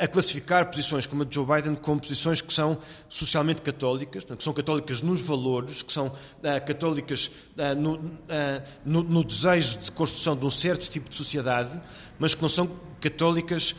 a, 0.00 0.04
a, 0.04 0.08
classificar 0.08 0.70
posições 0.70 1.06
como 1.06 1.22
a 1.22 1.26
de 1.26 1.34
Joe 1.34 1.44
Biden 1.46 1.74
como 1.74 2.00
posições 2.00 2.40
que 2.40 2.52
são 2.52 2.78
socialmente 3.08 3.62
católicas, 3.62 4.24
que 4.24 4.44
são 4.44 4.52
católicas 4.52 5.02
nos 5.02 5.22
valores, 5.22 5.82
que 5.82 5.92
são 5.92 6.12
católicas 6.66 7.30
no, 7.76 8.00
no, 8.84 9.02
no, 9.02 9.24
desejo 9.24 9.78
de 9.78 9.92
construção 9.92 10.36
de 10.36 10.46
um 10.46 10.50
certo 10.50 10.88
tipo 10.88 11.10
de 11.10 11.16
sociedade, 11.16 11.80
mas 12.18 12.34
que 12.34 12.42
não 12.42 12.48
são 12.48 12.70
católicas 13.00 13.74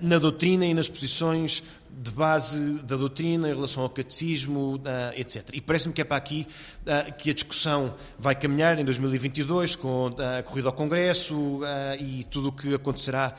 na 0.00 0.18
doutrina 0.18 0.66
e 0.66 0.74
nas 0.74 0.88
posições 0.88 1.62
de 1.96 2.10
base 2.10 2.60
da 2.82 2.96
doutrina 2.96 3.48
em 3.48 3.54
relação 3.54 3.82
ao 3.82 3.88
catecismo, 3.88 4.80
etc. 5.14 5.48
E 5.52 5.60
parece-me 5.60 5.94
que 5.94 6.02
é 6.02 6.04
para 6.04 6.16
aqui 6.16 6.46
uh, 6.82 7.12
que 7.14 7.30
a 7.30 7.34
discussão 7.34 7.94
vai 8.18 8.34
caminhar 8.34 8.78
em 8.78 8.84
2022 8.84 9.76
com 9.76 10.10
a 10.18 10.42
corrida 10.42 10.68
ao 10.68 10.74
Congresso 10.74 11.34
uh, 11.34 11.64
e 11.98 12.24
tudo 12.24 12.48
o 12.48 12.52
que 12.52 12.74
acontecerá 12.74 13.34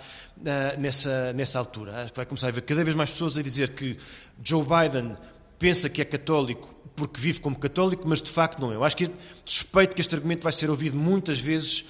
nessa, 0.78 1.34
nessa 1.34 1.60
altura. 1.60 2.12
Vai 2.16 2.26
começar 2.26 2.48
a 2.48 2.50
haver 2.50 2.62
cada 2.62 2.84
vez 2.84 2.96
mais 2.96 3.12
pessoas 3.12 3.38
a 3.38 3.44
dizer 3.44 3.70
que 3.70 3.98
Joe 4.44 4.64
Biden 4.64 5.16
pensa 5.60 5.90
que 5.90 6.02
é 6.02 6.06
católico 6.06 6.77
porque 6.98 7.22
vive 7.22 7.40
como 7.40 7.58
católico, 7.58 8.08
mas 8.08 8.22
de 8.22 8.32
facto 8.32 8.60
não 8.60 8.72
é. 8.72 8.76
Eu 8.76 8.84
acho 8.84 8.98
que 8.98 9.10
suspeito 9.46 9.96
que 9.96 10.02
este 10.02 10.16
argumento 10.16 10.42
vai 10.42 10.52
ser 10.52 10.70
ouvido 10.70 10.98
muitas 10.98 11.40
vezes 11.40 11.86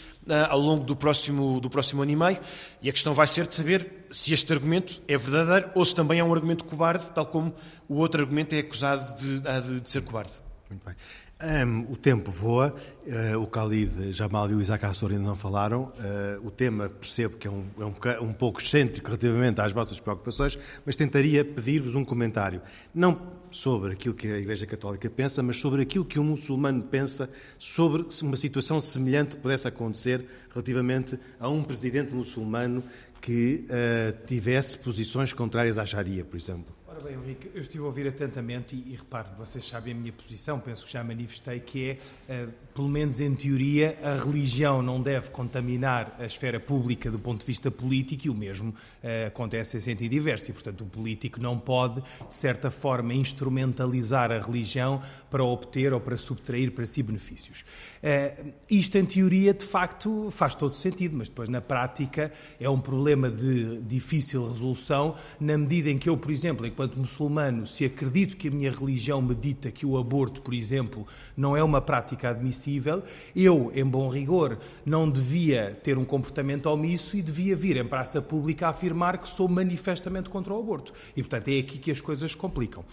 ao 0.50 0.60
longo 0.60 0.84
do 0.84 0.98
próximo, 0.98 1.62
do 1.62 1.70
próximo 1.70 2.02
ano 2.02 2.12
e 2.12 2.16
meio, 2.16 2.38
e 2.82 2.90
a 2.90 2.92
questão 2.92 3.14
vai 3.14 3.26
ser 3.26 3.48
de 3.48 3.56
saber 3.56 4.06
se 4.12 4.34
este 4.34 4.52
argumento 4.52 5.02
é 5.08 5.18
verdadeiro 5.18 5.72
ou 5.74 5.86
se 5.86 5.96
também 5.96 6.20
é 6.20 6.24
um 6.24 6.34
argumento 6.34 6.66
cobarde, 6.66 7.06
tal 7.16 7.26
como 7.26 7.56
o 7.88 7.96
outro 7.96 8.22
argumento 8.22 8.54
é 8.54 8.60
acusado 8.60 9.16
de, 9.16 9.40
de, 9.40 9.80
de 9.80 9.90
ser 9.90 10.02
cobarde. 10.02 10.34
Muito 10.70 10.86
bem. 10.86 10.96
Um, 11.40 11.92
o 11.92 11.96
tempo 11.96 12.32
voa, 12.32 12.74
uh, 13.06 13.40
o 13.40 13.46
Khalid 13.46 14.12
Jamal 14.12 14.50
e 14.50 14.56
o 14.56 14.62
Isaac 14.62 14.84
Assor 14.86 15.12
ainda 15.12 15.24
não 15.24 15.36
falaram. 15.36 15.94
Uh, 15.94 16.48
o 16.48 16.50
tema 16.50 16.90
percebo 16.90 17.38
que 17.38 17.48
é, 17.48 17.52
um, 17.52 17.64
é 17.80 17.86
um, 17.86 18.30
um, 18.30 18.34
pouco 18.34 18.60
excêntrico 18.60 19.06
relativamente 19.06 19.62
às 19.62 19.72
vossas 19.72 20.00
preocupações, 20.00 20.58
mas 20.84 20.96
tentaria 20.96 21.46
pedir-vos 21.46 21.94
um 21.94 22.04
comentário. 22.04 22.60
Não 22.94 23.37
sobre 23.52 23.94
aquilo 23.94 24.14
que 24.14 24.28
a 24.28 24.38
Igreja 24.38 24.66
Católica 24.66 25.10
pensa, 25.10 25.42
mas 25.42 25.60
sobre 25.60 25.82
aquilo 25.82 26.06
que 26.06 26.20
um 26.20 26.24
muçulmano 26.24 26.84
pensa 26.84 27.30
sobre 27.58 28.06
se 28.10 28.24
uma 28.24 28.38
situação 28.38 28.80
semelhante 28.80 29.36
pudesse 29.38 29.68
acontecer 29.68 30.26
relativamente 30.52 31.18
a 31.40 31.50
um 31.50 31.64
presidente 31.64 32.14
muçulmano 32.14 32.84
que 33.22 33.66
uh, 33.66 34.26
tivesse 34.26 34.78
posições 34.78 35.34
contrárias 35.34 35.78
à 35.78 35.86
Sharia, 35.86 36.24
por 36.24 36.38
exemplo. 36.38 36.77
Ora 36.98 37.10
bem, 37.10 37.14
Henrique, 37.14 37.52
eu 37.54 37.62
estive 37.62 37.84
a 37.84 37.86
ouvir 37.86 38.08
atentamente 38.08 38.76
e, 38.76 38.94
e 38.94 38.96
repare, 38.96 39.28
vocês 39.38 39.64
sabem 39.64 39.94
a 39.94 39.96
minha 39.96 40.12
posição, 40.12 40.60
penso 40.60 40.84
que 40.84 40.92
já 40.92 41.04
manifestei, 41.04 41.60
que 41.60 41.92
é, 42.28 42.46
uh, 42.46 42.52
pelo 42.74 42.90
menos 42.90 43.20
em 43.20 43.36
teoria, 43.36 43.96
a 44.02 44.16
religião 44.16 44.82
não 44.82 45.00
deve 45.00 45.30
contaminar 45.30 46.16
a 46.18 46.26
esfera 46.26 46.60
pública 46.60 47.12
do 47.12 47.20
ponto 47.20 47.42
de 47.42 47.46
vista 47.46 47.70
político 47.70 48.26
e 48.26 48.30
o 48.32 48.34
mesmo 48.34 48.72
uh, 48.72 49.28
acontece 49.28 49.78
em 49.78 49.80
sentido 49.80 50.10
diverso. 50.10 50.50
E, 50.50 50.54
portanto, 50.54 50.82
o 50.82 50.86
político 50.88 51.40
não 51.40 51.60
pode, 51.60 52.02
de 52.02 52.36
certa 52.36 52.72
forma, 52.72 53.14
instrumentalizar 53.14 54.32
a 54.32 54.40
religião 54.40 55.00
para 55.30 55.44
obter 55.44 55.94
ou 55.94 56.00
para 56.00 56.18
subtrair 56.18 56.72
para 56.72 56.88
si 56.88 57.04
benefícios. 57.04 57.64
Uh, 58.02 58.54
isto, 58.72 58.98
em 58.98 59.06
teoria, 59.06 59.54
de 59.54 59.66
facto, 59.66 60.32
faz 60.32 60.56
todo 60.56 60.74
sentido, 60.74 61.16
mas 61.16 61.30
depois, 61.30 61.48
na 61.48 61.62
prática, 61.62 62.34
é 62.60 62.68
um 62.68 62.80
problema 62.80 63.30
de 63.30 63.82
difícil 63.82 64.48
resolução, 64.52 65.16
na 65.40 65.60
medida 65.60 65.92
em 65.92 66.00
que 66.00 66.10
eu, 66.10 66.18
por 66.18 66.32
exemplo, 66.32 66.66
enquanto 66.66 66.87
enquanto 66.88 66.98
muçulmano, 66.98 67.68
se 67.68 67.86
acredito 67.86 68.38
que 68.38 68.48
a 68.48 68.52
minha 68.52 68.72
religião 68.72 69.22
me 69.22 69.36
dita 69.36 69.70
que 69.70 69.86
o 69.86 69.98
aborto, 69.98 70.42
por 70.42 70.54
exemplo, 70.54 71.06
não 71.36 71.56
é 71.56 71.62
uma 71.62 71.82
prática 71.82 72.30
admissível, 72.30 73.04
eu, 73.36 73.72
em 73.76 73.86
bom 73.86 74.08
rigor, 74.10 74.58
não 74.86 75.10
devia 75.10 75.78
ter 75.84 75.98
um 75.98 76.06
comportamento 76.06 76.68
omisso 76.68 77.18
e 77.18 77.22
devia 77.22 77.56
vir 77.56 77.78
em 77.78 77.86
praça 77.86 78.22
pública 78.22 78.70
afirmar 78.70 79.18
que 79.18 79.28
sou 79.28 79.48
manifestamente 79.48 80.30
contra 80.30 80.54
o 80.54 80.60
aborto. 80.60 80.94
E, 81.16 81.22
portanto, 81.22 81.50
é 81.50 81.60
aqui 81.60 81.78
que 81.78 81.92
as 81.92 82.00
coisas 82.00 82.34
complicam. 82.34 82.86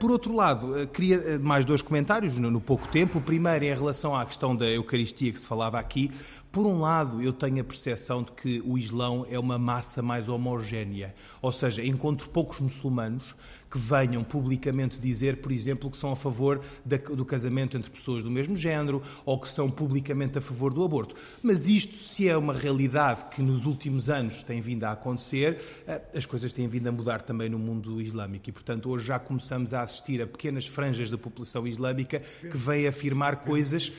Por 0.00 0.10
outro 0.10 0.34
lado, 0.34 0.88
queria 0.94 1.38
mais 1.38 1.62
dois 1.62 1.82
comentários 1.82 2.38
no 2.38 2.60
pouco 2.60 2.88
tempo. 2.88 3.18
O 3.18 3.20
primeiro 3.20 3.66
em 3.66 3.74
relação 3.74 4.16
à 4.16 4.24
questão 4.24 4.56
da 4.56 4.64
Eucaristia 4.64 5.30
que 5.30 5.38
se 5.38 5.46
falava 5.46 5.78
aqui. 5.78 6.10
Por 6.58 6.66
um 6.66 6.80
lado, 6.80 7.22
eu 7.22 7.32
tenho 7.32 7.60
a 7.60 7.64
percepção 7.64 8.20
de 8.20 8.32
que 8.32 8.60
o 8.66 8.76
Islão 8.76 9.24
é 9.30 9.38
uma 9.38 9.56
massa 9.56 10.02
mais 10.02 10.28
homogénea, 10.28 11.14
ou 11.40 11.52
seja, 11.52 11.84
encontro 11.84 12.28
poucos 12.30 12.58
muçulmanos 12.58 13.36
que 13.70 13.78
venham 13.78 14.24
publicamente 14.24 14.98
dizer, 14.98 15.38
por 15.38 15.52
exemplo, 15.52 15.90
que 15.90 15.96
são 15.96 16.12
a 16.12 16.16
favor 16.16 16.60
do 16.84 17.24
casamento 17.24 17.76
entre 17.76 17.90
pessoas 17.90 18.24
do 18.24 18.30
mesmo 18.30 18.56
género 18.56 19.02
ou 19.24 19.38
que 19.38 19.48
são 19.48 19.70
publicamente 19.70 20.38
a 20.38 20.40
favor 20.40 20.72
do 20.72 20.82
aborto. 20.82 21.14
Mas 21.42 21.68
isto, 21.68 21.96
se 21.96 22.28
é 22.28 22.36
uma 22.36 22.54
realidade 22.54 23.26
que 23.30 23.42
nos 23.42 23.66
últimos 23.66 24.08
anos 24.08 24.42
tem 24.42 24.60
vindo 24.60 24.84
a 24.84 24.92
acontecer, 24.92 25.60
eh, 25.86 26.00
as 26.14 26.24
coisas 26.24 26.52
têm 26.52 26.66
vindo 26.66 26.88
a 26.88 26.92
mudar 26.92 27.22
também 27.22 27.48
no 27.48 27.58
mundo 27.58 28.00
islâmico 28.00 28.48
e, 28.48 28.52
portanto, 28.52 28.88
hoje 28.88 29.06
já 29.06 29.18
começamos 29.18 29.74
a 29.74 29.82
assistir 29.82 30.22
a 30.22 30.26
pequenas 30.26 30.66
franjas 30.66 31.10
da 31.10 31.18
população 31.18 31.66
islâmica 31.66 32.22
que 32.40 32.56
vêm 32.56 32.86
afirmar 32.86 33.36
coisas 33.36 33.92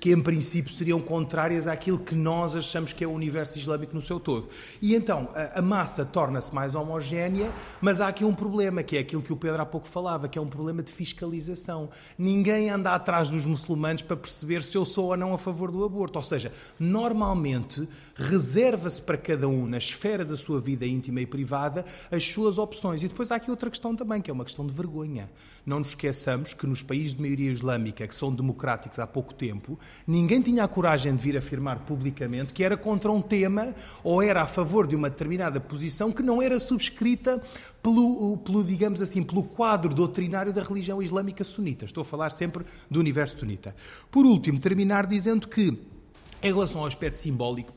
que, 0.00 0.12
em 0.12 0.20
princípio, 0.20 0.72
seriam 0.72 1.00
contrárias 1.00 1.66
àquilo 1.66 1.98
que 1.98 2.14
nós 2.14 2.56
achamos 2.56 2.92
que 2.92 3.04
é 3.04 3.06
o 3.06 3.12
universo 3.12 3.58
islâmico 3.58 3.94
no 3.94 4.02
seu 4.02 4.18
todo. 4.18 4.48
E 4.80 4.94
então, 4.94 5.28
a 5.54 5.60
massa 5.60 6.04
torna-se 6.04 6.54
mais 6.54 6.74
homogénea, 6.74 7.52
mas 7.80 8.00
há 8.00 8.08
aqui 8.08 8.24
um 8.24 8.34
problema 8.34 8.82
que 8.86 8.96
é 8.96 9.00
aquilo 9.00 9.22
que 9.22 9.32
o 9.32 9.36
Pedro 9.36 9.60
há 9.60 9.66
pouco 9.66 9.88
falava, 9.88 10.28
que 10.28 10.38
é 10.38 10.42
um 10.42 10.48
problema 10.48 10.82
de 10.82 10.92
fiscalização. 10.92 11.90
Ninguém 12.16 12.70
anda 12.70 12.94
atrás 12.94 13.28
dos 13.28 13.44
muçulmanos 13.44 14.02
para 14.02 14.16
perceber 14.16 14.62
se 14.62 14.76
eu 14.78 14.84
sou 14.84 15.06
ou 15.06 15.16
não 15.16 15.34
a 15.34 15.38
favor 15.38 15.70
do 15.70 15.84
aborto. 15.84 16.18
Ou 16.18 16.22
seja, 16.22 16.52
normalmente 16.78 17.86
reserva-se 18.16 19.00
para 19.00 19.16
cada 19.16 19.46
um, 19.48 19.66
na 19.66 19.78
esfera 19.78 20.24
da 20.24 20.36
sua 20.36 20.60
vida 20.60 20.86
íntima 20.86 21.20
e 21.20 21.26
privada, 21.26 21.84
as 22.10 22.24
suas 22.24 22.58
opções. 22.58 23.02
E 23.02 23.08
depois 23.08 23.30
há 23.30 23.36
aqui 23.36 23.50
outra 23.50 23.70
questão 23.70 23.94
também, 23.94 24.20
que 24.22 24.30
é 24.30 24.34
uma 24.34 24.44
questão 24.44 24.66
de 24.66 24.72
vergonha. 24.72 25.30
Não 25.64 25.78
nos 25.78 25.88
esqueçamos 25.88 26.54
que 26.54 26.66
nos 26.66 26.82
países 26.82 27.14
de 27.14 27.20
maioria 27.20 27.50
islâmica, 27.50 28.06
que 28.06 28.16
são 28.16 28.32
democráticos 28.32 28.98
há 28.98 29.06
pouco 29.06 29.34
tempo, 29.34 29.78
ninguém 30.06 30.40
tinha 30.40 30.64
a 30.64 30.68
coragem 30.68 31.14
de 31.14 31.22
vir 31.22 31.36
afirmar 31.36 31.80
publicamente 31.80 32.52
que 32.52 32.64
era 32.64 32.76
contra 32.76 33.10
um 33.10 33.20
tema 33.20 33.74
ou 34.02 34.22
era 34.22 34.42
a 34.42 34.46
favor 34.46 34.86
de 34.86 34.96
uma 34.96 35.10
determinada 35.10 35.60
posição 35.60 36.12
que 36.12 36.22
não 36.22 36.40
era 36.40 36.58
subscrita 36.58 37.42
pelo, 37.82 38.38
pelo 38.38 38.64
digamos 38.64 39.02
assim, 39.02 39.22
pelo 39.22 39.42
quadro 39.42 39.94
doutrinário 39.94 40.52
da 40.52 40.62
religião 40.62 41.02
islâmica 41.02 41.44
sunita. 41.44 41.84
Estou 41.84 42.02
a 42.02 42.04
falar 42.04 42.30
sempre 42.30 42.64
do 42.90 42.98
universo 42.98 43.38
sunita. 43.38 43.74
Por 44.10 44.24
último, 44.24 44.60
terminar 44.60 45.06
dizendo 45.06 45.48
que 45.48 45.95
em 46.42 46.52
relação 46.52 46.82
ao 46.82 46.86
aspecto 46.86 47.16
simbólico, 47.16 47.72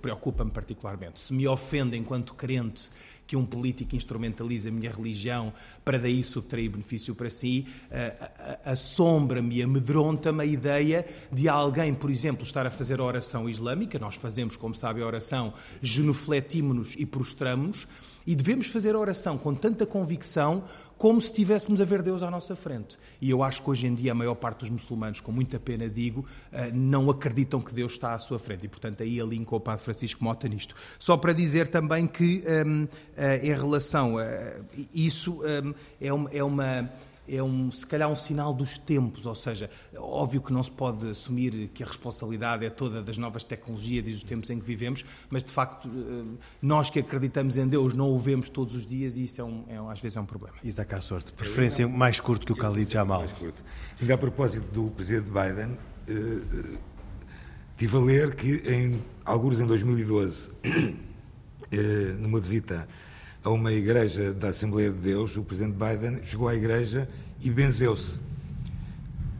preocupa-me 0.00 0.50
particularmente. 0.50 1.20
Se 1.20 1.32
me 1.34 1.46
ofende 1.46 1.96
enquanto 1.96 2.34
crente 2.34 2.90
que 3.26 3.36
um 3.36 3.44
político 3.44 3.94
instrumentalize 3.94 4.66
a 4.66 4.72
minha 4.72 4.90
religião 4.90 5.52
para 5.84 5.98
daí 5.98 6.22
subtrair 6.22 6.70
benefício 6.70 7.14
para 7.14 7.28
si, 7.28 7.66
assombra-me 8.64 9.56
e 9.56 9.62
amedronta-me 9.62 10.42
a 10.42 10.46
ideia 10.46 11.06
de 11.30 11.46
alguém, 11.46 11.92
por 11.92 12.10
exemplo, 12.10 12.42
estar 12.42 12.66
a 12.66 12.70
fazer 12.70 13.00
a 13.00 13.04
oração 13.04 13.46
islâmica. 13.46 13.98
Nós 13.98 14.14
fazemos, 14.14 14.56
como 14.56 14.74
sabe, 14.74 15.02
a 15.02 15.06
oração, 15.06 15.52
genufletimos-nos 15.82 16.94
e 16.96 17.04
prostramos-nos 17.04 17.86
e 18.28 18.34
devemos 18.34 18.66
fazer 18.66 18.94
a 18.94 18.98
oração 18.98 19.38
com 19.38 19.54
tanta 19.54 19.86
convicção 19.86 20.62
como 20.98 21.18
se 21.18 21.28
estivéssemos 21.28 21.80
a 21.80 21.84
ver 21.86 22.02
Deus 22.02 22.22
à 22.22 22.30
nossa 22.30 22.54
frente. 22.54 22.98
E 23.22 23.30
eu 23.30 23.42
acho 23.42 23.62
que 23.62 23.70
hoje 23.70 23.86
em 23.86 23.94
dia 23.94 24.12
a 24.12 24.14
maior 24.14 24.34
parte 24.34 24.58
dos 24.58 24.68
muçulmanos, 24.68 25.18
com 25.18 25.32
muita 25.32 25.58
pena 25.58 25.88
digo, 25.88 26.26
eh, 26.52 26.70
não 26.70 27.08
acreditam 27.08 27.58
que 27.58 27.72
Deus 27.72 27.92
está 27.92 28.12
à 28.12 28.18
sua 28.18 28.38
frente. 28.38 28.66
E, 28.66 28.68
portanto, 28.68 29.02
aí 29.02 29.18
alinco 29.18 29.56
o 29.56 29.60
Padre 29.60 29.82
Francisco 29.82 30.22
Mota 30.22 30.46
nisto. 30.46 30.74
Só 30.98 31.16
para 31.16 31.32
dizer 31.32 31.68
também 31.68 32.06
que, 32.06 32.44
um, 32.66 32.84
uh, 32.84 32.88
eh, 33.16 33.46
em 33.46 33.54
relação 33.54 34.18
a 34.18 34.26
isso, 34.92 35.40
um, 35.42 35.72
é 35.98 36.12
uma. 36.12 36.30
É 36.30 36.44
uma 36.44 36.90
é 37.28 37.42
um, 37.42 37.70
se 37.70 37.86
calhar 37.86 38.10
um 38.10 38.16
sinal 38.16 38.54
dos 38.54 38.78
tempos, 38.78 39.26
ou 39.26 39.34
seja, 39.34 39.70
óbvio 39.96 40.40
que 40.40 40.52
não 40.52 40.62
se 40.62 40.70
pode 40.70 41.10
assumir 41.10 41.68
que 41.68 41.82
a 41.82 41.86
responsabilidade 41.86 42.64
é 42.64 42.70
toda 42.70 43.02
das 43.02 43.18
novas 43.18 43.44
tecnologias 43.44 44.06
e 44.06 44.12
dos 44.12 44.22
tempos 44.22 44.50
em 44.50 44.58
que 44.58 44.64
vivemos, 44.64 45.04
mas 45.28 45.44
de 45.44 45.52
facto 45.52 45.88
eh, 45.88 46.38
nós 46.62 46.90
que 46.90 46.98
acreditamos 46.98 47.56
em 47.56 47.66
Deus 47.66 47.94
não 47.94 48.10
o 48.10 48.18
vemos 48.18 48.48
todos 48.48 48.74
os 48.74 48.86
dias 48.86 49.16
e 49.16 49.24
isso 49.24 49.40
é 49.40 49.44
um, 49.44 49.64
é, 49.68 49.76
às 49.92 50.00
vezes 50.00 50.16
é 50.16 50.20
um 50.20 50.26
problema. 50.26 50.56
Isaac 50.64 50.94
à 50.94 51.00
sorte, 51.00 51.32
preferência 51.32 51.86
não, 51.86 51.96
mais 51.96 52.20
curto 52.20 52.46
que 52.46 52.52
o 52.52 52.56
Khalid 52.56 52.92
Jamal. 52.92 53.20
Mais 53.20 53.32
curto. 53.32 53.62
Ainda 54.00 54.14
a 54.14 54.18
propósito 54.18 54.66
do 54.72 54.90
presidente 54.90 55.28
Biden, 55.28 55.76
eh, 56.08 56.12
eh, 56.12 56.78
tive 57.76 57.96
a 57.96 58.00
ler 58.00 58.34
que 58.34 58.62
em 58.72 59.02
alguns 59.24 59.60
em 59.60 59.66
2012, 59.66 60.50
eh, 61.70 61.76
numa 62.18 62.40
visita 62.40 62.88
a 63.48 63.52
uma 63.52 63.72
igreja 63.72 64.34
da 64.34 64.48
Assembleia 64.48 64.90
de 64.90 64.98
Deus, 64.98 65.34
o 65.36 65.42
presidente 65.42 65.74
Biden 65.74 66.22
chegou 66.22 66.48
à 66.48 66.54
igreja 66.54 67.08
e 67.40 67.50
benzeu-se 67.50 68.18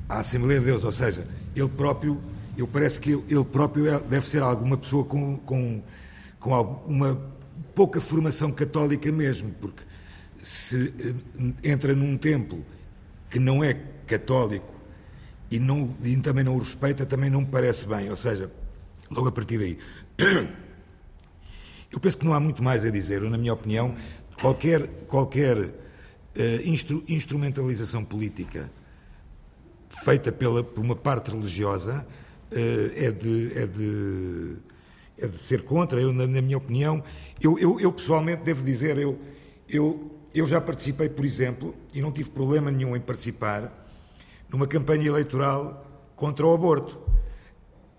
à 0.08 0.20
Assembleia 0.20 0.60
de 0.60 0.66
Deus, 0.66 0.82
ou 0.82 0.92
seja, 0.92 1.26
ele 1.54 1.68
próprio, 1.68 2.18
eu 2.56 2.66
parece 2.66 2.98
que 2.98 3.10
ele 3.10 3.44
próprio 3.44 3.86
é, 3.86 4.00
deve 4.00 4.26
ser 4.26 4.40
alguma 4.40 4.78
pessoa 4.78 5.04
com, 5.04 5.36
com, 5.36 5.82
com 6.40 6.54
alguma 6.54 7.20
pouca 7.74 8.00
formação 8.00 8.50
católica 8.50 9.12
mesmo, 9.12 9.52
porque 9.60 9.82
se 10.40 10.94
eh, 10.98 11.70
entra 11.70 11.94
num 11.94 12.16
templo 12.16 12.64
que 13.28 13.38
não 13.38 13.62
é 13.62 13.74
católico 14.06 14.74
e, 15.50 15.58
não, 15.58 15.94
e 16.02 16.16
também 16.16 16.44
não 16.44 16.56
o 16.56 16.60
respeita, 16.60 17.04
também 17.04 17.28
não 17.28 17.42
me 17.42 17.48
parece 17.48 17.84
bem, 17.84 18.08
ou 18.08 18.16
seja, 18.16 18.50
logo 19.10 19.28
a 19.28 19.32
partir 19.32 19.58
daí. 19.58 19.78
Eu 21.90 21.98
penso 21.98 22.18
que 22.18 22.24
não 22.24 22.34
há 22.34 22.40
muito 22.40 22.62
mais 22.62 22.84
a 22.84 22.90
dizer. 22.90 23.22
Na 23.22 23.38
minha 23.38 23.52
opinião, 23.52 23.96
qualquer, 24.40 24.86
qualquer 25.06 25.56
uh, 25.58 25.70
instru, 26.64 27.02
instrumentalização 27.08 28.04
política 28.04 28.70
feita 30.04 30.30
pela, 30.30 30.62
por 30.62 30.84
uma 30.84 30.94
parte 30.94 31.30
religiosa 31.30 32.06
uh, 32.52 32.54
é, 32.94 33.10
de, 33.10 33.58
é, 33.58 33.66
de, 33.66 34.56
é 35.18 35.28
de 35.28 35.38
ser 35.38 35.62
contra. 35.62 35.98
Eu, 35.98 36.12
na, 36.12 36.26
na 36.26 36.42
minha 36.42 36.58
opinião, 36.58 37.02
eu, 37.40 37.58
eu, 37.58 37.80
eu, 37.80 37.90
pessoalmente 37.90 38.42
devo 38.42 38.62
dizer, 38.62 38.98
eu, 38.98 39.18
eu, 39.66 40.14
eu 40.34 40.46
já 40.46 40.60
participei, 40.60 41.08
por 41.08 41.24
exemplo, 41.24 41.74
e 41.94 42.02
não 42.02 42.12
tive 42.12 42.28
problema 42.28 42.70
nenhum 42.70 42.94
em 42.94 43.00
participar, 43.00 43.86
numa 44.50 44.66
campanha 44.66 45.06
eleitoral 45.06 45.86
contra 46.14 46.46
o 46.46 46.52
aborto. 46.52 46.98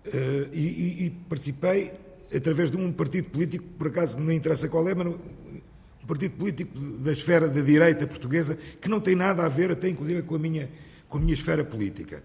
Uh, 0.06 0.48
e, 0.52 1.06
e 1.06 1.10
participei 1.28 1.92
através 2.34 2.70
de 2.70 2.76
um 2.76 2.92
partido 2.92 3.30
político, 3.30 3.64
por 3.78 3.88
acaso 3.88 4.18
não 4.18 4.32
interessa 4.32 4.68
qual 4.68 4.88
é, 4.88 4.94
mas 4.94 5.06
um 5.06 6.06
partido 6.06 6.36
político 6.36 6.78
da 6.78 7.12
esfera 7.12 7.48
da 7.48 7.60
direita 7.60 8.06
portuguesa, 8.06 8.56
que 8.80 8.88
não 8.88 9.00
tem 9.00 9.14
nada 9.14 9.44
a 9.44 9.48
ver, 9.48 9.70
até 9.70 9.88
inclusive 9.88 10.22
com 10.22 10.34
a 10.34 10.38
minha, 10.38 10.70
com 11.08 11.18
a 11.18 11.20
minha 11.20 11.34
esfera 11.34 11.64
política. 11.64 12.22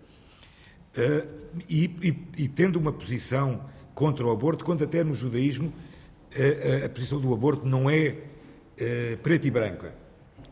Uh, 0.98 1.28
e, 1.70 1.86
e, 2.02 2.44
e, 2.44 2.48
tendo 2.48 2.78
uma 2.78 2.92
posição 2.92 3.66
contra 3.94 4.26
o 4.26 4.32
aborto, 4.32 4.64
quando 4.64 4.84
até 4.84 5.04
no 5.04 5.14
judaísmo 5.14 5.68
uh, 5.68 6.84
a, 6.84 6.86
a 6.86 6.90
posição 6.90 7.20
do 7.20 7.34
aborto 7.34 7.66
não 7.68 7.90
é 7.90 8.10
uh, 8.10 9.18
preta 9.18 9.46
e 9.46 9.52
branca, 9.52 9.94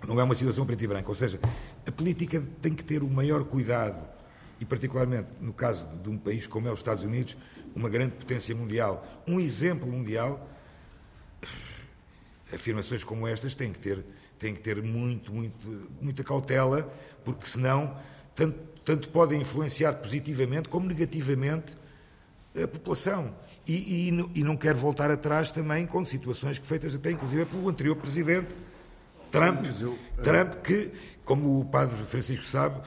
não 0.06 0.20
é 0.20 0.24
uma 0.24 0.36
situação 0.36 0.66
preta 0.66 0.84
e 0.84 0.88
branca, 0.88 1.08
ou 1.08 1.16
seja, 1.16 1.40
a 1.88 1.92
política 1.92 2.44
tem 2.62 2.74
que 2.74 2.84
ter 2.84 3.04
o 3.04 3.10
maior 3.10 3.46
cuidado, 3.46 4.06
e 4.60 4.66
particularmente 4.66 5.28
no 5.40 5.54
caso 5.54 5.88
de 6.04 6.10
um 6.10 6.18
país 6.18 6.46
como 6.46 6.68
é 6.68 6.72
os 6.72 6.80
Estados 6.80 7.04
Unidos, 7.04 7.38
uma 7.76 7.90
grande 7.90 8.16
potência 8.16 8.56
mundial, 8.56 9.06
um 9.28 9.40
exemplo 9.40 9.88
mundial, 9.88 10.50
afirmações 12.54 13.04
como 13.04 13.28
estas 13.28 13.56
têm 13.56 13.72
que 13.72 13.80
ter, 13.80 14.06
têm 14.38 14.54
que 14.54 14.62
ter 14.62 14.82
muito, 14.82 15.34
muito, 15.34 15.92
muita 16.02 16.24
cautela, 16.24 16.92
porque 17.24 17.48
senão 17.48 17.98
tanto, 18.36 18.60
tanto 18.84 19.10
podem 19.10 19.42
influenciar 19.42 19.94
positivamente 19.94 20.70
como 20.70 20.88
negativamente 20.88 21.76
a 22.56 22.68
população. 22.68 23.36
E, 23.66 24.10
e, 24.10 24.40
e, 24.40 24.44
não 24.44 24.58
quero 24.58 24.78
voltar 24.78 25.10
atrás 25.10 25.50
também 25.50 25.86
com 25.88 26.04
situações 26.04 26.60
que 26.60 26.68
feitas 26.68 26.94
até 26.94 27.12
inclusive 27.12 27.46
pelo 27.46 27.70
anterior 27.70 27.96
presidente 27.96 28.54
Trump, 29.32 29.66
eu, 29.82 29.98
Trump 30.22 30.56
que, 30.62 30.92
como 31.26 31.60
o 31.60 31.66
padre 31.66 31.96
Francisco 32.06 32.46
sabe, 32.46 32.82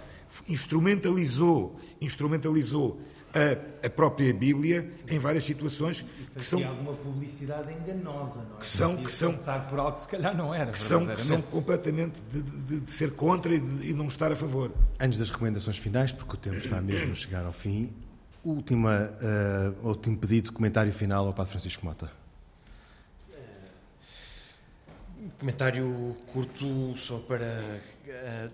instrumentalizou, 0.49 1.81
instrumentalizou 2.01 3.01
a, 3.35 3.87
a, 3.87 3.91
própria 3.91 4.33
Bíblia 4.33 4.91
em 5.09 5.19
várias 5.19 5.45
situações 5.45 6.05
que 6.35 6.45
são 6.45 6.67
alguma 6.67 6.95
publicidade 6.95 7.73
enganosa, 7.73 8.43
não 8.49 8.57
é? 8.57 8.61
Que 8.61 8.67
são 8.67 8.97
que 8.97 9.13
são 9.13 9.35
por 9.35 9.79
algo 9.79 9.93
que 9.93 10.01
se 10.03 10.09
calhar 10.09 10.37
não 10.37 10.55
era, 10.55 10.73
que 10.73 10.79
são, 10.79 11.07
que 11.07 11.23
são 11.23 11.41
completamente 11.43 12.19
de, 12.31 12.43
de, 12.43 12.81
de 12.81 12.91
ser 12.91 13.13
contra 13.13 13.55
e 13.55 13.61
de 13.61 13.91
e 13.91 13.93
não 13.93 14.07
estar 14.07 14.33
a 14.33 14.37
favor. 14.37 14.73
Antes 14.99 15.19
das 15.19 15.31
recomendações 15.31 15.79
finais, 15.79 16.13
porque 16.13 16.35
o 16.35 16.37
tempo 16.37 16.57
está 16.57 16.81
mesmo 16.81 17.13
a 17.13 17.15
chegar 17.15 17.45
ao 17.45 17.53
fim, 17.53 17.93
última 18.45 19.11
uh, 19.83 19.89
último 19.89 20.17
pedido 20.17 20.53
comentário 20.53 20.93
final 20.93 21.27
ao 21.27 21.33
Padre 21.33 21.53
Francisco 21.53 21.85
Mota. 21.85 22.11
Comentário 25.39 26.17
curto 26.33 26.97
só 26.97 27.19
para. 27.19 27.47
Uh, 28.07 28.51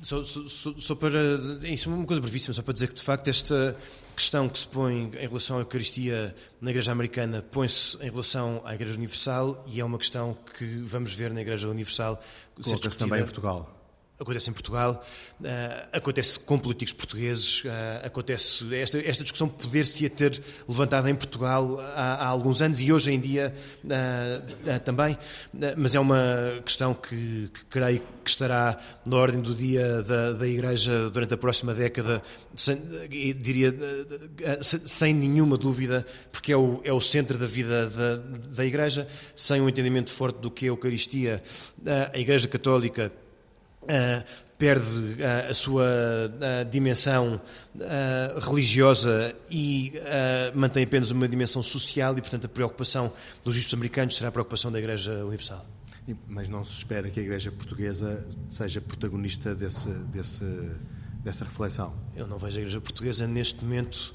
só, 0.00 0.24
só, 0.24 0.72
só, 0.78 0.94
para. 0.94 1.18
Isso 1.62 1.90
é 1.90 1.94
uma 1.94 2.06
coisa 2.06 2.20
brevíssima, 2.20 2.54
só 2.54 2.62
para 2.62 2.72
dizer 2.72 2.88
que 2.88 2.94
de 2.94 3.02
facto 3.02 3.28
esta 3.28 3.76
questão 4.16 4.48
que 4.48 4.58
se 4.58 4.66
põe 4.66 5.10
em 5.12 5.26
relação 5.26 5.56
à 5.56 5.60
Eucaristia 5.60 6.34
na 6.60 6.70
Igreja 6.70 6.92
Americana 6.92 7.42
põe-se 7.42 7.96
em 7.98 8.10
relação 8.10 8.62
à 8.64 8.74
Igreja 8.74 8.96
Universal 8.96 9.64
e 9.66 9.80
é 9.80 9.84
uma 9.84 9.98
questão 9.98 10.36
que 10.56 10.64
vamos 10.82 11.12
ver 11.12 11.32
na 11.32 11.40
Igreja 11.40 11.68
Universal 11.68 12.20
discutida. 12.56 12.94
também 12.94 13.20
em 13.20 13.24
Portugal. 13.24 13.73
Acontece 14.18 14.48
em 14.48 14.52
Portugal, 14.52 15.04
uh, 15.40 15.44
acontece 15.92 16.38
com 16.38 16.56
políticos 16.56 16.92
portugueses, 16.92 17.64
uh, 17.64 18.06
acontece 18.06 18.72
esta, 18.74 18.98
esta 19.00 19.24
discussão 19.24 19.48
poder-se 19.48 20.08
ter 20.08 20.40
levantado 20.68 21.08
em 21.08 21.14
Portugal 21.14 21.80
há, 21.80 22.14
há, 22.14 22.26
alguns 22.26 22.62
anos 22.62 22.80
e 22.80 22.92
hoje 22.92 23.10
em 23.10 23.18
dia 23.18 23.52
uh, 23.84 24.80
também, 24.80 25.18
mas 25.76 25.94
é 25.94 26.00
uma 26.00 26.60
questão 26.64 26.94
que, 26.94 27.50
que, 27.52 27.64
creio 27.68 28.00
que 28.22 28.30
estará 28.30 28.78
na 29.04 29.16
ordem 29.16 29.40
do 29.40 29.54
dia 29.54 30.02
da, 30.02 30.32
da 30.32 30.46
Igreja 30.46 31.10
durante 31.10 31.34
a 31.34 31.36
próxima 31.36 31.74
década, 31.74 32.22
sem, 32.54 32.80
diria 33.40 33.74
sem 34.60 35.12
nenhuma 35.12 35.58
dúvida, 35.58 36.06
porque 36.30 36.52
é 36.52 36.56
o, 36.56 36.80
é 36.84 36.92
o 36.92 37.00
centro 37.00 37.36
da 37.36 37.46
vida 37.46 37.90
da, 37.90 38.16
da 38.16 38.64
Igreja, 38.64 39.08
sem 39.34 39.60
um 39.60 39.68
entendimento 39.68 40.12
forte 40.12 40.38
do 40.38 40.50
que 40.50 40.66
é 40.66 40.68
a 40.68 40.70
Eucaristia, 40.70 41.42
a 42.12 42.18
Igreja 42.18 42.48
Católica 42.48 43.12
perde 44.58 45.22
uh, 45.22 45.50
a 45.50 45.54
sua 45.54 45.84
uh, 45.84 46.70
dimensão 46.70 47.40
religiosa 48.40 49.34
e 49.50 49.92
mantém 50.54 50.84
apenas 50.84 51.10
uma 51.10 51.26
dimensão 51.26 51.60
social 51.60 52.16
e, 52.16 52.20
portanto, 52.20 52.44
a 52.44 52.48
preocupação 52.48 53.12
dos 53.42 53.56
bispos 53.56 53.74
americanos 53.74 54.16
será 54.16 54.28
a 54.28 54.32
preocupação 54.32 54.70
da 54.70 54.78
Igreja 54.78 55.24
Universal. 55.24 55.66
Mas 56.28 56.48
não 56.48 56.64
se 56.64 56.72
espera 56.72 57.10
que 57.10 57.18
a 57.18 57.22
Igreja 57.22 57.50
Portuguesa 57.50 58.26
seja 58.48 58.80
protagonista 58.80 59.54
desse, 59.54 59.88
desse, 59.88 60.44
dessa 61.24 61.44
reflexão? 61.44 61.94
Eu 62.14 62.28
não 62.28 62.38
vejo 62.38 62.58
a 62.58 62.60
Igreja 62.60 62.80
Portuguesa 62.80 63.26
neste 63.26 63.64
momento 63.64 64.14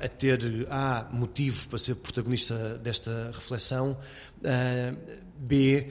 a 0.00 0.08
ter 0.08 0.68
há 0.70 1.08
motivo 1.10 1.66
para 1.68 1.78
ser 1.78 1.96
protagonista 1.96 2.78
desta 2.78 3.32
reflexão. 3.34 3.98
B 5.36 5.88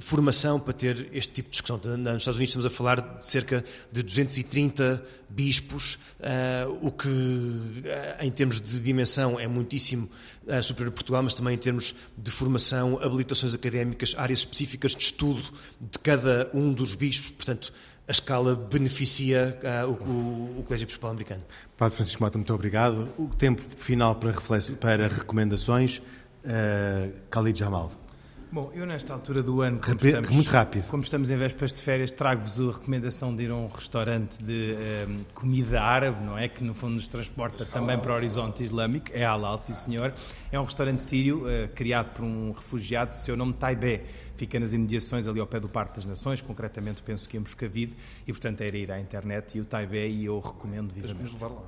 formação 0.00 0.58
para 0.58 0.72
ter 0.72 1.08
este 1.12 1.32
tipo 1.32 1.48
de 1.48 1.52
discussão. 1.52 1.76
Nos 1.76 2.22
Estados 2.22 2.36
Unidos 2.38 2.50
estamos 2.50 2.66
a 2.66 2.70
falar 2.70 3.00
de 3.00 3.26
cerca 3.26 3.64
de 3.90 4.02
230 4.02 5.02
bispos, 5.28 5.98
uh, 6.20 6.86
o 6.86 6.90
que, 6.90 7.08
uh, 7.08 7.82
em 8.20 8.30
termos 8.30 8.60
de 8.60 8.80
dimensão, 8.80 9.38
é 9.38 9.46
muitíssimo 9.46 10.08
uh, 10.46 10.62
superior 10.62 10.90
a 10.90 10.94
Portugal, 10.94 11.22
mas 11.22 11.34
também 11.34 11.54
em 11.54 11.58
termos 11.58 11.94
de 12.16 12.30
formação, 12.30 12.98
habilitações 13.02 13.54
académicas, 13.54 14.14
áreas 14.16 14.40
específicas 14.40 14.94
de 14.94 15.02
estudo 15.02 15.42
de 15.80 15.98
cada 15.98 16.50
um 16.54 16.72
dos 16.72 16.94
bispos. 16.94 17.30
Portanto, 17.30 17.72
a 18.08 18.12
escala 18.12 18.54
beneficia 18.54 19.58
o, 19.88 19.90
o, 19.90 20.58
o, 20.60 20.62
Colégio 20.62 20.84
Episcopal 20.84 21.10
Americano. 21.10 21.42
Padre 21.76 21.96
Francisco 21.96 22.22
Mata, 22.22 22.38
muito 22.38 22.54
obrigado. 22.54 23.08
O 23.18 23.28
tempo 23.28 23.60
final 23.78 24.14
para, 24.14 24.32
para 24.80 25.08
recomendações, 25.08 25.98
uh, 25.98 27.12
Khalid 27.28 27.58
Jamal. 27.58 28.05
Bom, 28.50 28.70
eu 28.72 28.86
nesta 28.86 29.12
altura 29.12 29.42
do 29.42 29.60
ano, 29.60 29.80
como 29.80 29.96
estamos, 29.96 30.30
muito 30.30 30.48
rápido. 30.48 30.86
como 30.86 31.02
estamos 31.02 31.30
em 31.30 31.36
vésperas 31.36 31.72
de 31.72 31.82
férias, 31.82 32.12
trago-vos 32.12 32.60
a 32.60 32.72
recomendação 32.78 33.34
de 33.34 33.42
ir 33.42 33.50
a 33.50 33.56
um 33.56 33.66
restaurante 33.66 34.42
de 34.42 34.52
um, 34.52 35.12
ehm, 35.12 35.24
comida 35.34 35.82
árabe, 35.82 36.24
não 36.24 36.38
é? 36.38 36.48
Que 36.48 36.62
no 36.62 36.72
fundo 36.72 36.94
nos 36.94 37.08
transporta 37.08 37.66
também 37.66 37.98
para 37.98 38.12
o 38.12 38.14
horizonte 38.14 38.62
islâmico. 38.62 39.08
É 39.12 39.24
halal, 39.24 39.58
sim 39.58 39.72
senhor. 39.72 40.14
É 40.52 40.60
um 40.60 40.64
restaurante 40.64 41.02
sírio, 41.02 41.42
uh, 41.42 41.68
criado 41.74 42.14
por 42.14 42.24
um 42.24 42.52
refugiado, 42.52 43.16
seu 43.16 43.36
nome 43.36 43.52
Taibé. 43.52 44.04
Fica 44.36 44.60
nas 44.60 44.72
imediações 44.72 45.26
ali 45.26 45.40
ao 45.40 45.46
pé 45.46 45.58
do 45.58 45.68
Parque 45.68 45.96
das 45.96 46.04
Nações, 46.04 46.40
concretamente 46.40 47.02
penso 47.02 47.28
que 47.28 47.36
em 47.36 47.40
Moscavide, 47.40 47.96
e 48.26 48.32
portanto 48.32 48.60
era 48.60 48.76
ir 48.76 48.92
à 48.92 49.00
internet 49.00 49.58
e 49.58 49.60
o 49.60 49.64
Taibé 49.64 50.06
e 50.06 50.24
eu 50.24 50.38
recomendo 50.38 50.92
vivamente. 50.92 51.32
levar 51.32 51.48
lá. 51.48 51.62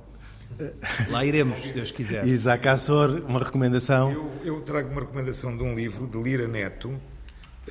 Lá 1.09 1.25
iremos, 1.25 1.59
se 1.59 1.73
Deus 1.73 1.91
quiser. 1.91 2.27
Isaac 2.27 2.67
Assor, 2.67 3.23
uma 3.27 3.39
recomendação? 3.39 4.11
Eu, 4.11 4.31
eu, 4.43 4.61
trago 4.61 4.89
uma 4.89 5.01
recomendação 5.01 5.55
de 5.55 5.63
um 5.63 5.75
livro 5.75 6.07
de 6.07 6.21
Lira 6.21 6.47
Neto, 6.47 6.99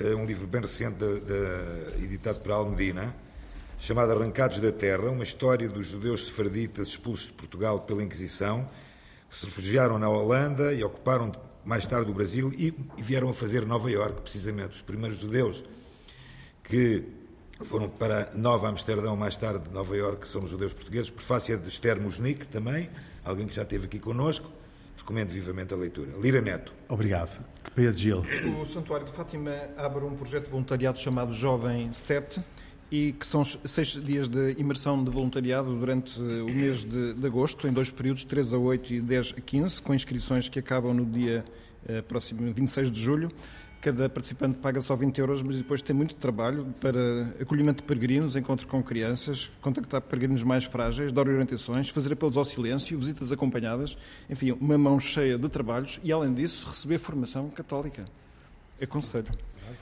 eh, 0.00 0.14
um 0.14 0.24
livro 0.24 0.46
bem 0.46 0.60
recente, 0.60 0.96
de, 0.96 1.20
de, 1.20 2.04
editado 2.04 2.40
por 2.40 2.52
Almedina, 2.52 3.14
chamado 3.78 4.12
Arrancados 4.12 4.58
da 4.60 4.72
Terra, 4.72 5.10
uma 5.10 5.22
história 5.22 5.68
dos 5.68 5.86
judeus 5.86 6.26
sefarditas 6.26 6.88
expulsos 6.88 7.26
de 7.26 7.34
Portugal 7.34 7.80
pela 7.80 8.02
Inquisição, 8.02 8.68
que 9.28 9.36
se 9.36 9.46
refugiaram 9.46 9.98
na 9.98 10.08
Holanda 10.08 10.72
e 10.72 10.82
ocuparam 10.82 11.32
mais 11.64 11.86
tarde 11.86 12.10
o 12.10 12.14
Brasil 12.14 12.52
e, 12.56 12.74
e 12.96 13.02
vieram 13.02 13.28
a 13.28 13.34
fazer 13.34 13.66
Nova 13.66 13.90
Iorque, 13.90 14.22
precisamente. 14.22 14.76
Os 14.76 14.82
primeiros 14.82 15.18
judeus 15.18 15.62
que 16.64 17.04
foram 17.64 17.88
para 17.88 18.30
Nova 18.34 18.68
Amsterdão, 18.68 19.16
mais 19.16 19.36
tarde 19.36 19.68
Nova 19.72 19.96
Iorque, 19.96 20.26
são 20.26 20.42
os 20.42 20.50
judeus 20.50 20.72
portugueses, 20.72 21.11
prefácia 21.11 21.56
de 21.56 21.68
Esther 21.68 22.00
Musnik 22.00 22.46
também, 22.48 22.88
alguém 23.24 23.46
que 23.46 23.54
já 23.54 23.62
esteve 23.62 23.86
aqui 23.86 23.98
connosco. 23.98 24.50
Recomendo 24.96 25.30
vivamente 25.30 25.72
a 25.72 25.76
leitura. 25.76 26.12
Lira 26.20 26.40
Neto. 26.40 26.72
Obrigado. 26.86 27.42
Pedro 27.74 27.94
Gil. 27.94 28.22
O 28.61 28.66
Santuário 28.66 29.06
de 29.06 29.12
Fátima 29.12 29.52
abre 29.76 30.04
um 30.04 30.14
projeto 30.14 30.44
de 30.44 30.50
voluntariado 30.50 30.98
chamado 30.98 31.32
Jovem 31.32 31.90
7 31.92 32.42
e 32.90 33.12
que 33.12 33.26
são 33.26 33.42
seis 33.44 33.92
dias 33.92 34.28
de 34.28 34.52
imersão 34.59 35.02
de 35.02 35.11
voluntariado 35.11 35.74
durante 35.74 36.20
o 36.20 36.46
mês 36.46 36.82
de, 36.84 37.14
de 37.14 37.26
agosto, 37.26 37.66
em 37.68 37.72
dois 37.72 37.90
períodos, 37.90 38.24
3 38.24 38.52
a 38.52 38.59
8 38.59 38.94
e 38.94 39.00
10 39.00 39.34
a 39.38 39.40
15, 39.40 39.82
com 39.82 39.94
inscrições 39.94 40.48
que 40.48 40.59
acabam 40.59 40.92
no 40.94 41.06
dia 41.06 41.44
eh, 41.86 42.02
próximo 42.02 42.52
26 42.52 42.90
de 42.90 43.00
julho. 43.00 43.30
Cada 43.80 44.08
participante 44.08 44.58
paga 44.58 44.80
só 44.80 44.96
20 44.96 45.18
euros, 45.18 45.40
mas 45.40 45.56
depois 45.56 45.80
tem 45.80 45.94
muito 45.94 46.16
trabalho 46.16 46.66
para 46.80 47.32
acolhimento 47.40 47.82
de 47.82 47.86
peregrinos, 47.86 48.34
encontro 48.34 48.66
com 48.66 48.82
crianças, 48.82 49.52
contactar 49.60 50.00
peregrinos 50.00 50.42
mais 50.42 50.64
frágeis, 50.64 51.12
dar 51.12 51.28
orientações, 51.28 51.88
fazer 51.88 52.12
apelos 52.12 52.36
ao 52.36 52.44
silêncio, 52.44 52.98
visitas 52.98 53.30
acompanhadas, 53.30 53.96
enfim, 54.28 54.50
uma 54.50 54.76
mão 54.76 54.98
cheia 54.98 55.38
de 55.38 55.48
trabalhos 55.48 56.00
e, 56.02 56.10
além 56.10 56.34
disso, 56.34 56.66
receber 56.68 56.98
formação 56.98 57.48
católica. 57.50 58.04
Aconselho. 58.80 59.26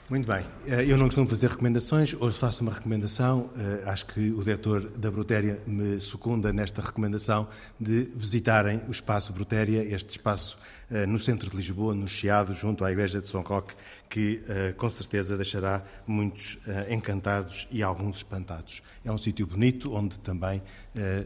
Muito 0.09 0.25
bem. 0.25 0.43
Eh, 0.65 0.85
eu 0.91 0.97
não 0.97 1.05
costumo 1.05 1.27
fazer 1.27 1.49
recomendações, 1.49 2.15
hoje 2.19 2.37
faço 2.37 2.63
uma 2.63 2.73
recomendação. 2.73 3.49
Eh, 3.57 3.83
acho 3.85 4.05
que 4.07 4.31
o 4.31 4.43
diretor 4.43 4.89
da 4.89 5.11
Brutéria 5.11 5.59
me 5.67 5.99
secunda 5.99 6.51
nesta 6.51 6.81
recomendação 6.81 7.47
de 7.79 8.09
visitarem 8.15 8.81
o 8.87 8.91
Espaço 8.91 9.31
Brutéria, 9.31 9.83
este 9.83 10.11
espaço 10.11 10.57
eh, 10.89 11.05
no 11.05 11.19
centro 11.19 11.49
de 11.49 11.55
Lisboa, 11.55 11.93
no 11.93 12.07
Chiado, 12.07 12.53
junto 12.53 12.83
à 12.83 12.91
Igreja 12.91 13.21
de 13.21 13.27
São 13.27 13.41
Roque, 13.41 13.75
que 14.09 14.41
com 14.77 14.89
certeza 14.89 15.35
deixará 15.35 15.83
muitos 16.07 16.57
encantados 16.89 17.67
e 17.69 17.83
alguns 17.83 18.17
espantados. 18.17 18.81
É 19.03 19.11
um 19.11 19.17
sítio 19.17 19.45
bonito 19.45 19.93
onde 19.93 20.17
também 20.19 20.63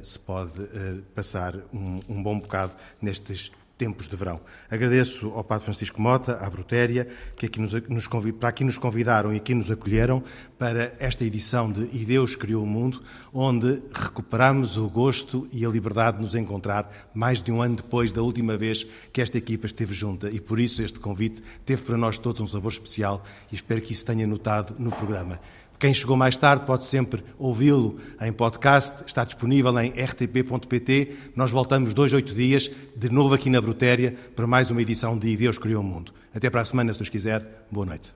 se 0.01 0.17
pode 0.17 0.67
passar 1.13 1.55
um 1.71 2.23
bom 2.23 2.39
bocado 2.39 2.75
nestes 2.99 3.51
tempos 3.81 4.07
de 4.07 4.15
verão. 4.15 4.39
Agradeço 4.69 5.29
ao 5.29 5.43
Padre 5.43 5.65
Francisco 5.65 5.99
Mota, 5.99 6.35
à 6.35 6.47
Brutéria, 6.47 7.07
que 7.35 7.47
aqui 7.47 7.59
nos, 7.59 7.73
nos 7.89 8.05
convid, 8.05 8.37
para 8.37 8.49
aqui 8.49 8.63
nos 8.63 8.77
convidaram 8.77 9.33
e 9.33 9.37
aqui 9.37 9.55
nos 9.55 9.71
acolheram 9.71 10.21
para 10.59 10.93
esta 10.99 11.25
edição 11.25 11.71
de 11.71 11.89
E 11.91 12.05
Deus 12.05 12.35
Criou 12.35 12.61
o 12.61 12.67
Mundo, 12.67 13.01
onde 13.33 13.81
recuperamos 13.91 14.77
o 14.77 14.87
gosto 14.87 15.47
e 15.51 15.65
a 15.65 15.69
liberdade 15.69 16.17
de 16.17 16.23
nos 16.23 16.35
encontrar 16.35 17.09
mais 17.11 17.41
de 17.41 17.51
um 17.51 17.59
ano 17.59 17.77
depois 17.77 18.11
da 18.11 18.21
última 18.21 18.55
vez 18.55 18.85
que 19.11 19.19
esta 19.19 19.39
equipa 19.39 19.65
esteve 19.65 19.95
junta. 19.95 20.29
E 20.29 20.39
por 20.39 20.59
isso 20.59 20.83
este 20.83 20.99
convite 20.99 21.41
teve 21.65 21.81
para 21.81 21.97
nós 21.97 22.19
todos 22.19 22.39
um 22.39 22.45
sabor 22.45 22.71
especial 22.71 23.25
e 23.51 23.55
espero 23.55 23.81
que 23.81 23.93
isso 23.93 24.05
tenha 24.05 24.27
notado 24.27 24.75
no 24.77 24.91
programa. 24.91 25.39
Quem 25.81 25.95
chegou 25.95 26.15
mais 26.15 26.37
tarde 26.37 26.63
pode 26.63 26.85
sempre 26.85 27.23
ouvi-lo 27.39 27.97
em 28.21 28.31
podcast, 28.31 29.03
está 29.03 29.23
disponível 29.23 29.75
em 29.79 29.89
rtp.pt. 29.89 31.15
Nós 31.35 31.49
voltamos 31.49 31.91
dois, 31.91 32.13
oito 32.13 32.35
dias, 32.35 32.69
de 32.95 33.09
novo 33.09 33.33
aqui 33.33 33.49
na 33.49 33.59
Brutéria, 33.59 34.15
para 34.35 34.45
mais 34.45 34.69
uma 34.69 34.79
edição 34.79 35.17
de 35.17 35.35
Deus 35.35 35.57
Criou 35.57 35.81
o 35.81 35.83
Mundo. 35.83 36.13
Até 36.35 36.51
para 36.51 36.61
a 36.61 36.65
semana, 36.65 36.93
se 36.93 36.99
Deus 36.99 37.09
quiser. 37.09 37.65
Boa 37.71 37.87
noite. 37.87 38.13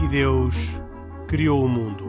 E 0.00 0.06
Deus 0.06 0.80
criou 1.26 1.64
o 1.64 1.68
mundo 1.68 2.07